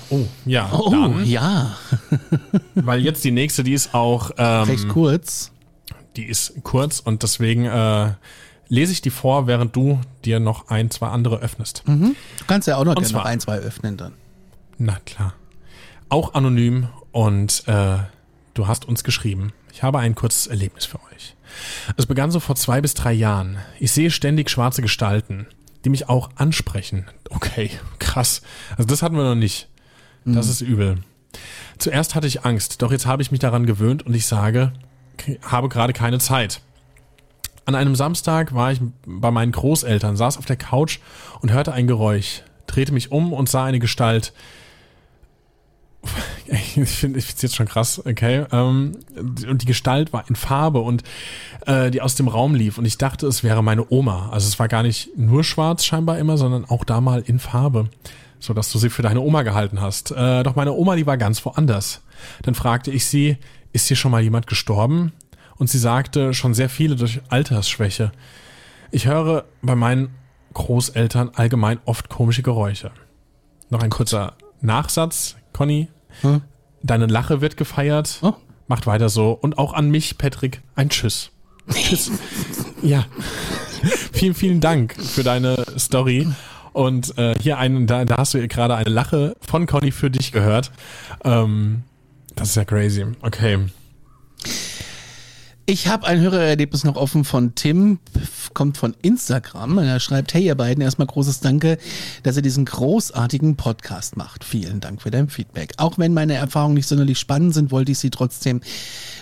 oh, 0.10 0.20
ja. 0.46 0.70
Oh, 0.72 0.90
dann, 0.92 1.26
ja. 1.26 1.76
Weil 2.76 3.02
jetzt 3.02 3.24
die 3.24 3.32
nächste, 3.32 3.64
die 3.64 3.74
ist 3.74 3.94
auch, 3.96 4.32
ähm, 4.38 4.64
Recht 4.64 4.88
kurz. 4.88 5.52
die 6.16 6.26
ist 6.26 6.64
kurz 6.64 7.00
und 7.00 7.24
deswegen 7.24 7.66
äh, 7.66 8.12
lese 8.70 8.92
ich 8.92 9.02
die 9.02 9.10
vor, 9.10 9.48
während 9.48 9.76
du 9.76 10.00
dir 10.26 10.40
noch 10.40 10.70
ein, 10.70 10.90
zwei 10.92 11.08
andere 11.08 11.40
öffnest. 11.40 11.84
Du 11.86 12.14
kannst 12.48 12.68
ja 12.68 12.78
auch 12.78 12.86
noch 12.86 12.96
gerne 12.96 13.08
zwar- 13.08 13.22
noch 13.22 13.26
ein, 13.30 13.40
zwei 13.40 13.58
öffnen 13.58 13.98
dann. 13.98 14.14
Na 14.78 14.98
klar. 15.06 15.34
Auch 16.10 16.34
anonym 16.34 16.88
und 17.12 17.64
äh, 17.68 17.98
du 18.54 18.68
hast 18.68 18.86
uns 18.86 19.04
geschrieben. 19.04 19.52
Ich 19.74 19.84
habe 19.84 20.00
ein 20.00 20.16
kurzes 20.16 20.48
Erlebnis 20.48 20.86
für 20.86 20.98
euch. 21.14 21.36
Es 21.98 22.06
begann 22.06 22.32
so 22.32 22.40
vor 22.40 22.56
zwei 22.56 22.82
bis 22.82 22.94
drei 22.94 23.14
Jahren. 23.14 23.58
Ich 23.80 23.92
sehe 23.92 24.12
ständig 24.12 24.50
schwarze 24.50 24.82
Gestalten, 24.82 25.48
die 25.86 25.90
mich 25.90 26.10
auch 26.10 26.30
ansprechen. 26.36 27.06
Okay, 27.30 27.72
krass. 28.00 28.42
Also 28.72 28.86
das 28.88 29.02
hatten 29.02 29.16
wir 29.16 29.24
noch 29.24 29.36
nicht. 29.36 29.68
Das 30.26 30.50
ist 30.50 30.62
übel. 30.62 30.98
Zuerst 31.78 32.16
hatte 32.16 32.28
ich 32.28 32.44
Angst, 32.44 32.82
doch 32.82 32.92
jetzt 32.92 33.06
habe 33.06 33.22
ich 33.22 33.32
mich 33.32 33.40
daran 33.40 33.66
gewöhnt 33.66 34.06
und 34.06 34.14
ich 34.14 34.26
sage, 34.26 34.74
habe 35.44 35.70
gerade 35.70 35.94
keine 35.94 36.20
Zeit. 36.20 36.62
An 37.68 37.76
einem 37.76 37.96
Samstag 37.96 38.54
war 38.54 38.72
ich 38.72 38.80
bei 39.06 39.30
meinen 39.30 39.52
Großeltern, 39.52 40.16
saß 40.16 40.38
auf 40.38 40.46
der 40.46 40.56
Couch 40.56 41.00
und 41.42 41.52
hörte 41.52 41.74
ein 41.74 41.86
Geräusch, 41.86 42.44
drehte 42.66 42.94
mich 42.94 43.12
um 43.12 43.34
und 43.34 43.50
sah 43.50 43.66
eine 43.66 43.80
Gestalt, 43.80 44.32
ich 46.48 46.88
finde 46.88 47.20
es 47.20 47.42
jetzt 47.42 47.58
schon 47.58 47.68
krass, 47.68 48.00
okay. 48.06 48.46
Ähm, 48.54 48.94
und 49.18 49.62
die 49.62 49.66
Gestalt 49.66 50.14
war 50.14 50.24
in 50.30 50.38
Farbe 50.38 50.80
und 50.80 51.04
äh, 51.66 51.92
die 51.92 52.02
aus 52.02 52.16
dem 52.16 52.30
Raum 52.30 52.56
lief. 52.56 52.78
Und 52.78 52.86
ich 52.86 52.98
dachte, 52.98 53.28
es 53.28 53.44
wäre 53.44 53.62
meine 53.62 53.86
Oma. 53.90 54.30
Also 54.32 54.48
es 54.48 54.58
war 54.60 54.70
gar 54.70 54.84
nicht 54.84 55.18
nur 55.18 55.44
schwarz 55.44 55.84
scheinbar 55.84 56.20
immer, 56.20 56.38
sondern 56.38 56.64
auch 56.64 56.86
da 56.86 57.02
mal 57.02 57.22
in 57.26 57.38
Farbe. 57.38 57.90
So 58.40 58.54
dass 58.54 58.72
du 58.72 58.78
sie 58.78 58.90
für 58.90 59.02
deine 59.02 59.20
Oma 59.20 59.44
gehalten 59.44 59.82
hast. 59.82 60.12
Äh, 60.12 60.44
doch 60.44 60.56
meine 60.56 60.72
Oma, 60.72 60.96
die 60.96 61.06
war 61.06 61.18
ganz 61.18 61.44
woanders. 61.44 62.02
Dann 62.44 62.56
fragte 62.56 62.92
ich 62.92 63.06
sie, 63.08 63.36
ist 63.74 63.90
hier 63.90 63.98
schon 63.98 64.12
mal 64.12 64.22
jemand 64.22 64.48
gestorben? 64.48 65.12
Und 65.58 65.70
sie 65.70 65.80
sagte, 65.80 66.34
schon 66.34 66.54
sehr 66.54 66.70
viele 66.70 66.96
durch 66.96 67.22
Altersschwäche. 67.30 68.12
Ich 68.92 69.08
höre 69.08 69.46
bei 69.62 69.76
meinen 69.76 70.10
Großeltern 70.54 71.32
allgemein 71.36 71.80
oft 71.86 72.10
komische 72.10 72.44
Geräusche. 72.44 72.92
Noch 73.70 73.84
ein 73.84 73.90
kurzer 73.90 74.34
Nachsatz, 74.62 75.36
Conny. 75.54 75.88
Hm? 76.22 76.42
Deine 76.84 77.06
Lache 77.08 77.42
wird 77.42 77.58
gefeiert. 77.58 78.20
Oh. 78.22 78.34
Macht 78.68 78.88
weiter 78.88 79.10
so. 79.10 79.32
Und 79.32 79.58
auch 79.58 79.74
an 79.74 79.90
mich, 79.90 80.18
Patrick, 80.18 80.62
ein 80.76 80.90
Tschüss. 80.90 81.32
Tschüss. 81.72 82.12
ja. 82.82 83.06
vielen, 84.12 84.34
vielen 84.34 84.62
Dank 84.62 84.96
für 84.96 85.24
deine 85.24 85.64
Story. 85.78 86.28
Und 86.74 87.18
äh, 87.18 87.36
hier 87.42 87.58
einen, 87.58 87.88
da, 87.88 88.06
da 88.06 88.18
hast 88.18 88.34
du 88.34 88.48
gerade 88.48 88.76
eine 88.76 88.90
Lache 88.90 89.36
von 89.42 89.66
Conny 89.66 89.92
für 89.92 90.12
dich 90.12 90.32
gehört. 90.32 90.72
Ähm, 91.24 91.84
das 92.36 92.50
ist 92.50 92.56
ja 92.56 92.66
crazy. 92.66 93.06
Okay. 93.22 93.60
Ich 95.70 95.90
habe 95.90 96.08
ein 96.08 96.22
Hörererlebnis 96.22 96.86
noch 96.86 96.96
offen 96.96 97.26
von 97.26 97.54
Tim, 97.54 98.00
kommt 98.54 98.78
von 98.78 98.96
Instagram. 99.02 99.78
Und 99.78 99.84
er 99.84 100.00
schreibt, 100.00 100.34
hey 100.34 100.46
ihr 100.46 100.56
beiden, 100.56 100.82
erstmal 100.82 101.08
großes 101.08 101.42
Danke, 101.42 101.78
dass 102.24 102.38
ihr 102.38 102.42
diesen 102.42 102.64
großartigen 102.64 103.58
Podcast 103.58 104.16
macht. 104.16 104.46
Vielen 104.46 104.80
Dank 104.80 105.02
für 105.02 105.12
dein 105.12 105.28
Feedback. 105.28 105.74
Auch 105.76 105.98
wenn 105.98 106.14
meine 106.14 106.36
Erfahrungen 106.36 106.76
nicht 106.76 106.88
sonderlich 106.88 107.20
spannend 107.20 107.54
sind, 107.54 107.70
wollte 107.70 107.92
ich 107.92 108.00
sie 108.00 108.12
trotzdem 108.12 108.62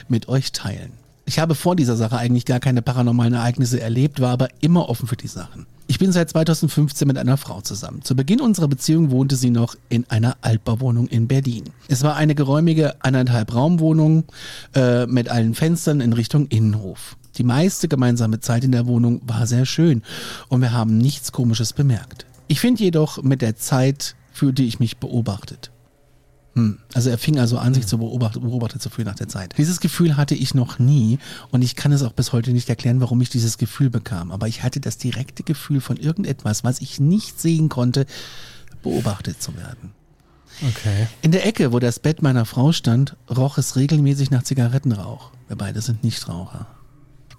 mit 0.08 0.30
euch 0.30 0.52
teilen. 0.52 0.92
Ich 1.26 1.40
habe 1.40 1.56
vor 1.56 1.76
dieser 1.76 1.96
Sache 1.96 2.18
eigentlich 2.20 2.46
gar 2.46 2.60
keine 2.60 2.84
paranormalen 2.84 3.34
Ereignisse 3.34 3.82
erlebt, 3.82 4.22
war 4.22 4.30
aber 4.30 4.50
immer 4.62 4.88
offen 4.88 5.08
für 5.08 5.18
die 5.18 5.28
Sachen. 5.28 5.66
Ich 5.88 6.00
bin 6.00 6.12
seit 6.12 6.30
2015 6.32 7.08
mit 7.08 7.18
einer 7.18 7.38
Frau 7.38 7.62
zusammen. 7.62 8.02
Zu 8.02 8.16
Beginn 8.16 8.42
unserer 8.42 8.68
Beziehung 8.68 9.12
wohnte 9.12 9.36
sie 9.36 9.52
noch 9.52 9.76
in 9.88 10.10
einer 10.10 10.36
Altbauwohnung 10.42 11.08
in 11.08 11.28
Berlin. 11.28 11.66
Es 11.88 12.04
war 12.04 12.16
eine 12.16 12.34
geräumige 12.34 13.04
anderthalb 13.04 13.54
Raumwohnung 13.54 14.24
äh, 14.74 15.06
mit 15.06 15.30
allen 15.30 15.54
Fenstern 15.54 16.02
in 16.02 16.14
Richtung 16.14 16.48
Innenhof. 16.48 17.18
Die 17.38 17.44
meiste 17.44 17.88
gemeinsame 17.88 18.40
Zeit 18.40 18.64
in 18.64 18.72
der 18.72 18.88
Wohnung 18.88 19.22
war 19.26 19.46
sehr 19.46 19.66
schön 19.66 20.02
und 20.50 20.62
wir 20.62 20.72
haben 20.72 20.98
nichts 20.98 21.32
Komisches 21.32 21.74
bemerkt. 21.74 22.26
Ich 22.48 22.60
finde 22.60 22.84
jedoch, 22.84 23.22
mit 23.22 23.42
der 23.42 23.56
Zeit 23.56 24.16
fühlte 24.32 24.64
ich 24.64 24.80
mich 24.80 24.98
beobachtet. 24.98 25.72
Hm. 26.56 26.80
Also 26.94 27.10
er 27.10 27.18
fing 27.18 27.38
also 27.38 27.58
an, 27.58 27.74
sich 27.74 27.86
zu 27.86 27.98
beobachten, 27.98 28.40
beobachtet 28.42 28.82
zu 28.82 28.90
fühlen 28.90 29.08
nach 29.08 29.16
der 29.16 29.28
Zeit. 29.28 29.54
Dieses 29.58 29.82
Gefühl 29.82 30.16
hatte 30.16 30.36
ich 30.36 30.56
noch 30.56 30.80
nie 30.80 31.20
und 31.52 31.62
ich 31.62 31.76
kann 31.76 31.92
es 31.92 32.02
auch 32.02 32.14
bis 32.14 32.32
heute 32.32 32.52
nicht 32.52 32.70
erklären, 32.70 33.02
warum 33.02 33.20
ich 33.22 33.30
dieses 33.30 33.58
Gefühl 33.58 33.90
bekam. 33.90 34.32
Aber 34.32 34.48
ich 34.48 34.64
hatte 34.64 34.80
das 34.80 34.98
direkte 34.98 35.44
Gefühl 35.44 35.82
von 35.82 35.98
irgendetwas, 35.98 36.64
was 36.64 36.80
ich 36.80 37.00
nicht 37.00 37.42
sehen 37.42 37.68
konnte, 37.68 38.06
beobachtet 38.84 39.42
zu 39.42 39.56
werden. 39.58 39.92
Okay. 40.62 41.08
In 41.22 41.32
der 41.32 41.46
Ecke, 41.46 41.74
wo 41.74 41.80
das 41.80 42.00
Bett 42.00 42.22
meiner 42.22 42.46
Frau 42.46 42.72
stand, 42.72 43.18
roch 43.30 43.58
es 43.58 43.76
regelmäßig 43.76 44.32
nach 44.32 44.44
Zigarettenrauch. 44.44 45.32
Wir 45.50 45.58
beide 45.58 45.82
sind 45.82 46.06
Nichtraucher. 46.06 46.68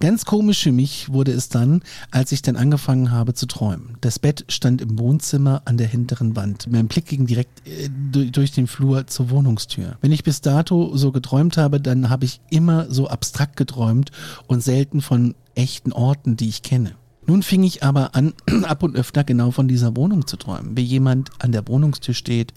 Ganz 0.00 0.26
komisch 0.26 0.62
für 0.62 0.72
mich 0.72 1.10
wurde 1.10 1.32
es 1.32 1.48
dann, 1.48 1.82
als 2.10 2.32
ich 2.32 2.42
dann 2.42 2.56
angefangen 2.56 3.10
habe 3.10 3.32
zu 3.32 3.46
träumen. 3.46 3.96
Das 4.02 4.18
Bett 4.18 4.44
stand 4.48 4.82
im 4.82 4.98
Wohnzimmer 4.98 5.62
an 5.64 5.78
der 5.78 5.86
hinteren 5.86 6.36
Wand. 6.36 6.66
Mein 6.70 6.86
Blick 6.88 7.06
ging 7.06 7.26
direkt 7.26 7.66
äh, 7.66 7.88
durch, 8.30 8.52
den 8.52 8.66
Flur 8.66 9.06
zur 9.06 9.30
Wohnungstür. 9.30 9.96
Wenn 10.02 10.12
ich 10.12 10.22
bis 10.22 10.42
dato 10.42 10.96
so 10.96 11.12
geträumt 11.12 11.56
habe, 11.56 11.80
dann 11.80 12.10
habe 12.10 12.26
ich 12.26 12.40
immer 12.50 12.90
so 12.90 13.08
abstrakt 13.08 13.56
geträumt 13.56 14.10
und 14.46 14.62
selten 14.62 15.00
von 15.00 15.34
echten 15.54 15.92
Orten, 15.92 16.36
die 16.36 16.48
ich 16.48 16.62
kenne. 16.62 16.92
Nun 17.26 17.42
fing 17.42 17.62
ich 17.62 17.82
aber 17.82 18.14
an, 18.14 18.34
ab 18.64 18.82
und 18.82 18.96
öfter 18.96 19.24
genau 19.24 19.50
von 19.50 19.66
dieser 19.66 19.96
Wohnung 19.96 20.26
zu 20.26 20.36
träumen. 20.36 20.76
Wie 20.76 20.82
jemand 20.82 21.30
an 21.38 21.52
der 21.52 21.66
Wohnungstür 21.66 22.14
steht, 22.14 22.52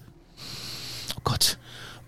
oh 1.15 1.21
Gott, 1.23 1.57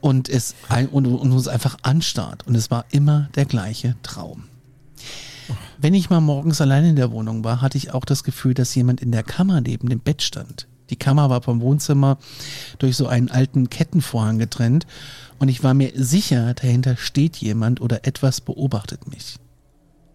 und 0.01 0.29
es 0.29 0.55
und, 0.91 1.05
und 1.05 1.31
uns 1.31 1.47
einfach 1.47 1.77
anstarrt. 1.83 2.45
Und 2.47 2.55
es 2.55 2.69
war 2.69 2.85
immer 2.91 3.29
der 3.35 3.45
gleiche 3.45 3.95
Traum. 4.03 4.43
Wenn 5.83 5.95
ich 5.95 6.11
mal 6.11 6.21
morgens 6.21 6.61
allein 6.61 6.85
in 6.85 6.95
der 6.95 7.11
Wohnung 7.11 7.43
war, 7.43 7.59
hatte 7.59 7.75
ich 7.75 7.91
auch 7.91 8.05
das 8.05 8.23
Gefühl, 8.23 8.53
dass 8.53 8.75
jemand 8.75 9.01
in 9.01 9.11
der 9.11 9.23
Kammer 9.23 9.61
neben 9.61 9.89
dem 9.89 9.99
Bett 9.99 10.21
stand. 10.21 10.67
Die 10.91 10.95
Kammer 10.95 11.31
war 11.31 11.41
vom 11.41 11.59
Wohnzimmer 11.59 12.19
durch 12.77 12.95
so 12.95 13.07
einen 13.07 13.31
alten 13.31 13.67
Kettenvorhang 13.71 14.37
getrennt 14.37 14.85
und 15.39 15.49
ich 15.49 15.63
war 15.63 15.73
mir 15.73 15.91
sicher, 15.95 16.53
dahinter 16.53 16.97
steht 16.97 17.37
jemand 17.37 17.81
oder 17.81 18.05
etwas 18.05 18.41
beobachtet 18.41 19.09
mich. 19.09 19.37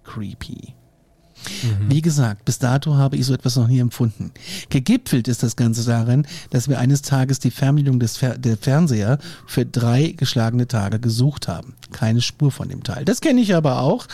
Creepy. 0.04 0.75
Wie 1.88 2.02
gesagt, 2.02 2.44
bis 2.44 2.58
dato 2.58 2.94
habe 2.94 3.16
ich 3.16 3.26
so 3.26 3.34
etwas 3.34 3.56
noch 3.56 3.68
nie 3.68 3.78
empfunden. 3.78 4.32
Gegipfelt 4.70 5.28
ist 5.28 5.42
das 5.42 5.56
Ganze 5.56 5.84
darin, 5.84 6.26
dass 6.50 6.68
wir 6.68 6.78
eines 6.78 7.02
Tages 7.02 7.38
die 7.38 7.50
Fernbedienung 7.50 8.00
des 8.00 8.16
Fer 8.16 8.38
der 8.38 8.56
Fernseher 8.56 9.18
für 9.46 9.64
drei 9.64 10.14
geschlagene 10.16 10.66
Tage 10.66 10.98
gesucht 10.98 11.48
haben. 11.48 11.74
Keine 11.92 12.20
Spur 12.20 12.50
von 12.50 12.68
dem 12.68 12.82
Teil. 12.82 13.04
Das 13.04 13.20
kenne 13.20 13.40
ich 13.40 13.54
aber 13.54 13.80
auch. 13.80 14.06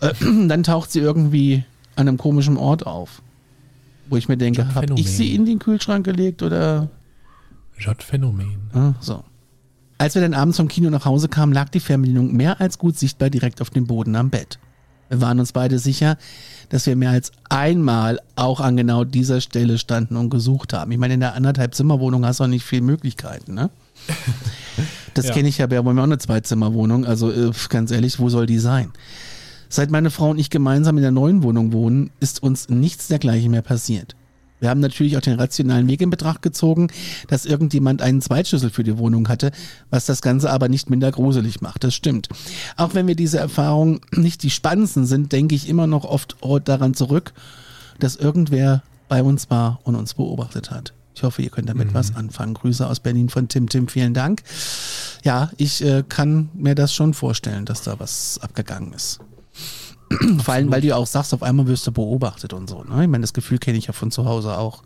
Äh, 0.00 0.14
dann 0.48 0.62
taucht 0.62 0.92
sie 0.92 1.00
irgendwie 1.00 1.64
an 1.96 2.08
einem 2.08 2.18
komischen 2.18 2.56
Ort 2.56 2.86
auf. 2.86 3.22
Wo 4.08 4.16
ich 4.16 4.28
mir 4.28 4.36
denke, 4.36 4.74
habe 4.74 4.94
ich 4.96 5.10
sie 5.10 5.34
in 5.34 5.44
den 5.44 5.58
Kühlschrank 5.58 6.04
gelegt 6.04 6.42
oder 6.42 6.88
J-Phänomen. 7.78 8.70
Ah, 8.72 8.94
so. 9.00 9.22
Als 9.98 10.14
wir 10.14 10.22
dann 10.22 10.34
abends 10.34 10.56
vom 10.56 10.68
Kino 10.68 10.90
nach 10.90 11.04
Hause 11.04 11.28
kamen, 11.28 11.52
lag 11.52 11.68
die 11.68 11.80
Fernbedienung 11.80 12.34
mehr 12.34 12.60
als 12.60 12.78
gut 12.78 12.96
sichtbar 12.96 13.30
direkt 13.30 13.60
auf 13.60 13.70
dem 13.70 13.86
Boden 13.86 14.14
am 14.16 14.30
Bett. 14.30 14.58
Wir 15.08 15.20
waren 15.20 15.40
uns 15.40 15.52
beide 15.52 15.78
sicher, 15.78 16.16
dass 16.68 16.86
wir 16.86 16.96
mehr 16.96 17.10
als 17.10 17.32
einmal 17.48 18.20
auch 18.36 18.60
an 18.60 18.76
genau 18.76 19.04
dieser 19.04 19.40
Stelle 19.40 19.78
standen 19.78 20.16
und 20.16 20.30
gesucht 20.30 20.72
haben. 20.72 20.92
Ich 20.92 20.98
meine, 20.98 21.14
in 21.14 21.20
der 21.20 21.34
anderthalb 21.34 21.74
Zimmerwohnung 21.74 22.26
hast 22.26 22.40
du 22.40 22.44
auch 22.44 22.48
nicht 22.48 22.64
viel 22.64 22.80
Möglichkeiten, 22.82 23.54
ne? 23.54 23.70
Das 25.14 25.26
Ja. 25.26 25.34
kenne 25.34 25.48
ich 25.48 25.58
ja, 25.58 25.68
wir 25.68 25.78
haben 25.78 25.86
ja 25.96 26.02
auch 26.02 26.06
eine 26.06 26.18
Zweizimmerwohnung, 26.18 27.04
also 27.04 27.32
äh, 27.32 27.50
ganz 27.70 27.90
ehrlich, 27.90 28.20
wo 28.20 28.28
soll 28.28 28.46
die 28.46 28.58
sein? 28.58 28.92
Seit 29.68 29.90
meine 29.90 30.10
Frau 30.10 30.30
und 30.30 30.38
ich 30.38 30.48
gemeinsam 30.50 30.96
in 30.96 31.02
der 31.02 31.10
neuen 31.10 31.42
Wohnung 31.42 31.72
wohnen, 31.72 32.10
ist 32.20 32.42
uns 32.42 32.68
nichts 32.68 33.08
dergleichen 33.08 33.50
mehr 33.50 33.62
passiert. 33.62 34.14
Wir 34.60 34.70
haben 34.70 34.80
natürlich 34.80 35.16
auch 35.16 35.22
den 35.22 35.38
rationalen 35.38 35.88
Weg 35.88 36.00
in 36.00 36.10
Betracht 36.10 36.42
gezogen, 36.42 36.88
dass 37.28 37.44
irgendjemand 37.44 38.02
einen 38.02 38.20
Zweitschlüssel 38.20 38.70
für 38.70 38.84
die 38.84 38.98
Wohnung 38.98 39.28
hatte, 39.28 39.52
was 39.90 40.06
das 40.06 40.22
Ganze 40.22 40.50
aber 40.50 40.68
nicht 40.68 40.90
minder 40.90 41.10
gruselig 41.10 41.60
macht. 41.60 41.84
Das 41.84 41.94
stimmt. 41.94 42.28
Auch 42.76 42.94
wenn 42.94 43.06
wir 43.06 43.16
diese 43.16 43.38
Erfahrungen 43.38 44.00
nicht 44.12 44.42
die 44.42 44.50
spannendsten 44.50 45.06
sind, 45.06 45.32
denke 45.32 45.54
ich 45.54 45.68
immer 45.68 45.86
noch 45.86 46.04
oft 46.04 46.36
daran 46.64 46.94
zurück, 46.94 47.32
dass 47.98 48.16
irgendwer 48.16 48.82
bei 49.08 49.22
uns 49.22 49.50
war 49.50 49.80
und 49.84 49.94
uns 49.94 50.14
beobachtet 50.14 50.70
hat. 50.70 50.92
Ich 51.14 51.24
hoffe, 51.24 51.42
ihr 51.42 51.50
könnt 51.50 51.68
damit 51.68 51.94
was 51.94 52.14
anfangen. 52.14 52.54
Grüße 52.54 52.86
aus 52.86 53.00
Berlin 53.00 53.28
von 53.28 53.48
Tim 53.48 53.68
Tim, 53.68 53.88
vielen 53.88 54.14
Dank. 54.14 54.44
Ja, 55.24 55.50
ich 55.56 55.84
äh, 55.84 56.04
kann 56.08 56.48
mir 56.54 56.76
das 56.76 56.94
schon 56.94 57.12
vorstellen, 57.12 57.64
dass 57.64 57.82
da 57.82 57.98
was 57.98 58.38
abgegangen 58.40 58.92
ist. 58.92 59.18
Vor 60.42 60.54
allem, 60.54 60.70
weil 60.70 60.80
du 60.80 60.88
ja 60.88 60.96
auch 60.96 61.06
sagst, 61.06 61.34
auf 61.34 61.42
einmal 61.42 61.66
wirst 61.66 61.86
du 61.86 61.92
beobachtet 61.92 62.52
und 62.52 62.68
so. 62.68 62.82
Ne? 62.82 63.02
Ich 63.02 63.08
meine, 63.08 63.22
das 63.22 63.34
Gefühl 63.34 63.58
kenne 63.58 63.78
ich 63.78 63.86
ja 63.86 63.92
von 63.92 64.10
zu 64.10 64.24
Hause 64.24 64.56
auch. 64.56 64.82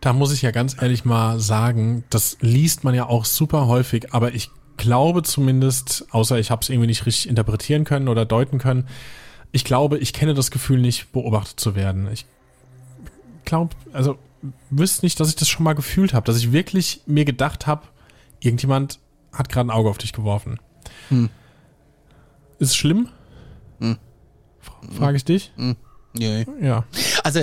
Da 0.00 0.12
muss 0.12 0.32
ich 0.32 0.42
ja 0.42 0.50
ganz 0.50 0.76
ehrlich 0.80 1.04
mal 1.04 1.40
sagen, 1.40 2.04
das 2.10 2.36
liest 2.40 2.84
man 2.84 2.94
ja 2.94 3.06
auch 3.06 3.24
super 3.24 3.66
häufig, 3.66 4.12
aber 4.12 4.34
ich 4.34 4.50
glaube 4.76 5.22
zumindest, 5.22 6.06
außer 6.10 6.38
ich 6.38 6.50
habe 6.50 6.60
es 6.60 6.68
irgendwie 6.68 6.88
nicht 6.88 7.06
richtig 7.06 7.28
interpretieren 7.28 7.84
können 7.84 8.08
oder 8.08 8.26
deuten 8.26 8.58
können, 8.58 8.86
ich 9.52 9.64
glaube, 9.64 9.98
ich 9.98 10.12
kenne 10.12 10.34
das 10.34 10.50
Gefühl 10.50 10.80
nicht, 10.80 11.12
beobachtet 11.12 11.60
zu 11.60 11.74
werden. 11.74 12.08
Ich 12.12 12.26
glaube, 13.44 13.74
also 13.92 14.18
wüsste 14.70 15.06
nicht, 15.06 15.18
dass 15.20 15.28
ich 15.28 15.36
das 15.36 15.48
schon 15.48 15.64
mal 15.64 15.74
gefühlt 15.74 16.12
habe, 16.12 16.26
dass 16.26 16.36
ich 16.36 16.52
wirklich 16.52 17.00
mir 17.06 17.24
gedacht 17.24 17.66
habe, 17.66 17.82
irgendjemand 18.40 18.98
hat 19.32 19.48
gerade 19.48 19.68
ein 19.68 19.70
Auge 19.70 19.88
auf 19.88 19.98
dich 19.98 20.12
geworfen. 20.12 20.58
Hm. 21.08 21.30
Ist 22.58 22.70
es 22.70 22.76
schlimm? 22.76 23.08
Hm. 23.80 23.96
Frage 24.96 25.16
ich 25.16 25.24
dich? 25.24 25.52
Hm. 25.56 25.76
Ja. 26.16 26.44
ja. 26.60 26.84
Also 27.22 27.40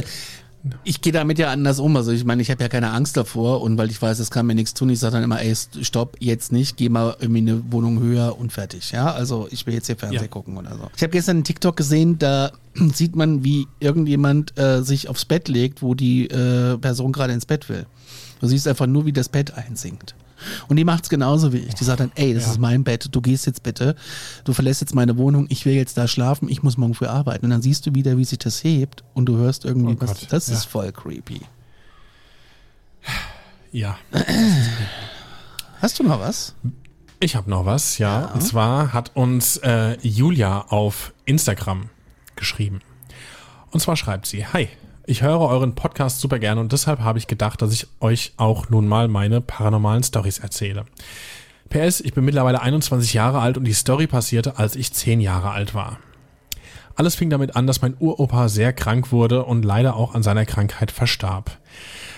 ich 0.84 1.02
gehe 1.02 1.12
damit 1.12 1.40
ja 1.40 1.52
anders 1.52 1.80
um. 1.80 1.96
Also 1.96 2.12
ich 2.12 2.24
meine, 2.24 2.42
ich 2.42 2.52
habe 2.52 2.62
ja 2.62 2.70
keine 2.70 2.92
Angst 2.92 3.18
davor 3.18 3.62
und 3.62 3.78
weil 3.78 3.90
ich 3.90 4.02
weiß, 4.02 4.20
es 4.20 4.30
kann 4.30 4.46
mir 4.46 4.56
nichts 4.56 4.74
tun, 4.74 4.90
ich 4.90 5.00
sage 5.00 5.14
dann 5.14 5.24
immer, 5.24 5.42
ey, 5.42 5.54
stopp, 5.82 6.18
jetzt 6.20 6.52
nicht, 6.52 6.78
geh 6.78 6.90
mal 6.90 7.16
irgendwie 7.20 7.42
eine 7.42 7.72
Wohnung 7.72 8.00
höher 8.00 8.38
und 8.38 8.52
fertig. 8.52 8.92
Ja, 8.92 9.12
also 9.12 9.48
ich 9.52 9.66
will 9.66 9.74
jetzt 9.74 9.88
hier 9.88 9.98
Fernsehen 9.98 10.22
ja. 10.22 10.28
gucken 10.28 10.58
oder 10.58 10.72
so. 10.72 10.90
Ich 10.96 11.02
habe 11.02 11.12
gestern 11.12 11.38
einen 11.38 11.44
TikTok 11.44 11.76
gesehen, 11.76 12.20
da 12.20 12.52
sieht 12.94 13.16
man, 13.16 13.44
wie 13.44 13.68
irgendjemand 13.80 14.58
äh, 14.58 14.84
sich 14.84 15.10
aufs 15.10 15.26
Bett 15.26 15.48
legt, 15.48 15.82
wo 15.82 15.96
die 15.96 16.28
äh, 16.28 16.78
Person 16.78 17.12
gerade 17.12 17.34
ins 17.34 17.46
Bett 17.46 17.68
will. 17.70 17.86
Du 18.40 18.48
siehst 18.48 18.68
einfach 18.68 18.88
nur, 18.88 19.06
wie 19.06 19.14
das 19.14 19.30
Bett 19.30 19.54
einsinkt. 19.56 20.16
Und 20.68 20.78
die 20.78 20.84
macht 20.84 21.04
es 21.04 21.10
genauso 21.10 21.54
wie 21.54 21.58
ich. 21.58 21.74
Die 21.76 21.84
sagt 21.84 22.00
dann, 22.00 22.12
ey, 22.16 22.34
das 22.34 22.46
ja. 22.46 22.52
ist 22.52 22.60
mein 22.60 22.84
Bett, 22.84 23.10
du 23.12 23.22
gehst 23.22 23.46
jetzt 23.46 23.64
bitte, 23.64 23.96
du 24.44 24.54
verlässt 24.54 24.82
jetzt 24.82 24.96
meine 24.96 25.18
Wohnung, 25.18 25.46
ich 25.50 25.66
will 25.66 25.74
jetzt 25.74 25.98
da 25.98 26.08
schlafen, 26.08 26.50
ich 26.50 26.64
muss 26.64 26.78
morgen 26.78 26.94
früh 26.94 27.08
arbeiten. 27.08 27.46
Und 27.46 27.52
dann 27.52 27.62
siehst 27.62 27.86
du 27.86 27.96
wieder, 27.96 28.18
wie 28.18 28.26
sich 28.26 28.40
das 28.40 28.64
hebt 28.64 29.04
und 29.14 29.26
du 29.26 29.38
hörst 29.38 29.66
irgendwie, 29.66 29.94
oh 29.94 29.98
was, 30.00 30.28
das 30.28 30.48
ja. 30.48 30.54
ist 30.54 30.66
voll 30.66 30.92
creepy. 30.92 31.42
Ja. 33.72 33.98
Hast 35.82 36.00
du 36.00 36.04
noch 36.04 36.20
was? 36.20 36.56
Ich 37.20 37.36
habe 37.36 37.50
noch 37.50 37.66
was, 37.66 37.98
ja. 37.98 38.22
ja. 38.22 38.26
Und 38.28 38.42
zwar 38.42 38.94
hat 38.94 39.16
uns 39.16 39.58
äh, 39.58 39.98
Julia 40.02 40.66
auf 40.70 41.14
Instagram 41.26 41.90
geschrieben. 42.36 42.82
Und 43.72 43.80
zwar 43.80 43.96
schreibt 43.96 44.26
sie, 44.26 44.46
hi, 44.46 44.70
ich 45.12 45.22
höre 45.22 45.42
euren 45.42 45.76
Podcast 45.76 46.22
super 46.22 46.40
gerne 46.40 46.62
und 46.62 46.72
deshalb 46.72 47.02
habe 47.02 47.20
ich 47.20 47.28
gedacht, 47.28 47.62
dass 47.62 47.74
ich 47.74 47.86
euch 48.00 48.32
auch 48.38 48.70
nun 48.70 48.88
mal 48.88 49.10
meine 49.10 49.42
paranormalen 49.42 50.04
Stories 50.04 50.40
erzähle. 50.40 50.86
PS, 51.70 52.00
ich 52.00 52.14
bin 52.14 52.24
mittlerweile 52.24 52.62
21 52.62 53.14
Jahre 53.14 53.40
alt 53.40 53.58
und 53.58 53.66
die 53.66 53.74
Story 53.74 54.08
passierte, 54.08 54.58
als 54.58 54.78
ich 54.78 54.94
10 54.94 55.20
Jahre 55.20 55.52
alt 55.52 55.76
war. 55.76 56.00
Alles 56.96 57.16
fing 57.16 57.30
damit 57.30 57.56
an, 57.56 57.68
dass 57.68 57.82
mein 57.82 57.96
Uropa 58.00 58.50
sehr 58.50 58.74
krank 58.74 59.12
wurde 59.12 59.44
und 59.46 59.64
leider 59.64 59.96
auch 59.96 60.16
an 60.16 60.24
seiner 60.24 60.46
Krankheit 60.46 60.92
verstarb. 60.92 61.58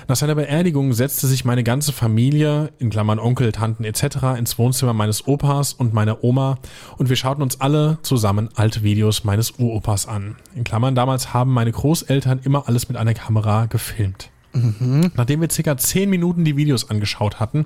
Nach 0.07 0.15
seiner 0.15 0.35
Beerdigung 0.35 0.91
setzte 0.93 1.27
sich 1.27 1.45
meine 1.45 1.63
ganze 1.63 1.93
Familie, 1.93 2.73
in 2.77 2.89
Klammern 2.89 3.19
Onkel, 3.19 3.51
Tanten 3.51 3.85
etc., 3.85 4.37
ins 4.37 4.57
Wohnzimmer 4.57 4.93
meines 4.93 5.27
Opas 5.27 5.73
und 5.73 5.93
meiner 5.93 6.23
Oma 6.23 6.57
und 6.97 7.09
wir 7.09 7.15
schauten 7.15 7.41
uns 7.41 7.61
alle 7.61 7.99
zusammen 8.01 8.49
alte 8.55 8.83
Videos 8.83 9.23
meines 9.23 9.51
Uropas 9.51 10.07
an. 10.07 10.35
In 10.55 10.65
Klammern 10.65 10.95
damals 10.95 11.33
haben 11.33 11.53
meine 11.53 11.71
Großeltern 11.71 12.41
immer 12.43 12.67
alles 12.67 12.89
mit 12.89 12.97
einer 12.97 13.13
Kamera 13.13 13.67
gefilmt. 13.67 14.29
Mhm. 14.51 15.11
Nachdem 15.15 15.41
wir 15.41 15.49
circa 15.49 15.77
zehn 15.77 16.09
Minuten 16.09 16.43
die 16.43 16.57
Videos 16.57 16.89
angeschaut 16.89 17.39
hatten, 17.39 17.65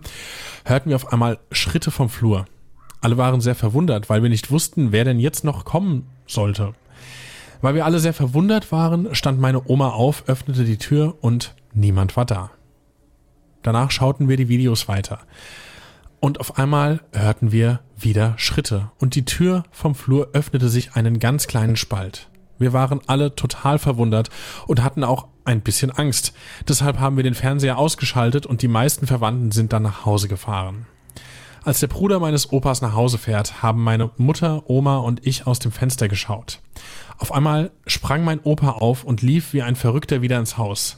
hörten 0.63 0.89
wir 0.89 0.95
auf 0.95 1.11
einmal 1.11 1.39
Schritte 1.51 1.91
vom 1.91 2.09
Flur. 2.09 2.45
Alle 3.01 3.17
waren 3.17 3.41
sehr 3.41 3.55
verwundert, 3.55 4.09
weil 4.09 4.23
wir 4.23 4.29
nicht 4.29 4.51
wussten, 4.51 4.91
wer 4.91 5.03
denn 5.03 5.19
jetzt 5.19 5.43
noch 5.43 5.65
kommen 5.65 6.07
sollte. 6.25 6.73
Weil 7.61 7.75
wir 7.75 7.85
alle 7.85 7.99
sehr 7.99 8.13
verwundert 8.13 8.71
waren, 8.71 9.13
stand 9.15 9.39
meine 9.39 9.67
Oma 9.69 9.89
auf, 9.89 10.23
öffnete 10.27 10.63
die 10.63 10.77
Tür 10.77 11.15
und 11.21 11.55
Niemand 11.77 12.17
war 12.17 12.25
da. 12.25 12.49
Danach 13.61 13.91
schauten 13.91 14.27
wir 14.27 14.35
die 14.35 14.49
Videos 14.49 14.87
weiter. 14.87 15.19
Und 16.19 16.39
auf 16.39 16.57
einmal 16.57 17.01
hörten 17.13 17.51
wir 17.51 17.81
wieder 17.95 18.33
Schritte 18.37 18.89
und 18.97 19.13
die 19.13 19.25
Tür 19.25 19.63
vom 19.69 19.93
Flur 19.93 20.29
öffnete 20.33 20.69
sich 20.69 20.95
einen 20.95 21.19
ganz 21.19 21.45
kleinen 21.45 21.75
Spalt. 21.75 22.29
Wir 22.57 22.73
waren 22.73 23.01
alle 23.05 23.35
total 23.35 23.77
verwundert 23.77 24.31
und 24.65 24.83
hatten 24.83 25.03
auch 25.03 25.27
ein 25.45 25.61
bisschen 25.61 25.91
Angst. 25.91 26.33
Deshalb 26.67 26.99
haben 26.99 27.15
wir 27.15 27.23
den 27.23 27.35
Fernseher 27.35 27.77
ausgeschaltet 27.77 28.47
und 28.47 28.63
die 28.63 28.67
meisten 28.67 29.05
Verwandten 29.05 29.51
sind 29.51 29.71
dann 29.71 29.83
nach 29.83 30.03
Hause 30.03 30.27
gefahren. 30.27 30.87
Als 31.63 31.79
der 31.79 31.87
Bruder 31.87 32.19
meines 32.19 32.51
Opas 32.51 32.81
nach 32.81 32.95
Hause 32.95 33.19
fährt, 33.19 33.61
haben 33.61 33.83
meine 33.83 34.09
Mutter, 34.17 34.67
Oma 34.67 34.97
und 34.97 35.27
ich 35.27 35.45
aus 35.45 35.59
dem 35.59 35.71
Fenster 35.71 36.07
geschaut. 36.07 36.59
Auf 37.17 37.31
einmal 37.31 37.71
sprang 37.85 38.23
mein 38.23 38.39
Opa 38.39 38.71
auf 38.71 39.03
und 39.03 39.21
lief 39.21 39.53
wie 39.53 39.61
ein 39.61 39.75
Verrückter 39.75 40.21
wieder 40.21 40.39
ins 40.39 40.57
Haus. 40.57 40.97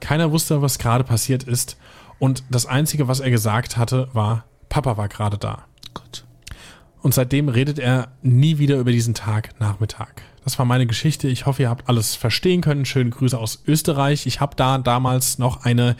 Keiner 0.00 0.30
wusste, 0.30 0.60
was 0.62 0.78
gerade 0.78 1.04
passiert 1.04 1.44
ist. 1.44 1.78
Und 2.18 2.44
das 2.50 2.66
Einzige, 2.66 3.08
was 3.08 3.20
er 3.20 3.30
gesagt 3.30 3.76
hatte, 3.76 4.08
war, 4.12 4.44
Papa 4.68 4.96
war 4.96 5.08
gerade 5.08 5.38
da. 5.38 5.64
Gott. 5.94 6.24
Und 7.00 7.14
seitdem 7.14 7.48
redet 7.48 7.78
er 7.78 8.08
nie 8.22 8.58
wieder 8.58 8.76
über 8.76 8.92
diesen 8.92 9.14
Tag 9.14 9.58
Nachmittag. 9.60 10.22
Das 10.44 10.58
war 10.58 10.66
meine 10.66 10.86
Geschichte. 10.86 11.28
Ich 11.28 11.46
hoffe, 11.46 11.62
ihr 11.62 11.70
habt 11.70 11.88
alles 11.88 12.14
verstehen 12.14 12.60
können. 12.60 12.84
Schöne 12.84 13.10
Grüße 13.10 13.38
aus 13.38 13.62
Österreich. 13.66 14.26
Ich 14.26 14.40
habe 14.40 14.56
da 14.56 14.78
damals 14.78 15.38
noch 15.38 15.64
eine 15.64 15.96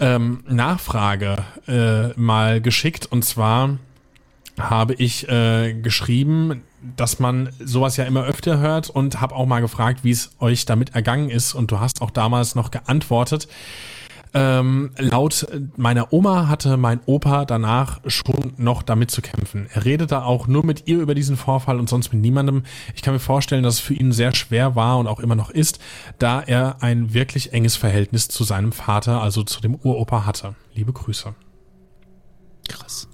ähm, 0.00 0.42
Nachfrage 0.48 1.44
äh, 1.66 2.18
mal 2.18 2.62
geschickt. 2.62 3.06
Und 3.06 3.24
zwar 3.24 3.78
habe 4.58 4.94
ich 4.94 5.28
äh, 5.28 5.74
geschrieben, 5.74 6.62
dass 6.96 7.18
man 7.18 7.50
sowas 7.58 7.96
ja 7.96 8.04
immer 8.04 8.24
öfter 8.24 8.58
hört 8.58 8.90
und 8.90 9.20
habe 9.20 9.34
auch 9.34 9.46
mal 9.46 9.60
gefragt, 9.60 10.04
wie 10.04 10.10
es 10.10 10.30
euch 10.38 10.64
damit 10.64 10.94
ergangen 10.94 11.30
ist. 11.30 11.54
Und 11.54 11.70
du 11.70 11.80
hast 11.80 12.02
auch 12.02 12.10
damals 12.10 12.54
noch 12.54 12.70
geantwortet. 12.70 13.48
Ähm, 14.34 14.90
laut 14.98 15.46
meiner 15.76 16.12
Oma 16.12 16.48
hatte 16.48 16.76
mein 16.76 17.00
Opa 17.06 17.44
danach 17.44 18.00
schon 18.06 18.52
noch 18.58 18.82
damit 18.82 19.10
zu 19.10 19.22
kämpfen. 19.22 19.68
Er 19.72 19.84
redete 19.84 20.22
auch 20.22 20.46
nur 20.46 20.64
mit 20.64 20.86
ihr 20.86 20.98
über 20.98 21.14
diesen 21.14 21.36
Vorfall 21.36 21.78
und 21.78 21.88
sonst 21.88 22.12
mit 22.12 22.20
niemandem. 22.20 22.62
Ich 22.94 23.02
kann 23.02 23.14
mir 23.14 23.20
vorstellen, 23.20 23.62
dass 23.62 23.74
es 23.74 23.80
für 23.80 23.94
ihn 23.94 24.12
sehr 24.12 24.34
schwer 24.34 24.76
war 24.76 24.98
und 24.98 25.06
auch 25.06 25.20
immer 25.20 25.34
noch 25.34 25.50
ist, 25.50 25.78
da 26.18 26.40
er 26.40 26.82
ein 26.82 27.14
wirklich 27.14 27.52
enges 27.54 27.76
Verhältnis 27.76 28.28
zu 28.28 28.44
seinem 28.44 28.72
Vater, 28.72 29.22
also 29.22 29.42
zu 29.44 29.60
dem 29.60 29.76
Uropa 29.76 30.26
hatte. 30.26 30.54
Liebe 30.74 30.92
Grüße. 30.92 31.34
Krass. 32.68 33.08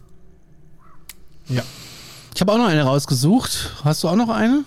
Ja. 1.49 1.62
Ich 2.35 2.41
habe 2.41 2.53
auch 2.53 2.59
noch 2.59 2.66
eine 2.66 2.82
rausgesucht. 2.82 3.70
Hast 3.85 4.03
du 4.03 4.09
auch 4.09 4.16
noch 4.16 4.28
eine? 4.28 4.64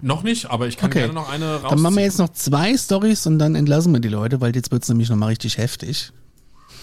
Noch 0.00 0.24
nicht, 0.24 0.50
aber 0.50 0.66
ich 0.66 0.76
kann 0.76 0.90
okay. 0.90 1.00
gerne 1.00 1.14
noch 1.14 1.28
eine 1.28 1.52
rausziehen. 1.52 1.70
Dann 1.70 1.80
machen 1.80 1.96
wir 1.96 2.02
jetzt 2.02 2.18
noch 2.18 2.30
zwei 2.30 2.76
Stories 2.76 3.26
und 3.26 3.38
dann 3.38 3.54
entlassen 3.54 3.92
wir 3.92 4.00
die 4.00 4.08
Leute, 4.08 4.40
weil 4.40 4.54
jetzt 4.54 4.72
wird 4.72 4.82
es 4.82 4.88
nämlich 4.88 5.08
nochmal 5.08 5.30
richtig 5.30 5.58
heftig. 5.58 6.12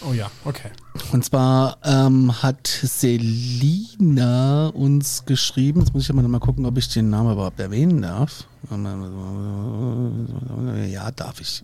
Oh 0.07 0.13
ja, 0.13 0.29
okay. 0.43 0.69
Und 1.11 1.25
zwar 1.25 1.77
ähm, 1.83 2.41
hat 2.41 2.67
Selina 2.67 4.67
uns 4.67 5.25
geschrieben, 5.25 5.81
jetzt 5.81 5.93
muss 5.93 6.03
ich 6.03 6.09
aber 6.09 6.21
nochmal 6.21 6.41
gucken, 6.41 6.65
ob 6.65 6.77
ich 6.77 6.87
den 6.89 7.09
Namen 7.09 7.33
überhaupt 7.33 7.59
erwähnen 7.59 8.01
darf. 8.01 8.45
Ja, 10.89 11.11
darf 11.11 11.41
ich. 11.41 11.63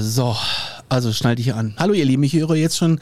So, 0.00 0.36
also 0.88 1.12
schnall 1.12 1.34
dich 1.34 1.54
an. 1.54 1.74
Hallo 1.78 1.94
ihr 1.94 2.04
Lieben, 2.04 2.22
ich 2.22 2.34
höre 2.34 2.54
jetzt 2.54 2.76
schon 2.76 3.00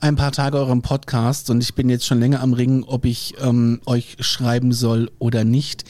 ein 0.00 0.16
paar 0.16 0.30
Tage 0.30 0.56
euren 0.58 0.82
Podcast 0.82 1.50
und 1.50 1.60
ich 1.62 1.74
bin 1.74 1.88
jetzt 1.88 2.06
schon 2.06 2.20
länger 2.20 2.40
am 2.40 2.52
Ringen, 2.52 2.84
ob 2.84 3.04
ich 3.04 3.34
ähm, 3.40 3.80
euch 3.86 4.16
schreiben 4.20 4.72
soll 4.72 5.10
oder 5.18 5.44
nicht, 5.44 5.84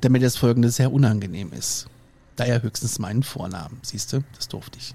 damit 0.00 0.22
das 0.22 0.36
folgende 0.36 0.70
sehr 0.70 0.92
unangenehm 0.92 1.52
ist. 1.52 1.86
Daher 2.36 2.62
höchstens 2.62 2.98
meinen 2.98 3.22
Vornamen. 3.22 3.78
Siehst 3.82 4.12
du, 4.12 4.24
das 4.34 4.48
durfte 4.48 4.78
ich. 4.78 4.94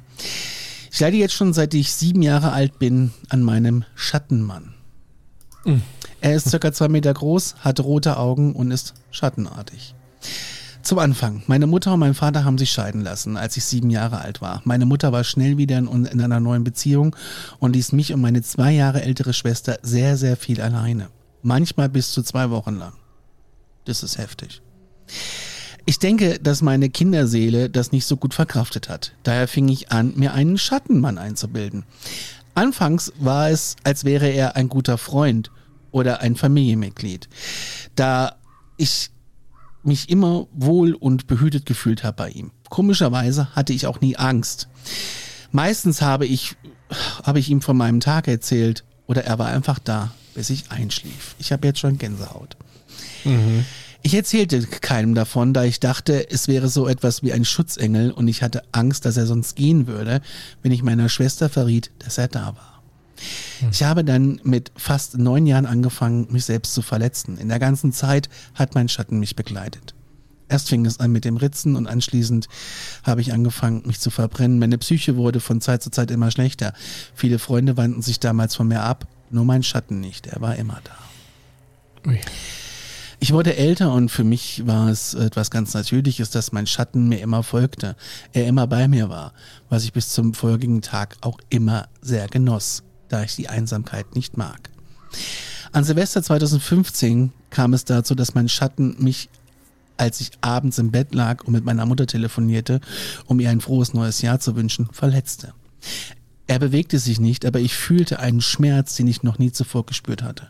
Ich 0.92 1.00
leide 1.00 1.18
jetzt 1.18 1.34
schon 1.34 1.54
seit 1.54 1.74
ich 1.74 1.94
sieben 1.94 2.22
Jahre 2.22 2.52
alt 2.52 2.78
bin 2.80 3.12
an 3.30 3.42
meinem 3.42 3.86
Schattenmann. 3.96 4.74
Mhm. 5.64 5.82
Er 6.20 6.36
ist 6.36 6.50
circa 6.50 6.74
zwei 6.74 6.88
Meter 6.90 7.14
groß, 7.14 7.56
hat 7.60 7.80
rote 7.80 8.18
Augen 8.18 8.54
und 8.54 8.72
ist 8.72 8.96
schattenartig. 9.12 9.96
Zum 10.86 11.00
Anfang. 11.00 11.42
Meine 11.48 11.66
Mutter 11.66 11.94
und 11.94 12.00
mein 12.00 12.14
Vater 12.14 12.44
haben 12.44 12.60
sich 12.60 12.72
scheiden 12.72 13.02
lassen, 13.02 13.38
als 13.38 13.58
ich 13.58 13.66
sieben 13.66 13.90
Jahre 13.90 14.20
alt 14.20 14.40
war. 14.40 14.62
Meine 14.66 14.86
Mutter 14.86 15.12
war 15.12 15.24
schnell 15.24 15.58
wieder 15.58 15.80
in, 15.80 16.06
in 16.06 16.22
einer 16.22 16.40
neuen 16.40 16.64
Beziehung 16.64 17.16
und 17.58 17.74
ließ 17.76 17.92
mich 17.94 18.14
und 18.14 18.22
meine 18.22 18.44
zwei 18.44 18.72
Jahre 18.72 19.02
ältere 19.02 19.34
Schwester 19.34 19.80
sehr, 19.82 20.16
sehr 20.16 20.38
viel 20.38 20.62
alleine. 20.62 21.08
Manchmal 21.42 21.90
bis 21.90 22.12
zu 22.12 22.22
zwei 22.22 22.52
Wochen 22.52 22.76
lang. 22.76 22.94
Das 23.86 24.04
ist 24.04 24.20
heftig. 24.20 24.62
Ich 25.88 25.98
denke, 25.98 26.38
dass 26.38 26.62
meine 26.62 26.92
Kinderseele 26.92 27.72
das 27.72 27.92
nicht 27.92 28.06
so 28.06 28.16
gut 28.16 28.36
verkraftet 28.36 28.88
hat. 28.88 29.14
Daher 29.24 29.48
fing 29.48 29.68
ich 29.70 29.92
an, 29.92 30.14
mir 30.16 30.36
einen 30.36 30.60
Schattenmann 30.60 31.18
einzubilden. 31.18 31.84
Anfangs 32.54 33.12
war 33.18 33.50
es, 33.50 33.76
als 33.84 34.06
wäre 34.06 34.28
er 34.28 34.56
ein 34.56 34.70
guter 34.70 35.00
Freund 35.00 35.50
oder 35.90 36.22
ein 36.22 36.36
Familienmitglied. 36.36 37.28
Da 37.96 38.36
ich 38.78 39.10
mich 39.86 40.10
immer 40.10 40.48
wohl 40.54 40.94
und 40.94 41.28
behütet 41.28 41.66
gefühlt 41.66 42.04
habe 42.04 42.18
bei 42.18 42.30
ihm. 42.30 42.52
Komischerweise 42.70 43.56
hatte 43.56 43.74
ich 43.74 43.88
auch 43.88 44.02
nie 44.02 44.18
Angst. 44.18 44.68
Meistens 45.52 46.02
habe 46.02 46.26
ich, 46.26 46.56
habe 47.24 47.40
ich 47.40 47.50
ihm 47.50 47.62
von 47.62 47.78
meinem 47.78 48.00
Tag 48.00 48.28
erzählt 48.28 48.84
oder 49.08 49.24
er 49.26 49.40
war 49.40 49.48
einfach 49.48 49.80
da, 49.80 50.12
bis 50.34 50.50
ich 50.50 50.72
einschlief. 50.72 51.36
Ich 51.40 51.52
habe 51.52 51.68
jetzt 51.68 51.80
schon 51.80 51.98
Gänsehaut. 51.98 52.58
Mhm. 53.24 53.66
Ich 54.02 54.14
erzählte 54.14 54.62
keinem 54.62 55.16
davon, 55.16 55.54
da 55.54 55.64
ich 55.64 55.80
dachte, 55.80 56.30
es 56.30 56.48
wäre 56.48 56.70
so 56.70 56.88
etwas 56.88 57.24
wie 57.24 57.34
ein 57.34 57.44
Schutzengel 57.44 58.12
und 58.12 58.28
ich 58.28 58.44
hatte 58.44 58.62
Angst, 58.72 59.06
dass 59.06 59.18
er 59.18 59.26
sonst 59.26 59.56
gehen 59.56 59.88
würde, 59.88 60.22
wenn 60.62 60.72
ich 60.72 60.84
meiner 60.84 61.10
Schwester 61.10 61.50
verriet, 61.50 61.90
dass 61.98 62.20
er 62.20 62.28
da 62.28 62.56
war. 62.56 62.75
Ich 63.72 63.84
habe 63.84 64.04
dann 64.04 64.40
mit 64.44 64.72
fast 64.76 65.18
neun 65.18 65.48
Jahren 65.48 65.66
angefangen, 65.66 66.28
mich 66.32 66.46
selbst 66.46 66.74
zu 66.74 66.82
verletzen. 66.82 67.38
In 67.38 67.50
der 67.50 67.60
ganzen 67.60 67.92
Zeit 67.92 68.30
hat 68.54 68.76
mein 68.76 68.90
Schatten 68.90 69.20
mich 69.20 69.36
begleitet. 69.36 69.96
Erst 70.48 70.70
fing 70.70 70.86
es 70.86 71.00
an 71.00 71.12
mit 71.12 71.26
dem 71.26 71.38
Ritzen 71.38 71.76
und 71.76 71.88
anschließend 71.88 72.48
habe 73.04 73.22
ich 73.22 73.34
angefangen, 73.34 73.84
mich 73.86 74.00
zu 74.00 74.12
verbrennen. 74.12 74.60
Meine 74.60 74.78
Psyche 74.78 75.16
wurde 75.16 75.40
von 75.40 75.60
Zeit 75.60 75.82
zu 75.82 75.90
Zeit 75.90 76.12
immer 76.12 76.30
schlechter. 76.30 76.74
Viele 77.16 77.40
Freunde 77.40 77.78
wandten 77.78 78.02
sich 78.02 78.20
damals 78.20 78.56
von 78.56 78.68
mir 78.68 78.82
ab, 78.82 79.08
nur 79.32 79.46
mein 79.46 79.64
Schatten 79.64 80.00
nicht. 80.00 80.28
Er 80.28 80.42
war 80.42 80.56
immer 80.56 80.80
da. 80.84 82.10
Ui. 82.10 82.20
Ich 83.20 83.34
wurde 83.34 83.56
älter 83.56 83.92
und 83.92 84.10
für 84.10 84.24
mich 84.24 84.68
war 84.68 84.90
es 84.90 85.14
etwas 85.14 85.50
ganz 85.50 85.74
Natürliches, 85.74 86.30
dass 86.30 86.52
mein 86.52 86.68
Schatten 86.68 87.08
mir 87.08 87.22
immer 87.22 87.42
folgte, 87.42 87.96
er 88.34 88.46
immer 88.46 88.68
bei 88.68 88.88
mir 88.88 89.10
war, 89.10 89.34
was 89.70 89.84
ich 89.84 89.94
bis 89.94 90.10
zum 90.10 90.34
folgenden 90.34 90.82
Tag 90.82 91.18
auch 91.22 91.40
immer 91.50 91.88
sehr 92.02 92.28
genoss, 92.28 92.84
da 93.10 93.24
ich 93.24 93.36
die 93.36 93.50
Einsamkeit 93.50 94.16
nicht 94.16 94.38
mag. 94.38 94.70
An 95.72 95.84
Silvester 95.84 96.24
2015 96.24 97.34
kam 97.50 97.74
es 97.74 97.86
dazu, 97.86 98.16
dass 98.16 98.34
mein 98.34 98.50
Schatten 98.50 98.96
mich, 99.00 99.30
als 99.98 100.22
ich 100.22 100.32
abends 100.42 100.78
im 100.78 100.92
Bett 100.92 101.14
lag 101.14 101.44
und 101.44 101.54
mit 101.54 101.66
meiner 101.66 101.86
Mutter 101.86 102.08
telefonierte, 102.08 102.82
um 103.26 103.40
ihr 103.40 103.50
ein 103.50 103.62
frohes 103.62 103.94
neues 103.94 104.22
Jahr 104.22 104.40
zu 104.40 104.56
wünschen, 104.56 104.88
verletzte. 104.92 105.54
Er 106.48 106.60
bewegte 106.60 107.00
sich 107.00 107.20
nicht, 107.20 107.46
aber 107.46 107.60
ich 107.60 107.76
fühlte 107.76 108.20
einen 108.20 108.42
Schmerz, 108.42 108.96
den 108.96 109.08
ich 109.08 109.24
noch 109.24 109.40
nie 109.40 109.52
zuvor 109.52 109.86
gespürt 109.86 110.22
hatte. 110.24 110.50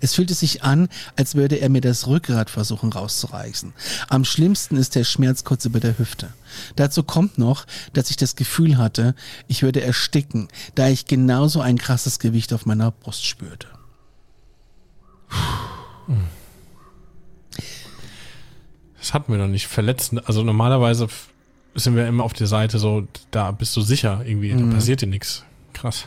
Es 0.00 0.14
fühlte 0.14 0.34
sich 0.34 0.62
an, 0.62 0.88
als 1.16 1.34
würde 1.34 1.56
er 1.56 1.68
mir 1.68 1.80
das 1.80 2.06
Rückgrat 2.06 2.50
versuchen 2.50 2.92
rauszureißen. 2.92 3.72
Am 4.08 4.24
schlimmsten 4.24 4.76
ist 4.76 4.94
der 4.94 5.04
Schmerz 5.04 5.44
kurz 5.44 5.64
über 5.64 5.80
der 5.80 5.98
Hüfte. 5.98 6.32
Dazu 6.76 7.02
kommt 7.02 7.38
noch, 7.38 7.66
dass 7.92 8.10
ich 8.10 8.16
das 8.16 8.36
Gefühl 8.36 8.78
hatte, 8.78 9.14
ich 9.46 9.62
würde 9.62 9.82
ersticken, 9.82 10.48
da 10.74 10.88
ich 10.88 11.06
genauso 11.06 11.60
ein 11.60 11.78
krasses 11.78 12.18
Gewicht 12.18 12.52
auf 12.52 12.66
meiner 12.66 12.90
Brust 12.90 13.24
spürte. 13.24 13.68
Das 18.98 19.14
hatten 19.14 19.32
wir 19.32 19.38
noch 19.38 19.48
nicht. 19.48 19.66
Verletzen. 19.66 20.18
Also 20.18 20.42
normalerweise 20.42 21.08
sind 21.74 21.96
wir 21.96 22.06
immer 22.06 22.24
auf 22.24 22.32
der 22.32 22.46
Seite 22.46 22.78
so, 22.78 23.06
da 23.30 23.52
bist 23.52 23.76
du 23.76 23.80
sicher 23.80 24.22
irgendwie, 24.24 24.50
da 24.50 24.64
passiert 24.74 25.00
dir 25.00 25.06
nichts. 25.06 25.44
Krass. 25.72 26.06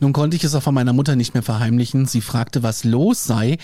Nun 0.00 0.14
konnte 0.14 0.36
ich 0.36 0.44
es 0.44 0.54
auch 0.54 0.62
von 0.62 0.74
meiner 0.74 0.94
Mutter 0.94 1.14
nicht 1.14 1.34
mehr 1.34 1.42
verheimlichen. 1.42 2.06
Sie 2.06 2.22
fragte, 2.22 2.62
was 2.62 2.84
los 2.84 3.24
sei. 3.24 3.58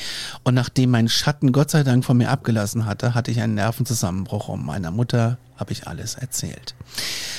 Und 0.45 0.55
nachdem 0.55 0.91
mein 0.91 1.09
Schatten 1.09 1.51
Gott 1.51 1.71
sei 1.71 1.83
Dank 1.83 2.05
von 2.05 2.19
mir 2.19 2.31
abgelassen 2.31 2.85
hatte, 2.85 3.15
hatte 3.15 3.31
ich 3.31 3.41
einen 3.41 3.55
Nervenzusammenbruch. 3.55 4.49
Und 4.49 4.65
meiner 4.65 4.91
Mutter 4.91 5.39
habe 5.57 5.73
ich 5.73 5.87
alles 5.89 6.15
erzählt. 6.15 6.75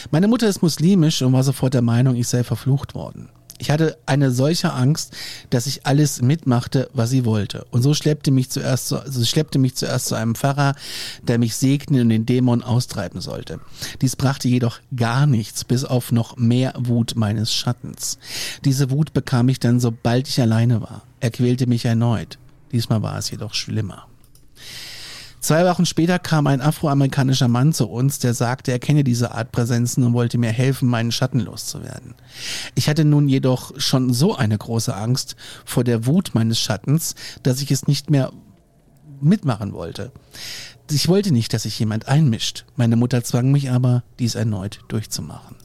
Meine 0.09 0.27
Mutter 0.27 0.47
ist 0.47 0.63
muslimisch 0.63 1.21
und 1.21 1.33
war 1.33 1.43
sofort 1.43 1.75
der 1.75 1.83
Meinung, 1.83 2.15
ich 2.15 2.27
sei 2.27 2.43
verflucht 2.43 2.95
worden. 2.95 3.29
Ich 3.57 3.71
hatte 3.71 3.97
eine 4.05 4.31
solche 4.31 4.73
Angst, 4.73 5.15
dass 5.49 5.67
ich 5.67 5.85
alles 5.85 6.21
mitmachte, 6.21 6.89
was 6.93 7.09
sie 7.09 7.25
wollte. 7.25 7.65
Und 7.71 7.81
so 7.81 7.93
schleppte 7.93 8.31
mich 8.31 8.49
zuerst, 8.49 8.87
zu, 8.87 8.97
also 8.97 9.23
schleppte 9.25 9.59
mich 9.59 9.75
zuerst 9.75 10.07
zu 10.07 10.15
einem 10.15 10.35
Pfarrer, 10.35 10.75
der 11.23 11.39
mich 11.39 11.55
segnen 11.55 12.01
und 12.01 12.09
den 12.09 12.25
Dämon 12.25 12.63
austreiben 12.63 13.21
sollte. 13.21 13.59
Dies 14.01 14.15
brachte 14.15 14.47
jedoch 14.47 14.79
gar 14.95 15.25
nichts, 15.25 15.63
bis 15.63 15.85
auf 15.85 16.11
noch 16.11 16.37
mehr 16.37 16.73
Wut 16.77 17.13
meines 17.15 17.53
Schattens. 17.53 18.19
Diese 18.65 18.91
Wut 18.91 19.13
bekam 19.13 19.49
ich 19.49 19.59
dann, 19.59 19.79
sobald 19.79 20.27
ich 20.27 20.39
alleine 20.41 20.81
war. 20.81 21.03
Er 21.19 21.31
quälte 21.31 21.67
mich 21.67 21.85
erneut. 21.85 22.37
Diesmal 22.71 23.01
war 23.01 23.17
es 23.17 23.31
jedoch 23.31 23.53
schlimmer. 23.53 24.07
Zwei 25.47 25.63
Wochen 25.63 25.85
später 25.85 26.19
kam 26.19 26.45
ein 26.45 26.59
afroamerikanischer 26.59 27.47
Mann 27.47 27.71
zu 27.71 27.87
uns, 27.87 28.19
der 28.19 28.33
sagte, 28.33 28.73
er 28.73 28.79
kenne 28.79 29.05
diese 29.05 29.31
Art 29.31 29.53
Präsenzen 29.53 30.03
und 30.03 30.11
wollte 30.11 30.37
mir 30.37 30.51
helfen, 30.51 30.89
meinen 30.89 31.13
Schatten 31.13 31.39
loszuwerden. 31.39 32.15
Ich 32.75 32.89
hatte 32.89 33.05
nun 33.05 33.29
jedoch 33.29 33.71
schon 33.79 34.11
so 34.11 34.35
eine 34.35 34.57
große 34.57 34.93
Angst 34.93 35.37
vor 35.63 35.85
der 35.85 36.05
Wut 36.05 36.31
meines 36.33 36.59
Schattens, 36.59 37.15
dass 37.43 37.61
ich 37.61 37.71
es 37.71 37.87
nicht 37.87 38.09
mehr 38.09 38.33
mitmachen 39.21 39.71
wollte. 39.71 40.11
Ich 40.91 41.07
wollte 41.07 41.31
nicht, 41.31 41.53
dass 41.53 41.63
sich 41.63 41.79
jemand 41.79 42.09
einmischt. 42.09 42.65
Meine 42.75 42.97
Mutter 42.97 43.23
zwang 43.23 43.49
mich 43.49 43.71
aber, 43.71 44.03
dies 44.19 44.35
erneut 44.35 44.81
durchzumachen. 44.89 45.55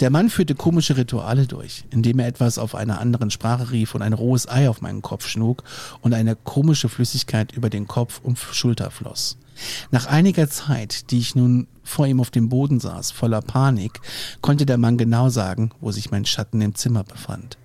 Der 0.00 0.10
Mann 0.10 0.30
führte 0.30 0.54
komische 0.54 0.96
Rituale 0.96 1.46
durch, 1.46 1.84
indem 1.90 2.18
er 2.18 2.26
etwas 2.26 2.58
auf 2.58 2.74
einer 2.74 3.00
anderen 3.00 3.30
Sprache 3.30 3.70
rief 3.70 3.94
und 3.94 4.02
ein 4.02 4.12
rohes 4.12 4.48
Ei 4.48 4.68
auf 4.68 4.80
meinen 4.80 5.02
Kopf 5.02 5.26
schlug 5.26 5.62
und 6.00 6.14
eine 6.14 6.36
komische 6.36 6.88
Flüssigkeit 6.88 7.52
über 7.52 7.70
den 7.70 7.86
Kopf 7.86 8.20
und 8.22 8.38
Schulter 8.38 8.90
floss. 8.90 9.36
Nach 9.90 10.06
einiger 10.06 10.48
Zeit, 10.48 11.10
die 11.10 11.18
ich 11.18 11.34
nun 11.34 11.66
vor 11.82 12.06
ihm 12.06 12.20
auf 12.20 12.30
dem 12.30 12.48
Boden 12.48 12.80
saß, 12.80 13.10
voller 13.10 13.42
Panik, 13.42 14.00
konnte 14.40 14.64
der 14.64 14.78
Mann 14.78 14.96
genau 14.96 15.28
sagen, 15.28 15.70
wo 15.80 15.90
sich 15.90 16.10
mein 16.10 16.24
Schatten 16.24 16.60
im 16.60 16.74
Zimmer 16.74 17.04
befand. 17.04 17.58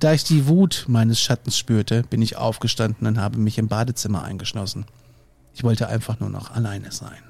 Da 0.00 0.12
ich 0.12 0.24
die 0.24 0.46
Wut 0.46 0.86
meines 0.88 1.20
Schattens 1.20 1.58
spürte, 1.58 2.02
bin 2.02 2.22
ich 2.22 2.36
aufgestanden 2.36 3.06
und 3.06 3.18
habe 3.18 3.38
mich 3.38 3.58
im 3.58 3.68
Badezimmer 3.68 4.24
eingeschlossen. 4.24 4.86
Ich 5.54 5.62
wollte 5.62 5.88
einfach 5.88 6.20
nur 6.20 6.30
noch 6.30 6.50
alleine 6.50 6.90
sein. 6.92 7.22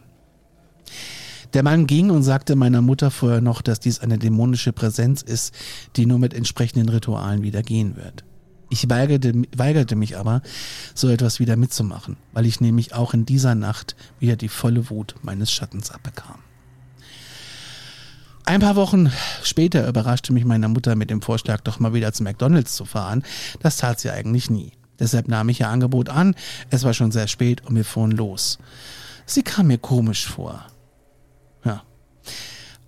Der 1.54 1.62
Mann 1.62 1.86
ging 1.86 2.10
und 2.10 2.22
sagte 2.22 2.56
meiner 2.56 2.82
Mutter 2.82 3.10
vorher 3.10 3.40
noch, 3.40 3.62
dass 3.62 3.80
dies 3.80 4.00
eine 4.00 4.18
dämonische 4.18 4.72
Präsenz 4.72 5.22
ist, 5.22 5.54
die 5.96 6.04
nur 6.04 6.18
mit 6.18 6.34
entsprechenden 6.34 6.88
Ritualen 6.88 7.42
wieder 7.42 7.62
gehen 7.62 7.96
wird. 7.96 8.24
Ich 8.70 8.88
weigerte, 8.90 9.32
weigerte 9.56 9.96
mich 9.96 10.18
aber, 10.18 10.42
so 10.94 11.08
etwas 11.08 11.40
wieder 11.40 11.56
mitzumachen, 11.56 12.18
weil 12.32 12.44
ich 12.44 12.60
nämlich 12.60 12.94
auch 12.94 13.14
in 13.14 13.24
dieser 13.24 13.54
Nacht 13.54 13.96
wieder 14.20 14.36
die 14.36 14.48
volle 14.48 14.90
Wut 14.90 15.14
meines 15.22 15.50
Schattens 15.50 15.90
abbekam. 15.90 16.40
Ein 18.44 18.60
paar 18.60 18.76
Wochen 18.76 19.10
später 19.42 19.86
überraschte 19.88 20.32
mich 20.32 20.44
meine 20.44 20.68
Mutter 20.68 20.96
mit 20.96 21.10
dem 21.10 21.22
Vorschlag, 21.22 21.60
doch 21.60 21.80
mal 21.80 21.94
wieder 21.94 22.12
zu 22.12 22.22
McDonalds 22.22 22.74
zu 22.74 22.84
fahren. 22.84 23.22
Das 23.60 23.78
tat 23.78 24.00
sie 24.00 24.10
eigentlich 24.10 24.50
nie. 24.50 24.72
Deshalb 24.98 25.28
nahm 25.28 25.48
ich 25.48 25.60
ihr 25.60 25.68
Angebot 25.68 26.08
an. 26.08 26.34
Es 26.70 26.84
war 26.84 26.94
schon 26.94 27.12
sehr 27.12 27.28
spät 27.28 27.64
und 27.64 27.74
wir 27.74 27.84
fuhren 27.84 28.10
los. 28.10 28.58
Sie 29.26 29.42
kam 29.42 29.66
mir 29.68 29.78
komisch 29.78 30.26
vor. 30.26 30.64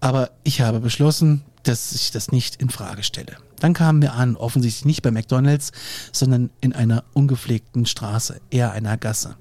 Aber 0.00 0.30
ich 0.44 0.60
habe 0.60 0.80
beschlossen, 0.80 1.42
dass 1.62 1.92
ich 1.92 2.10
das 2.10 2.32
nicht 2.32 2.56
in 2.56 2.70
Frage 2.70 3.02
stelle. 3.02 3.36
Dann 3.58 3.74
kamen 3.74 4.00
wir 4.00 4.14
an, 4.14 4.36
offensichtlich 4.36 4.86
nicht 4.86 5.02
bei 5.02 5.10
McDonalds, 5.10 5.72
sondern 6.12 6.50
in 6.60 6.72
einer 6.72 7.04
ungepflegten 7.12 7.84
Straße, 7.84 8.40
eher 8.50 8.72
einer 8.72 8.96
Gasse. 8.96 9.36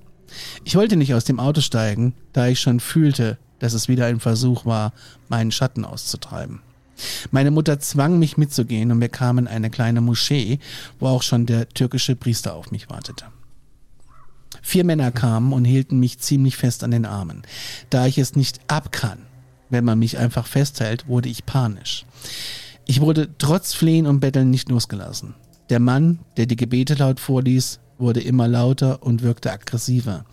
Ich 0.63 0.75
wollte 0.75 0.97
nicht 0.97 1.13
aus 1.13 1.23
dem 1.23 1.39
Auto 1.39 1.61
steigen, 1.61 2.13
da 2.33 2.47
ich 2.47 2.59
schon 2.59 2.79
fühlte, 2.79 3.37
dass 3.59 3.73
es 3.73 3.87
wieder 3.87 4.05
ein 4.05 4.19
Versuch 4.19 4.65
war, 4.65 4.93
meinen 5.27 5.51
Schatten 5.51 5.85
auszutreiben. 5.85 6.61
Meine 7.31 7.51
Mutter 7.51 7.79
zwang 7.79 8.19
mich 8.19 8.37
mitzugehen 8.37 8.91
und 8.91 8.99
wir 8.99 9.09
kamen 9.09 9.47
in 9.47 9.53
eine 9.53 9.69
kleine 9.69 10.01
Moschee, 10.01 10.59
wo 10.99 11.07
auch 11.07 11.23
schon 11.23 11.45
der 11.45 11.69
türkische 11.69 12.15
Priester 12.15 12.53
auf 12.55 12.71
mich 12.71 12.89
wartete. 12.89 13.25
Vier 14.61 14.83
Männer 14.83 15.11
kamen 15.11 15.53
und 15.53 15.63
hielten 15.63 15.99
mich 15.99 16.19
ziemlich 16.19 16.57
fest 16.57 16.83
an 16.83 16.91
den 16.91 17.05
Armen. 17.05 17.43
Da 17.89 18.05
ich 18.05 18.17
es 18.17 18.35
nicht 18.35 18.59
abkann, 18.67 19.19
wenn 19.69 19.85
man 19.85 19.99
mich 19.99 20.17
einfach 20.17 20.47
festhält, 20.47 21.07
wurde 21.07 21.29
ich 21.29 21.45
panisch. 21.45 22.05
Ich 22.85 23.01
wurde 23.01 23.29
trotz 23.37 23.73
Flehen 23.73 24.07
und 24.07 24.19
Betteln 24.19 24.49
nicht 24.49 24.69
losgelassen. 24.69 25.35
Der 25.69 25.79
Mann, 25.79 26.19
der 26.37 26.47
die 26.47 26.55
Gebete 26.55 26.95
laut 26.95 27.19
vorließ, 27.19 27.79
wurde 27.99 28.21
immer 28.21 28.47
lauter 28.47 29.03
und 29.03 29.21
wirkte 29.21 29.51
aggressiver. 29.51 30.25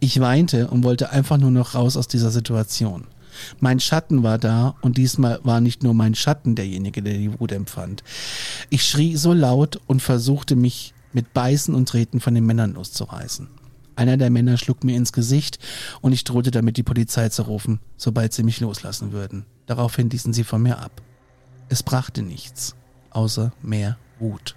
Ich 0.00 0.20
weinte 0.20 0.68
und 0.68 0.84
wollte 0.84 1.10
einfach 1.10 1.38
nur 1.38 1.50
noch 1.50 1.74
raus 1.74 1.96
aus 1.96 2.08
dieser 2.08 2.30
Situation. 2.30 3.06
Mein 3.60 3.80
Schatten 3.80 4.22
war 4.22 4.38
da 4.38 4.74
und 4.82 4.98
diesmal 4.98 5.40
war 5.42 5.60
nicht 5.60 5.82
nur 5.82 5.94
mein 5.94 6.14
Schatten 6.14 6.54
derjenige, 6.54 7.02
der 7.02 7.14
die 7.14 7.40
Wut 7.40 7.52
empfand. 7.52 8.02
Ich 8.68 8.84
schrie 8.84 9.16
so 9.16 9.32
laut 9.32 9.80
und 9.86 10.02
versuchte 10.02 10.56
mich 10.56 10.92
mit 11.12 11.32
Beißen 11.32 11.74
und 11.74 11.88
Treten 11.88 12.20
von 12.20 12.34
den 12.34 12.44
Männern 12.44 12.74
loszureißen. 12.74 13.48
Einer 13.96 14.16
der 14.16 14.30
Männer 14.30 14.56
schlug 14.56 14.84
mir 14.84 14.96
ins 14.96 15.12
Gesicht 15.12 15.58
und 16.00 16.12
ich 16.12 16.24
drohte 16.24 16.50
damit, 16.50 16.76
die 16.76 16.82
Polizei 16.82 17.28
zu 17.28 17.42
rufen, 17.42 17.80
sobald 17.96 18.32
sie 18.32 18.42
mich 18.42 18.60
loslassen 18.60 19.12
würden. 19.12 19.44
Daraufhin 19.66 20.10
ließen 20.10 20.32
sie 20.32 20.44
von 20.44 20.62
mir 20.62 20.78
ab. 20.78 21.02
Es 21.68 21.82
brachte 21.82 22.22
nichts, 22.22 22.74
außer 23.10 23.52
mehr 23.62 23.96
Wut. 24.18 24.56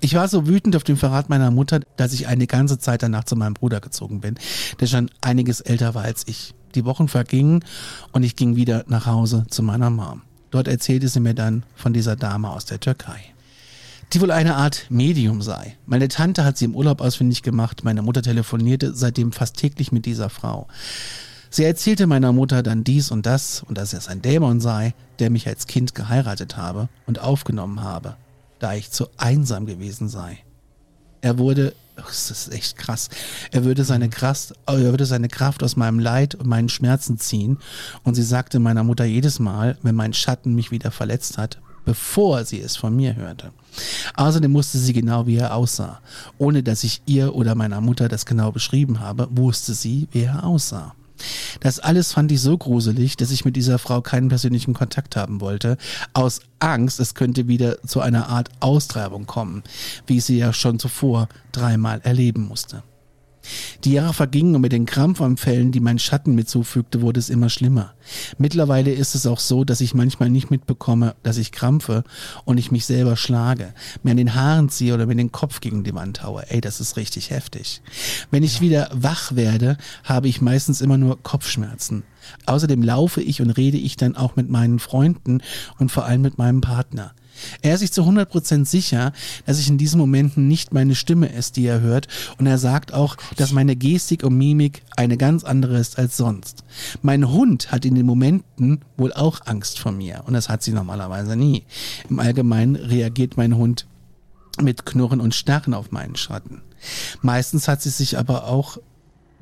Ich 0.00 0.14
war 0.14 0.26
so 0.26 0.48
wütend 0.48 0.74
auf 0.74 0.82
den 0.82 0.96
Verrat 0.96 1.28
meiner 1.28 1.52
Mutter, 1.52 1.80
dass 1.96 2.12
ich 2.12 2.26
eine 2.26 2.48
ganze 2.48 2.78
Zeit 2.78 3.04
danach 3.04 3.24
zu 3.24 3.36
meinem 3.36 3.54
Bruder 3.54 3.80
gezogen 3.80 4.20
bin, 4.20 4.34
der 4.80 4.86
schon 4.86 5.10
einiges 5.20 5.60
älter 5.60 5.94
war 5.94 6.02
als 6.02 6.26
ich. 6.26 6.54
Die 6.74 6.84
Wochen 6.84 7.06
vergingen 7.06 7.64
und 8.10 8.24
ich 8.24 8.34
ging 8.34 8.56
wieder 8.56 8.84
nach 8.88 9.06
Hause 9.06 9.44
zu 9.48 9.62
meiner 9.62 9.90
Mom. 9.90 10.22
Dort 10.50 10.66
erzählte 10.66 11.08
sie 11.08 11.20
mir 11.20 11.34
dann 11.34 11.62
von 11.76 11.92
dieser 11.92 12.16
Dame 12.16 12.50
aus 12.50 12.64
der 12.64 12.80
Türkei 12.80 13.32
die 14.12 14.20
wohl 14.20 14.30
eine 14.30 14.56
Art 14.56 14.86
Medium 14.90 15.40
sei. 15.40 15.76
Meine 15.86 16.08
Tante 16.08 16.44
hat 16.44 16.58
sie 16.58 16.66
im 16.66 16.74
Urlaub 16.74 17.00
ausfindig 17.00 17.42
gemacht, 17.42 17.82
meine 17.82 18.02
Mutter 18.02 18.22
telefonierte 18.22 18.94
seitdem 18.94 19.32
fast 19.32 19.56
täglich 19.56 19.90
mit 19.90 20.04
dieser 20.04 20.28
Frau. 20.28 20.68
Sie 21.48 21.64
erzählte 21.64 22.06
meiner 22.06 22.32
Mutter 22.32 22.62
dann 22.62 22.84
dies 22.84 23.10
und 23.10 23.26
das 23.26 23.62
und 23.62 23.78
dass 23.78 23.92
es 23.92 24.08
ein 24.08 24.22
Dämon 24.22 24.60
sei, 24.60 24.94
der 25.18 25.30
mich 25.30 25.46
als 25.48 25.66
Kind 25.66 25.94
geheiratet 25.94 26.56
habe 26.56 26.88
und 27.06 27.20
aufgenommen 27.20 27.82
habe, 27.82 28.16
da 28.58 28.74
ich 28.74 28.90
zu 28.90 29.08
einsam 29.16 29.66
gewesen 29.66 30.08
sei. 30.08 30.38
Er 31.22 31.38
wurde, 31.38 31.74
das 31.96 32.30
ist 32.30 32.52
echt 32.52 32.76
krass, 32.76 33.08
er 33.50 33.64
würde 33.64 33.84
seine 33.84 34.10
Kraft, 34.10 34.54
er 34.66 34.80
würde 34.80 35.06
seine 35.06 35.28
Kraft 35.28 35.62
aus 35.62 35.76
meinem 35.76 35.98
Leid 35.98 36.34
und 36.34 36.46
meinen 36.46 36.68
Schmerzen 36.68 37.18
ziehen 37.18 37.58
und 38.02 38.14
sie 38.14 38.22
sagte 38.22 38.58
meiner 38.58 38.82
Mutter 38.82 39.04
jedes 39.04 39.38
Mal, 39.38 39.78
wenn 39.82 39.94
mein 39.94 40.12
Schatten 40.12 40.54
mich 40.54 40.70
wieder 40.70 40.90
verletzt 40.90 41.38
hat, 41.38 41.60
bevor 41.84 42.44
sie 42.44 42.60
es 42.60 42.76
von 42.76 42.94
mir 42.94 43.16
hörte. 43.16 43.52
Außerdem 44.14 44.52
wusste 44.54 44.78
sie 44.78 44.92
genau, 44.92 45.26
wie 45.26 45.36
er 45.36 45.54
aussah. 45.54 46.00
Ohne 46.38 46.62
dass 46.62 46.84
ich 46.84 47.02
ihr 47.06 47.34
oder 47.34 47.54
meiner 47.54 47.80
Mutter 47.80 48.08
das 48.08 48.26
genau 48.26 48.52
beschrieben 48.52 49.00
habe, 49.00 49.28
wusste 49.30 49.74
sie, 49.74 50.08
wie 50.12 50.22
er 50.22 50.44
aussah. 50.44 50.94
Das 51.60 51.78
alles 51.78 52.12
fand 52.12 52.32
ich 52.32 52.40
so 52.40 52.58
gruselig, 52.58 53.16
dass 53.16 53.30
ich 53.30 53.44
mit 53.44 53.56
dieser 53.56 53.78
Frau 53.78 54.00
keinen 54.00 54.28
persönlichen 54.28 54.74
Kontakt 54.74 55.16
haben 55.16 55.40
wollte, 55.40 55.78
aus 56.14 56.40
Angst, 56.58 57.00
es 57.00 57.14
könnte 57.14 57.48
wieder 57.48 57.80
zu 57.82 58.00
einer 58.00 58.28
Art 58.28 58.50
Austreibung 58.60 59.26
kommen, 59.26 59.62
wie 60.06 60.18
ich 60.18 60.24
sie 60.24 60.38
ja 60.38 60.52
schon 60.52 60.78
zuvor 60.78 61.28
dreimal 61.52 62.00
erleben 62.02 62.46
musste. 62.46 62.82
Die 63.84 63.92
Jahre 63.92 64.14
vergingen 64.14 64.54
und 64.54 64.60
mit 64.60 64.72
den 64.72 64.86
Krampfanfällen, 64.86 65.72
die 65.72 65.80
mein 65.80 65.98
Schatten 65.98 66.34
mir 66.34 66.44
zufügte, 66.44 67.02
wurde 67.02 67.20
es 67.20 67.30
immer 67.30 67.50
schlimmer. 67.50 67.94
Mittlerweile 68.38 68.92
ist 68.92 69.14
es 69.14 69.26
auch 69.26 69.40
so, 69.40 69.64
dass 69.64 69.80
ich 69.80 69.94
manchmal 69.94 70.30
nicht 70.30 70.50
mitbekomme, 70.50 71.14
dass 71.22 71.38
ich 71.38 71.52
krampfe 71.52 72.04
und 72.44 72.58
ich 72.58 72.70
mich 72.70 72.86
selber 72.86 73.16
schlage, 73.16 73.74
mir 74.02 74.12
an 74.12 74.16
den 74.16 74.34
Haaren 74.34 74.68
ziehe 74.68 74.94
oder 74.94 75.06
mir 75.06 75.16
den 75.16 75.32
Kopf 75.32 75.60
gegen 75.60 75.84
die 75.84 75.94
Wand 75.94 76.22
haue. 76.22 76.48
Ey, 76.50 76.60
das 76.60 76.80
ist 76.80 76.96
richtig 76.96 77.30
heftig. 77.30 77.82
Wenn 78.30 78.42
ich 78.42 78.60
wieder 78.60 78.90
wach 78.92 79.34
werde, 79.34 79.76
habe 80.04 80.28
ich 80.28 80.40
meistens 80.40 80.80
immer 80.80 80.96
nur 80.96 81.22
Kopfschmerzen. 81.22 82.04
Außerdem 82.46 82.82
laufe 82.82 83.20
ich 83.20 83.40
und 83.40 83.50
rede 83.50 83.78
ich 83.78 83.96
dann 83.96 84.16
auch 84.16 84.36
mit 84.36 84.48
meinen 84.48 84.78
Freunden 84.78 85.42
und 85.78 85.90
vor 85.90 86.04
allem 86.04 86.22
mit 86.22 86.38
meinem 86.38 86.60
Partner. 86.60 87.12
Er 87.62 87.74
ist 87.74 87.80
sich 87.80 87.92
zu 87.92 88.02
100% 88.02 88.64
sicher, 88.64 89.12
dass 89.46 89.58
ich 89.58 89.68
in 89.68 89.78
diesen 89.78 89.98
Momenten 89.98 90.48
nicht 90.48 90.72
meine 90.72 90.94
Stimme 90.94 91.26
ist, 91.26 91.56
die 91.56 91.66
er 91.66 91.80
hört. 91.80 92.08
Und 92.38 92.46
er 92.46 92.58
sagt 92.58 92.92
auch, 92.92 93.16
dass 93.36 93.52
meine 93.52 93.76
Gestik 93.76 94.24
und 94.24 94.36
Mimik 94.36 94.82
eine 94.96 95.16
ganz 95.16 95.44
andere 95.44 95.78
ist 95.78 95.98
als 95.98 96.16
sonst. 96.16 96.64
Mein 97.02 97.30
Hund 97.30 97.72
hat 97.72 97.84
in 97.84 97.94
den 97.94 98.06
Momenten 98.06 98.80
wohl 98.96 99.12
auch 99.12 99.40
Angst 99.46 99.78
vor 99.78 99.92
mir. 99.92 100.22
Und 100.26 100.34
das 100.34 100.48
hat 100.48 100.62
sie 100.62 100.72
normalerweise 100.72 101.36
nie. 101.36 101.64
Im 102.08 102.18
Allgemeinen 102.18 102.76
reagiert 102.76 103.36
mein 103.36 103.56
Hund 103.56 103.86
mit 104.60 104.84
Knurren 104.84 105.20
und 105.20 105.34
Starren 105.34 105.74
auf 105.74 105.90
meinen 105.90 106.16
Schatten. 106.16 106.62
Meistens 107.22 107.68
hat 107.68 107.82
sie 107.82 107.90
sich 107.90 108.18
aber 108.18 108.46
auch 108.46 108.78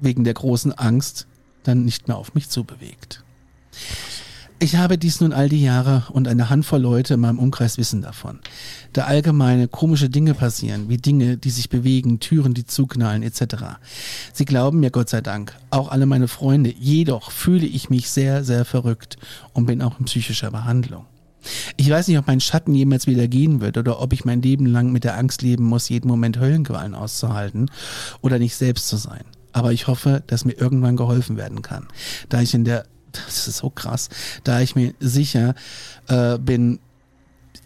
wegen 0.00 0.24
der 0.24 0.34
großen 0.34 0.72
Angst 0.72 1.26
dann 1.62 1.84
nicht 1.84 2.08
mehr 2.08 2.16
auf 2.16 2.34
mich 2.34 2.48
zubewegt. 2.48 3.24
Ich 4.62 4.76
habe 4.76 4.98
dies 4.98 5.22
nun 5.22 5.32
all 5.32 5.48
die 5.48 5.62
Jahre 5.62 6.04
und 6.12 6.28
eine 6.28 6.50
Handvoll 6.50 6.82
Leute 6.82 7.14
in 7.14 7.20
meinem 7.20 7.38
Umkreis 7.38 7.78
wissen 7.78 8.02
davon. 8.02 8.40
Da 8.92 9.04
allgemeine 9.04 9.68
komische 9.68 10.10
Dinge 10.10 10.34
passieren, 10.34 10.90
wie 10.90 10.98
Dinge, 10.98 11.38
die 11.38 11.48
sich 11.48 11.70
bewegen, 11.70 12.20
Türen, 12.20 12.52
die 12.52 12.66
zuknallen, 12.66 13.22
etc. 13.22 13.80
Sie 14.34 14.44
glauben 14.44 14.80
mir 14.80 14.90
Gott 14.90 15.08
sei 15.08 15.22
Dank, 15.22 15.56
auch 15.70 15.90
alle 15.90 16.04
meine 16.04 16.28
Freunde, 16.28 16.74
jedoch 16.78 17.30
fühle 17.30 17.66
ich 17.66 17.88
mich 17.88 18.10
sehr, 18.10 18.44
sehr 18.44 18.66
verrückt 18.66 19.16
und 19.54 19.64
bin 19.64 19.80
auch 19.80 19.98
in 19.98 20.04
psychischer 20.04 20.50
Behandlung. 20.50 21.06
Ich 21.78 21.88
weiß 21.88 22.08
nicht, 22.08 22.18
ob 22.18 22.26
mein 22.26 22.40
Schatten 22.40 22.74
jemals 22.74 23.06
wieder 23.06 23.28
gehen 23.28 23.62
wird 23.62 23.78
oder 23.78 23.98
ob 24.02 24.12
ich 24.12 24.26
mein 24.26 24.42
Leben 24.42 24.66
lang 24.66 24.92
mit 24.92 25.04
der 25.04 25.16
Angst 25.16 25.40
leben 25.40 25.64
muss, 25.64 25.88
jeden 25.88 26.08
Moment 26.08 26.38
Höllenqualen 26.38 26.94
auszuhalten 26.94 27.70
oder 28.20 28.38
nicht 28.38 28.56
selbst 28.56 28.88
zu 28.88 28.98
sein. 28.98 29.24
Aber 29.52 29.72
ich 29.72 29.86
hoffe, 29.86 30.22
dass 30.26 30.44
mir 30.44 30.52
irgendwann 30.52 30.96
geholfen 30.96 31.38
werden 31.38 31.62
kann, 31.62 31.88
da 32.28 32.42
ich 32.42 32.52
in 32.52 32.64
der 32.64 32.84
das 33.12 33.48
ist 33.48 33.58
so 33.58 33.70
krass, 33.70 34.08
da 34.44 34.60
ich 34.60 34.76
mir 34.76 34.94
sicher 35.00 35.54
äh, 36.08 36.38
bin, 36.38 36.80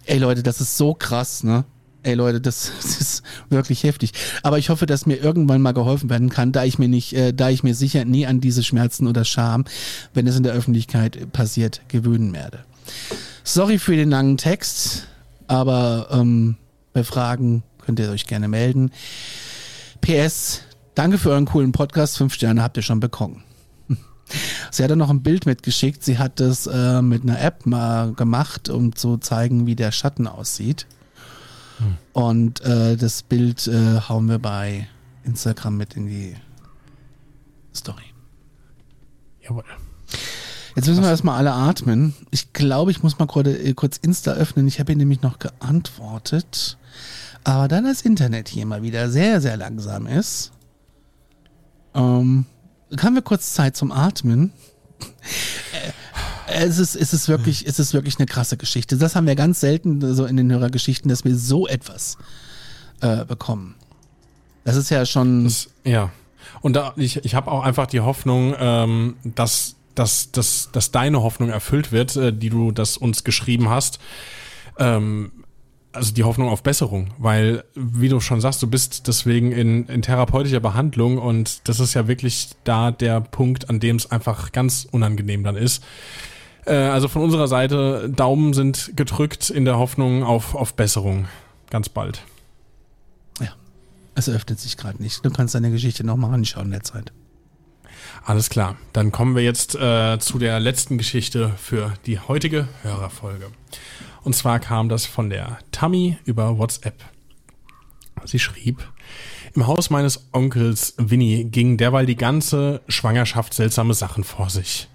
ey 0.07 0.19
Leute, 0.19 0.43
das 0.43 0.61
ist 0.61 0.77
so 0.77 0.95
krass, 0.95 1.43
ne? 1.43 1.65
Ey 2.03 2.15
Leute, 2.15 2.41
das, 2.41 2.71
das, 2.83 3.01
ist 3.01 3.23
wirklich 3.49 3.83
heftig. 3.83 4.13
Aber 4.43 4.59
ich 4.59 4.69
hoffe, 4.69 4.87
dass 4.87 5.07
mir 5.07 5.17
irgendwann 5.17 5.63
mal 5.63 5.73
geholfen 5.73 6.11
werden 6.11 6.29
kann, 6.29 6.53
da 6.53 6.65
ich 6.65 6.79
mir 6.79 6.89
nicht, 6.89 7.15
äh, 7.15 7.33
da 7.33 7.49
ich 7.49 7.63
mir 7.63 7.75
sicher 7.75 8.05
nie 8.05 8.27
an 8.27 8.41
diese 8.41 8.63
Schmerzen 8.63 9.07
oder 9.07 9.25
Scham, 9.25 9.65
wenn 10.13 10.27
es 10.27 10.37
in 10.37 10.43
der 10.43 10.53
Öffentlichkeit 10.53 11.33
passiert, 11.33 11.81
gewöhnen 11.89 12.33
werde. 12.35 12.65
Sorry 13.43 13.79
für 13.79 13.97
den 13.97 14.11
langen 14.11 14.37
Text, 14.37 15.07
aber 15.47 16.09
ähm, 16.11 16.57
bei 16.93 17.05
Fragen 17.05 17.63
könnt 17.85 17.99
ihr 18.01 18.11
euch 18.11 18.27
gerne 18.27 18.49
melden. 18.49 18.91
PS, 20.01 20.63
danke 20.95 21.19
für 21.19 21.31
euren 21.31 21.47
coolen 21.47 21.73
Podcast. 21.73 22.19
Fünf 22.19 22.35
Sterne 22.35 22.63
habt 22.63 22.77
ihr 22.77 22.83
schon 22.83 23.01
bekommen. 23.01 23.43
Sie 24.71 24.83
hat 24.83 24.91
dann 24.91 24.99
noch 24.99 25.11
ein 25.11 25.23
Bild 25.23 25.47
mitgeschickt. 25.47 26.05
Sie 26.05 26.19
hat 26.19 26.41
das 26.41 26.67
äh, 26.67 27.03
mit 27.03 27.23
einer 27.23 27.41
App 27.41 27.67
mal 27.67 28.13
gemacht, 28.13 28.69
um 28.69 28.95
zu 28.97 29.19
zeigen, 29.19 29.67
wie 29.67 29.77
der 29.77 29.93
Schatten 29.93 30.27
aussieht. 30.27 30.87
Hm. 31.79 31.97
Und 32.13 32.61
äh, 32.63 32.97
das 32.97 33.23
Bild 33.23 33.67
äh, 33.67 34.01
hauen 34.09 34.29
wir 34.29 34.39
bei 34.39 34.89
Instagram 35.25 35.77
mit 35.77 35.95
in 35.95 36.07
die 36.07 36.37
Story. 37.75 38.05
Jawohl. 39.43 39.65
Jetzt 40.77 40.89
müssen 40.89 41.03
wir 41.03 41.11
erstmal 41.11 41.39
alle 41.39 41.53
atmen. 41.53 42.15
Ich 42.31 42.53
glaube, 42.53 42.91
ich 42.91 43.03
muss 43.03 43.19
mal 43.19 43.27
gerade, 43.27 43.57
äh, 43.57 43.75
kurz 43.75 43.97
Insta 43.99 44.33
öffnen. 44.33 44.67
Ich 44.67 44.81
habe 44.81 44.93
hier 44.93 44.99
nämlich 44.99 45.23
noch 45.23 45.39
geantwortet. 45.39 46.79
Aber 47.45 47.69
da 47.69 47.81
das 47.81 48.03
Internet 48.03 48.49
hier 48.49 48.67
mal 48.67 48.83
wieder 48.83 49.11
sehr, 49.11 49.41
sehr 49.41 49.57
langsam 49.57 50.07
ist, 50.07 50.53
ähm, 51.95 52.47
haben 52.99 53.15
wir 53.15 53.23
kurz 53.23 53.53
Zeit 53.53 53.77
zum 53.77 53.93
Atmen? 53.93 54.53
Äh, 56.47 56.67
es 56.67 56.79
ist, 56.79 56.95
es 56.95 57.13
ist 57.13 57.29
wirklich, 57.29 57.67
es 57.67 57.79
ist 57.79 57.95
wirklich 57.95 58.19
eine 58.19 58.27
krasse 58.27 58.57
Geschichte. 58.57 58.97
Das 58.97 59.17
haben 59.17 59.27
wir 59.27 59.35
ganz 59.35 59.61
selten 59.61 60.15
so 60.15 60.27
in 60.27 60.37
den 60.37 60.53
Hörergeschichten, 60.53 61.09
dass 61.09 61.25
wir 61.25 61.37
so 61.37 61.67
etwas 61.67 62.19
äh, 63.01 63.25
bekommen. 63.25 63.75
Das 64.65 64.77
ist 64.77 64.91
ja 64.91 65.05
schon. 65.07 65.45
Das, 65.45 65.69
ja. 65.85 66.11
Und 66.61 66.77
da, 66.77 66.93
ich, 66.97 67.25
ich 67.25 67.35
habe 67.35 67.51
auch 67.51 67.63
einfach 67.63 67.87
die 67.87 68.01
Hoffnung, 68.01 68.55
ähm, 68.59 69.17
dass, 69.25 69.77
dass, 69.95 70.31
dass, 70.33 70.71
dass 70.73 70.91
deine 70.91 71.23
Hoffnung 71.23 71.51
erfüllt 71.51 71.93
wird, 71.93 72.17
äh, 72.17 72.33
die 72.33 72.51
du 72.51 72.73
das 72.73 72.97
uns 72.97 73.25
geschrieben 73.25 73.69
hast. 73.69 73.99
Ähm, 74.79 75.44
also 75.95 76.13
die 76.13 76.25
Hoffnung 76.25 76.49
auf 76.49 76.63
Besserung, 76.63 77.09
weil, 77.19 77.65
wie 77.75 78.09
du 78.09 78.21
schon 78.21 78.41
sagst, 78.41 78.63
du 78.63 78.67
bist 78.67 79.07
deswegen 79.07 79.53
in, 79.53 79.87
in 79.87 80.03
therapeutischer 80.03 80.61
Behandlung 80.61 81.19
und 81.19 81.69
das 81.69 81.81
ist 81.81 81.95
ja 81.95 82.09
wirklich 82.09 82.51
da 82.65 82.91
der 82.91 83.21
Punkt, 83.21 83.71
an 83.71 83.81
dem 83.81 83.97
es 83.97 84.11
einfach 84.11 84.53
ganz 84.53 84.87
unangenehm 84.91 85.45
dann 85.45 85.57
ist. 85.57 85.85
Äh, 86.67 86.75
also 86.75 87.09
von 87.09 87.23
unserer 87.23 87.49
Seite, 87.49 88.11
Daumen 88.11 88.55
sind 88.55 88.93
gedrückt 88.97 89.51
in 89.51 89.65
der 89.65 89.79
Hoffnung 89.79 90.25
auf, 90.25 90.55
auf 90.55 90.75
Besserung. 90.75 91.27
Ganz 91.71 91.89
bald. 91.89 92.23
Ja, 93.41 93.53
es 94.15 94.29
öffnet 94.29 94.59
sich 94.61 94.77
gerade 94.77 95.03
nicht. 95.03 95.25
Du 95.25 95.31
kannst 95.31 95.55
deine 95.55 95.71
Geschichte 95.71 96.05
nochmal 96.05 96.35
anschauen 96.35 96.67
in 96.67 96.73
der 96.73 96.83
Zeit. 96.83 97.13
Alles 98.25 98.49
klar, 98.49 98.77
dann 98.93 99.13
kommen 99.13 99.37
wir 99.37 99.43
jetzt 99.43 99.75
äh, 99.75 100.19
zu 100.19 100.39
der 100.39 100.59
letzten 100.59 100.99
Geschichte 100.99 101.53
für 101.59 101.95
die 102.07 102.19
heutige 102.19 102.69
Hörerfolge. 102.83 103.47
Und 104.25 104.35
zwar 104.35 104.59
kam 104.59 104.89
das 104.89 105.07
von 105.07 105.31
der 105.31 105.59
Tammy 105.71 106.17
über 106.25 106.59
WhatsApp. 106.59 106.95
Sie 108.25 108.39
schrieb, 108.39 108.83
im 109.55 109.67
Haus 109.67 109.91
meines 109.91 110.29
Onkels 110.33 110.95
Winnie 110.97 111.45
ging 111.45 111.77
derweil 111.77 112.07
die 112.07 112.17
ganze 112.17 112.81
Schwangerschaft 112.89 113.55
seltsame 113.55 113.95
Sachen 113.95 114.25
vor 114.25 114.51
sich. 114.51 114.89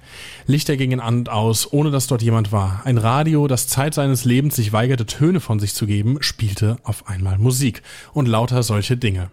Lichter 0.48 0.76
gingen 0.76 1.00
an 1.00 1.20
und 1.20 1.30
aus, 1.30 1.72
ohne 1.72 1.92
dass 1.92 2.08
dort 2.08 2.24
jemand 2.24 2.52
war. 2.52 2.82
Ein 2.84 2.98
Radio, 2.98 3.48
das 3.48 3.68
Zeit 3.68 3.94
seines 3.94 4.26
Lebens 4.26 4.56
sich 4.56 4.74
weigerte, 4.74 5.06
Töne 5.06 5.40
von 5.40 5.60
sich 5.60 5.76
zu 5.76 5.86
geben, 5.86 6.18
spielte 6.22 6.78
auf 6.84 7.08
einmal 7.08 7.38
Musik 7.38 7.84
und 8.14 8.28
lauter 8.28 8.64
solche 8.64 8.98
Dinge. 8.98 9.30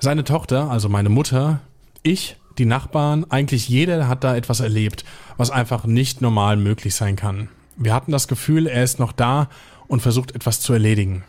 Seine 0.00 0.24
Tochter, 0.24 0.70
also 0.70 0.88
meine 0.88 1.10
Mutter, 1.10 1.60
ich, 2.02 2.36
die 2.56 2.64
Nachbarn, 2.64 3.26
eigentlich 3.30 3.68
jeder 3.68 4.08
hat 4.08 4.24
da 4.24 4.34
etwas 4.34 4.60
erlebt, 4.60 5.04
was 5.36 5.50
einfach 5.50 5.84
nicht 5.84 6.20
normal 6.22 6.56
möglich 6.56 6.94
sein 6.94 7.14
kann. 7.14 7.48
Wir 7.80 7.94
hatten 7.94 8.10
das 8.10 8.26
Gefühl, 8.26 8.66
er 8.66 8.82
ist 8.82 8.98
noch 8.98 9.12
da 9.12 9.48
und 9.86 10.00
versucht 10.00 10.34
etwas 10.34 10.60
zu 10.60 10.72
erledigen. 10.72 11.22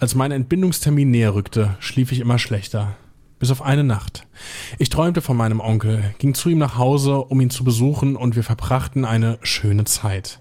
Als 0.00 0.16
mein 0.16 0.32
Entbindungstermin 0.32 1.12
näher 1.12 1.34
rückte, 1.34 1.76
schlief 1.78 2.10
ich 2.10 2.18
immer 2.18 2.40
schlechter. 2.40 2.96
Bis 3.38 3.52
auf 3.52 3.62
eine 3.62 3.84
Nacht. 3.84 4.26
Ich 4.80 4.88
träumte 4.88 5.22
von 5.22 5.36
meinem 5.36 5.60
Onkel, 5.60 6.12
ging 6.18 6.34
zu 6.34 6.48
ihm 6.48 6.58
nach 6.58 6.76
Hause, 6.76 7.18
um 7.18 7.40
ihn 7.40 7.50
zu 7.50 7.62
besuchen, 7.62 8.16
und 8.16 8.34
wir 8.34 8.42
verbrachten 8.42 9.04
eine 9.04 9.38
schöne 9.42 9.84
Zeit. 9.84 10.40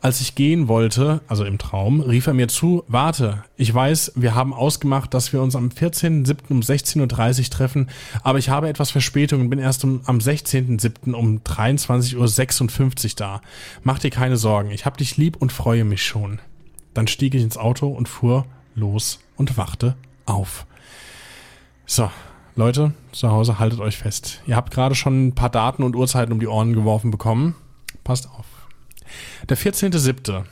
Als 0.00 0.20
ich 0.20 0.36
gehen 0.36 0.68
wollte, 0.68 1.22
also 1.26 1.44
im 1.44 1.58
Traum, 1.58 2.00
rief 2.00 2.28
er 2.28 2.34
mir 2.34 2.46
zu, 2.46 2.84
warte, 2.86 3.42
ich 3.56 3.74
weiß, 3.74 4.12
wir 4.14 4.36
haben 4.36 4.54
ausgemacht, 4.54 5.12
dass 5.12 5.32
wir 5.32 5.42
uns 5.42 5.56
am 5.56 5.70
14.07. 5.70 6.36
um 6.50 6.60
16.30 6.60 7.40
Uhr 7.40 7.50
treffen, 7.50 7.90
aber 8.22 8.38
ich 8.38 8.48
habe 8.48 8.68
etwas 8.68 8.92
Verspätung 8.92 9.40
und 9.40 9.50
bin 9.50 9.58
erst 9.58 9.82
um, 9.82 10.02
am 10.04 10.18
16.07. 10.18 11.14
um 11.14 11.40
23.56 11.40 13.04
Uhr 13.04 13.10
da. 13.16 13.40
Mach 13.82 13.98
dir 13.98 14.10
keine 14.10 14.36
Sorgen, 14.36 14.70
ich 14.70 14.86
hab 14.86 14.96
dich 14.98 15.16
lieb 15.16 15.36
und 15.36 15.52
freue 15.52 15.84
mich 15.84 16.04
schon. 16.04 16.38
Dann 16.94 17.08
stieg 17.08 17.34
ich 17.34 17.42
ins 17.42 17.56
Auto 17.56 17.88
und 17.88 18.08
fuhr 18.08 18.46
los 18.76 19.18
und 19.36 19.56
wachte 19.56 19.96
auf. 20.26 20.64
So, 21.86 22.08
Leute, 22.54 22.92
zu 23.10 23.30
Hause 23.30 23.58
haltet 23.58 23.80
euch 23.80 23.98
fest. 23.98 24.42
Ihr 24.46 24.54
habt 24.54 24.72
gerade 24.72 24.94
schon 24.94 25.28
ein 25.28 25.34
paar 25.34 25.50
Daten 25.50 25.82
und 25.82 25.96
Uhrzeiten 25.96 26.32
um 26.32 26.38
die 26.38 26.46
Ohren 26.46 26.72
geworfen 26.72 27.10
bekommen. 27.10 27.56
Passt 28.04 28.28
auf. 28.28 28.47
Der 29.48 29.56
14.07., 29.56 30.44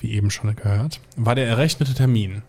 wie 0.00 0.12
eben 0.12 0.30
schon 0.30 0.54
gehört, 0.54 1.00
war 1.16 1.34
der 1.34 1.46
errechnete 1.48 1.94
Termin. 1.94 2.42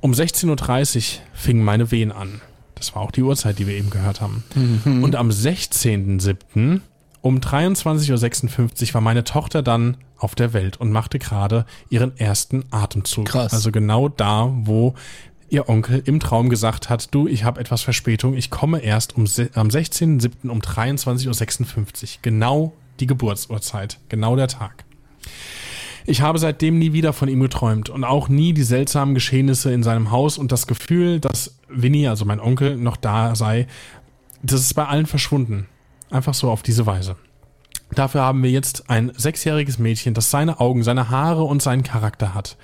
Um 0.00 0.12
16.30 0.12 0.96
Uhr 0.96 1.22
fingen 1.34 1.64
meine 1.64 1.90
Wehen 1.90 2.12
an. 2.12 2.40
Das 2.74 2.94
war 2.94 3.02
auch 3.02 3.10
die 3.10 3.22
Uhrzeit, 3.22 3.58
die 3.58 3.66
wir 3.66 3.74
eben 3.74 3.90
gehört 3.90 4.22
haben. 4.22 4.42
Mhm. 4.54 5.04
Und 5.04 5.14
am 5.14 5.28
16.07. 5.28 6.80
Um 7.22 7.38
23.56 7.38 8.88
Uhr 8.88 8.94
war 8.94 9.00
meine 9.02 9.24
Tochter 9.24 9.62
dann 9.62 9.98
auf 10.16 10.34
der 10.34 10.54
Welt 10.54 10.78
und 10.78 10.90
machte 10.90 11.18
gerade 11.18 11.66
ihren 11.90 12.16
ersten 12.18 12.64
Atemzug. 12.70 13.26
Krass. 13.26 13.52
Also 13.52 13.70
genau 13.70 14.08
da, 14.08 14.50
wo 14.54 14.94
ihr 15.50 15.68
Onkel 15.68 16.02
im 16.06 16.20
Traum 16.20 16.48
gesagt 16.48 16.88
hat, 16.88 17.14
du, 17.14 17.26
ich 17.26 17.44
habe 17.44 17.60
etwas 17.60 17.82
Verspätung, 17.82 18.34
ich 18.34 18.50
komme 18.50 18.78
erst 18.80 19.16
um, 19.16 19.24
am 19.54 19.68
16.07. 19.68 20.48
um 20.48 20.60
23.56 20.60 21.66
Uhr. 21.66 22.08
Genau 22.22 22.72
die 23.00 23.06
Geburtsurzeit, 23.06 23.98
genau 24.08 24.36
der 24.36 24.48
Tag. 24.48 24.84
Ich 26.06 26.22
habe 26.22 26.38
seitdem 26.38 26.78
nie 26.78 26.92
wieder 26.92 27.12
von 27.12 27.28
ihm 27.28 27.40
geträumt 27.40 27.88
und 27.88 28.04
auch 28.04 28.28
nie 28.28 28.52
die 28.52 28.62
seltsamen 28.62 29.14
Geschehnisse 29.14 29.72
in 29.72 29.82
seinem 29.82 30.10
Haus 30.10 30.38
und 30.38 30.50
das 30.50 30.66
Gefühl, 30.66 31.20
dass 31.20 31.58
Winnie, 31.68 32.08
also 32.08 32.24
mein 32.24 32.40
Onkel, 32.40 32.76
noch 32.76 32.96
da 32.96 33.34
sei, 33.34 33.66
das 34.42 34.60
ist 34.60 34.74
bei 34.74 34.86
allen 34.86 35.06
verschwunden. 35.06 35.66
Einfach 36.10 36.34
so 36.34 36.50
auf 36.50 36.62
diese 36.62 36.86
Weise. 36.86 37.16
Dafür 37.94 38.22
haben 38.22 38.42
wir 38.42 38.50
jetzt 38.50 38.88
ein 38.88 39.12
sechsjähriges 39.16 39.78
Mädchen, 39.78 40.14
das 40.14 40.30
seine 40.30 40.60
Augen, 40.60 40.82
seine 40.82 41.10
Haare 41.10 41.42
und 41.42 41.60
seinen 41.60 41.82
Charakter 41.82 42.34
hat, 42.34 42.56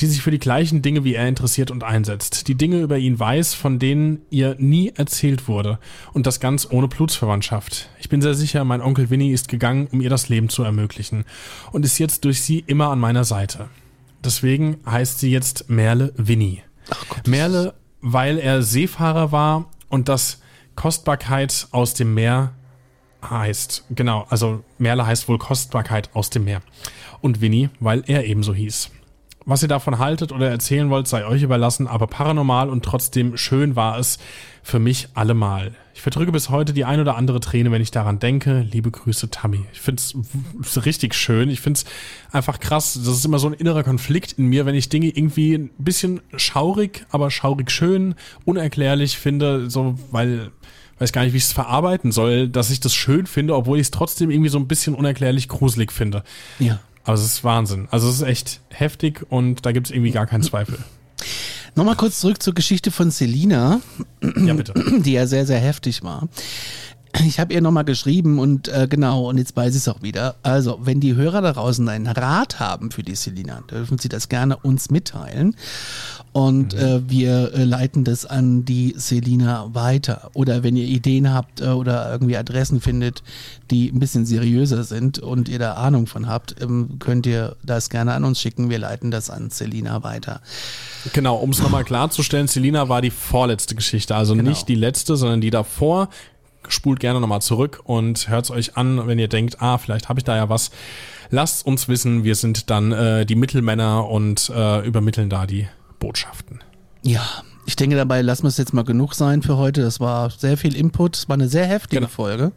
die 0.00 0.06
sich 0.06 0.20
für 0.20 0.30
die 0.30 0.38
gleichen 0.38 0.82
Dinge 0.82 1.04
wie 1.04 1.14
er 1.14 1.26
interessiert 1.26 1.70
und 1.70 1.84
einsetzt, 1.84 2.48
die 2.48 2.54
Dinge 2.54 2.80
über 2.80 2.98
ihn 2.98 3.18
weiß, 3.18 3.54
von 3.54 3.78
denen 3.78 4.20
ihr 4.30 4.56
nie 4.58 4.92
erzählt 4.94 5.48
wurde 5.48 5.78
und 6.12 6.26
das 6.26 6.40
ganz 6.40 6.68
ohne 6.70 6.88
Blutsverwandtschaft. 6.88 7.88
Ich 7.98 8.08
bin 8.08 8.20
sehr 8.20 8.34
sicher, 8.34 8.64
mein 8.64 8.82
Onkel 8.82 9.10
Winnie 9.10 9.32
ist 9.32 9.48
gegangen, 9.48 9.88
um 9.90 10.00
ihr 10.00 10.10
das 10.10 10.28
Leben 10.28 10.48
zu 10.48 10.62
ermöglichen 10.62 11.24
und 11.72 11.84
ist 11.84 11.98
jetzt 11.98 12.24
durch 12.24 12.42
sie 12.42 12.62
immer 12.66 12.90
an 12.90 12.98
meiner 12.98 13.24
Seite. 13.24 13.68
Deswegen 14.22 14.78
heißt 14.84 15.20
sie 15.20 15.30
jetzt 15.30 15.70
Merle 15.70 16.12
Winnie. 16.16 16.62
Merle, 17.26 17.74
weil 18.00 18.38
er 18.38 18.62
Seefahrer 18.62 19.32
war 19.32 19.70
und 19.88 20.08
das 20.08 20.40
Kostbarkeit 20.74 21.68
aus 21.70 21.94
dem 21.94 22.14
Meer 22.14 22.52
heißt, 23.22 23.84
genau, 23.90 24.26
also 24.28 24.64
Merle 24.78 25.06
heißt 25.06 25.28
wohl 25.28 25.38
Kostbarkeit 25.38 26.10
aus 26.14 26.30
dem 26.30 26.44
Meer. 26.44 26.62
Und 27.20 27.40
Winnie, 27.40 27.70
weil 27.80 28.04
er 28.06 28.24
ebenso 28.26 28.54
hieß. 28.54 28.90
Was 29.44 29.62
ihr 29.62 29.68
davon 29.68 29.98
haltet 29.98 30.30
oder 30.30 30.50
erzählen 30.50 30.90
wollt, 30.90 31.08
sei 31.08 31.24
euch 31.24 31.42
überlassen, 31.42 31.86
aber 31.86 32.06
paranormal 32.06 32.68
und 32.68 32.84
trotzdem 32.84 33.38
schön 33.38 33.76
war 33.76 33.98
es 33.98 34.18
für 34.62 34.78
mich 34.78 35.08
allemal. 35.14 35.74
Ich 35.94 36.02
verdrücke 36.02 36.32
bis 36.32 36.50
heute 36.50 36.74
die 36.74 36.84
ein 36.84 37.00
oder 37.00 37.16
andere 37.16 37.40
Träne, 37.40 37.72
wenn 37.72 37.80
ich 37.80 37.90
daran 37.90 38.18
denke. 38.18 38.60
Liebe 38.70 38.90
Grüße, 38.90 39.30
Tammy. 39.30 39.64
Ich 39.72 39.80
finde 39.80 40.02
es 40.60 40.84
richtig 40.84 41.14
schön. 41.14 41.48
Ich 41.48 41.62
finde 41.62 41.78
es 41.78 41.86
einfach 42.30 42.60
krass. 42.60 42.92
Das 42.92 43.08
ist 43.08 43.24
immer 43.24 43.38
so 43.38 43.46
ein 43.46 43.54
innerer 43.54 43.84
Konflikt 43.84 44.32
in 44.32 44.46
mir, 44.46 44.66
wenn 44.66 44.74
ich 44.74 44.90
Dinge 44.90 45.08
irgendwie 45.08 45.54
ein 45.54 45.70
bisschen 45.78 46.20
schaurig, 46.36 47.06
aber 47.08 47.30
schaurig 47.30 47.70
schön, 47.70 48.16
unerklärlich 48.44 49.16
finde, 49.16 49.70
so, 49.70 49.94
weil 50.10 50.52
weiß 50.98 51.12
gar 51.12 51.22
nicht, 51.24 51.32
wie 51.32 51.36
ich 51.38 51.44
es 51.44 51.52
verarbeiten 51.52 52.12
soll, 52.12 52.48
dass 52.48 52.70
ich 52.70 52.80
das 52.80 52.94
schön 52.94 53.26
finde, 53.26 53.54
obwohl 53.54 53.78
ich 53.78 53.82
es 53.86 53.90
trotzdem 53.90 54.30
irgendwie 54.30 54.50
so 54.50 54.58
ein 54.58 54.66
bisschen 54.68 54.94
unerklärlich 54.94 55.48
gruselig 55.48 55.92
finde. 55.92 56.22
Ja. 56.58 56.80
Aber 57.04 57.14
es 57.14 57.24
ist 57.24 57.44
Wahnsinn. 57.44 57.88
Also 57.90 58.08
es 58.08 58.16
ist 58.16 58.22
echt 58.22 58.60
heftig 58.70 59.24
und 59.30 59.64
da 59.64 59.72
gibt 59.72 59.86
es 59.86 59.92
irgendwie 59.92 60.10
gar 60.10 60.26
keinen 60.26 60.42
Zweifel. 60.42 60.78
Nochmal 61.74 61.96
kurz 61.96 62.20
zurück 62.20 62.42
zur 62.42 62.54
Geschichte 62.54 62.90
von 62.90 63.10
Selina, 63.10 63.80
Ja, 64.44 64.54
bitte. 64.54 64.74
die 65.00 65.12
ja 65.12 65.26
sehr, 65.26 65.46
sehr 65.46 65.58
heftig 65.60 66.02
war. 66.02 66.28
Ich 67.26 67.40
habe 67.40 67.52
ihr 67.52 67.60
nochmal 67.60 67.84
geschrieben 67.84 68.38
und 68.38 68.68
äh, 68.68 68.86
genau, 68.88 69.28
und 69.28 69.38
jetzt 69.38 69.56
weiß 69.56 69.74
ich 69.74 69.82
es 69.82 69.88
auch 69.88 70.02
wieder. 70.02 70.36
Also, 70.42 70.78
wenn 70.82 71.00
die 71.00 71.14
Hörer 71.14 71.40
da 71.42 71.52
draußen 71.52 71.88
einen 71.88 72.06
Rat 72.06 72.60
haben 72.60 72.90
für 72.90 73.02
die 73.02 73.14
Selina, 73.14 73.62
dürfen 73.70 73.98
sie 73.98 74.08
das 74.08 74.28
gerne 74.28 74.56
uns 74.56 74.90
mitteilen. 74.90 75.56
Und 76.32 76.74
äh, 76.74 77.00
wir 77.08 77.52
äh, 77.54 77.64
leiten 77.64 78.04
das 78.04 78.24
an 78.26 78.64
die 78.64 78.94
Selina 78.96 79.74
weiter. 79.74 80.30
Oder 80.34 80.62
wenn 80.62 80.76
ihr 80.76 80.84
Ideen 80.86 81.32
habt 81.32 81.60
äh, 81.60 81.68
oder 81.68 82.12
irgendwie 82.12 82.36
Adressen 82.36 82.80
findet, 82.80 83.22
die 83.70 83.88
ein 83.90 83.98
bisschen 83.98 84.26
seriöser 84.26 84.84
sind 84.84 85.18
und 85.18 85.48
ihr 85.48 85.58
da 85.58 85.74
Ahnung 85.74 86.06
von 86.06 86.28
habt, 86.28 86.54
ähm, 86.60 86.98
könnt 86.98 87.26
ihr 87.26 87.56
das 87.64 87.88
gerne 87.90 88.12
an 88.12 88.24
uns 88.24 88.40
schicken. 88.40 88.70
Wir 88.70 88.78
leiten 88.78 89.10
das 89.10 89.30
an 89.30 89.50
Selina 89.50 90.02
weiter. 90.04 90.40
Genau, 91.14 91.36
um 91.36 91.50
es 91.50 91.60
nochmal 91.60 91.84
klarzustellen, 91.84 92.46
Selina 92.46 92.88
war 92.88 93.00
die 93.02 93.10
vorletzte 93.10 93.74
Geschichte, 93.74 94.14
also 94.14 94.34
Genau. 94.34 94.48
nicht 94.50 94.68
die 94.68 94.74
letzte, 94.74 95.16
sondern 95.16 95.40
die 95.40 95.50
davor. 95.50 96.10
Spult 96.68 97.00
gerne 97.00 97.20
nochmal 97.20 97.42
zurück 97.42 97.80
und 97.84 98.28
hört 98.28 98.44
es 98.46 98.50
euch 98.50 98.76
an, 98.76 99.06
wenn 99.06 99.18
ihr 99.18 99.28
denkt, 99.28 99.60
ah, 99.60 99.78
vielleicht 99.78 100.08
habe 100.08 100.20
ich 100.20 100.24
da 100.24 100.36
ja 100.36 100.48
was. 100.48 100.70
Lasst 101.30 101.66
uns 101.66 101.88
wissen, 101.88 102.24
wir 102.24 102.34
sind 102.34 102.70
dann 102.70 102.92
äh, 102.92 103.26
die 103.26 103.34
Mittelmänner 103.34 104.08
und 104.08 104.50
äh, 104.54 104.86
übermitteln 104.86 105.28
da 105.30 105.46
die 105.46 105.68
Botschaften. 105.98 106.60
Ja, 107.02 107.22
ich 107.66 107.76
denke 107.76 107.96
dabei, 107.96 108.22
lassen 108.22 108.44
wir 108.44 108.48
es 108.48 108.56
jetzt 108.56 108.72
mal 108.72 108.84
genug 108.84 109.14
sein 109.14 109.42
für 109.42 109.56
heute. 109.56 109.82
Das 109.82 110.00
war 110.00 110.30
sehr 110.30 110.56
viel 110.56 110.74
Input. 110.74 111.16
Es 111.16 111.28
war 111.28 111.34
eine 111.34 111.48
sehr 111.48 111.66
heftige 111.66 112.00
Genau. 112.00 112.08
Folge. 112.08 112.52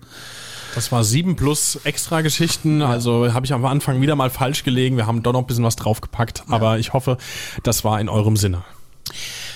Das 0.73 0.89
war 0.93 1.03
sieben 1.03 1.35
plus 1.35 1.77
extra 1.83 2.21
Geschichten. 2.21 2.81
Also 2.81 3.33
habe 3.33 3.45
ich 3.45 3.51
am 3.51 3.65
Anfang 3.65 3.99
wieder 3.99 4.15
mal 4.15 4.29
falsch 4.29 4.63
gelegen. 4.63 4.95
Wir 4.95 5.05
haben 5.05 5.21
doch 5.21 5.33
noch 5.33 5.41
ein 5.41 5.47
bisschen 5.47 5.65
was 5.65 5.75
draufgepackt. 5.75 6.43
Aber 6.47 6.79
ich 6.79 6.93
hoffe, 6.93 7.17
das 7.63 7.83
war 7.83 7.99
in 7.99 8.07
eurem 8.07 8.37
Sinne. 8.37 8.63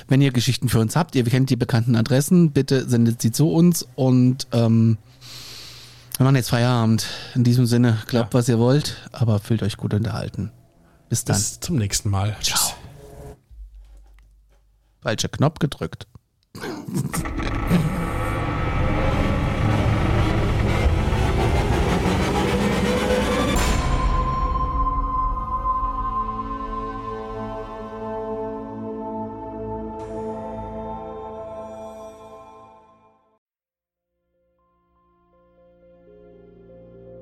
Wenn 0.07 0.21
ihr 0.21 0.31
Geschichten 0.31 0.69
für 0.69 0.79
uns 0.79 0.95
habt, 0.95 1.15
ihr 1.15 1.23
kennt 1.23 1.49
die 1.49 1.55
bekannten 1.55 1.95
Adressen, 1.95 2.51
bitte 2.51 2.87
sendet 2.87 3.21
sie 3.21 3.31
zu 3.31 3.51
uns 3.51 3.87
und 3.95 4.47
ähm, 4.51 4.97
wir 6.17 6.23
machen 6.23 6.35
jetzt 6.35 6.49
Feierabend. 6.49 7.07
In 7.33 7.43
diesem 7.43 7.65
Sinne, 7.65 7.97
glaubt, 8.07 8.33
Ja. 8.33 8.39
was 8.39 8.47
ihr 8.47 8.59
wollt, 8.59 8.97
aber 9.11 9.39
fühlt 9.39 9.63
euch 9.63 9.77
gut 9.77 9.93
unterhalten. 9.93 10.51
Bis 11.09 11.25
dann. 11.25 11.35
Bis 11.35 11.59
zum 11.59 11.77
nächsten 11.77 12.09
Mal. 12.09 12.35
Tschüss. 12.41 12.73
Falscher 15.01 15.29
Knopf 15.29 15.59
gedrückt. 15.59 16.07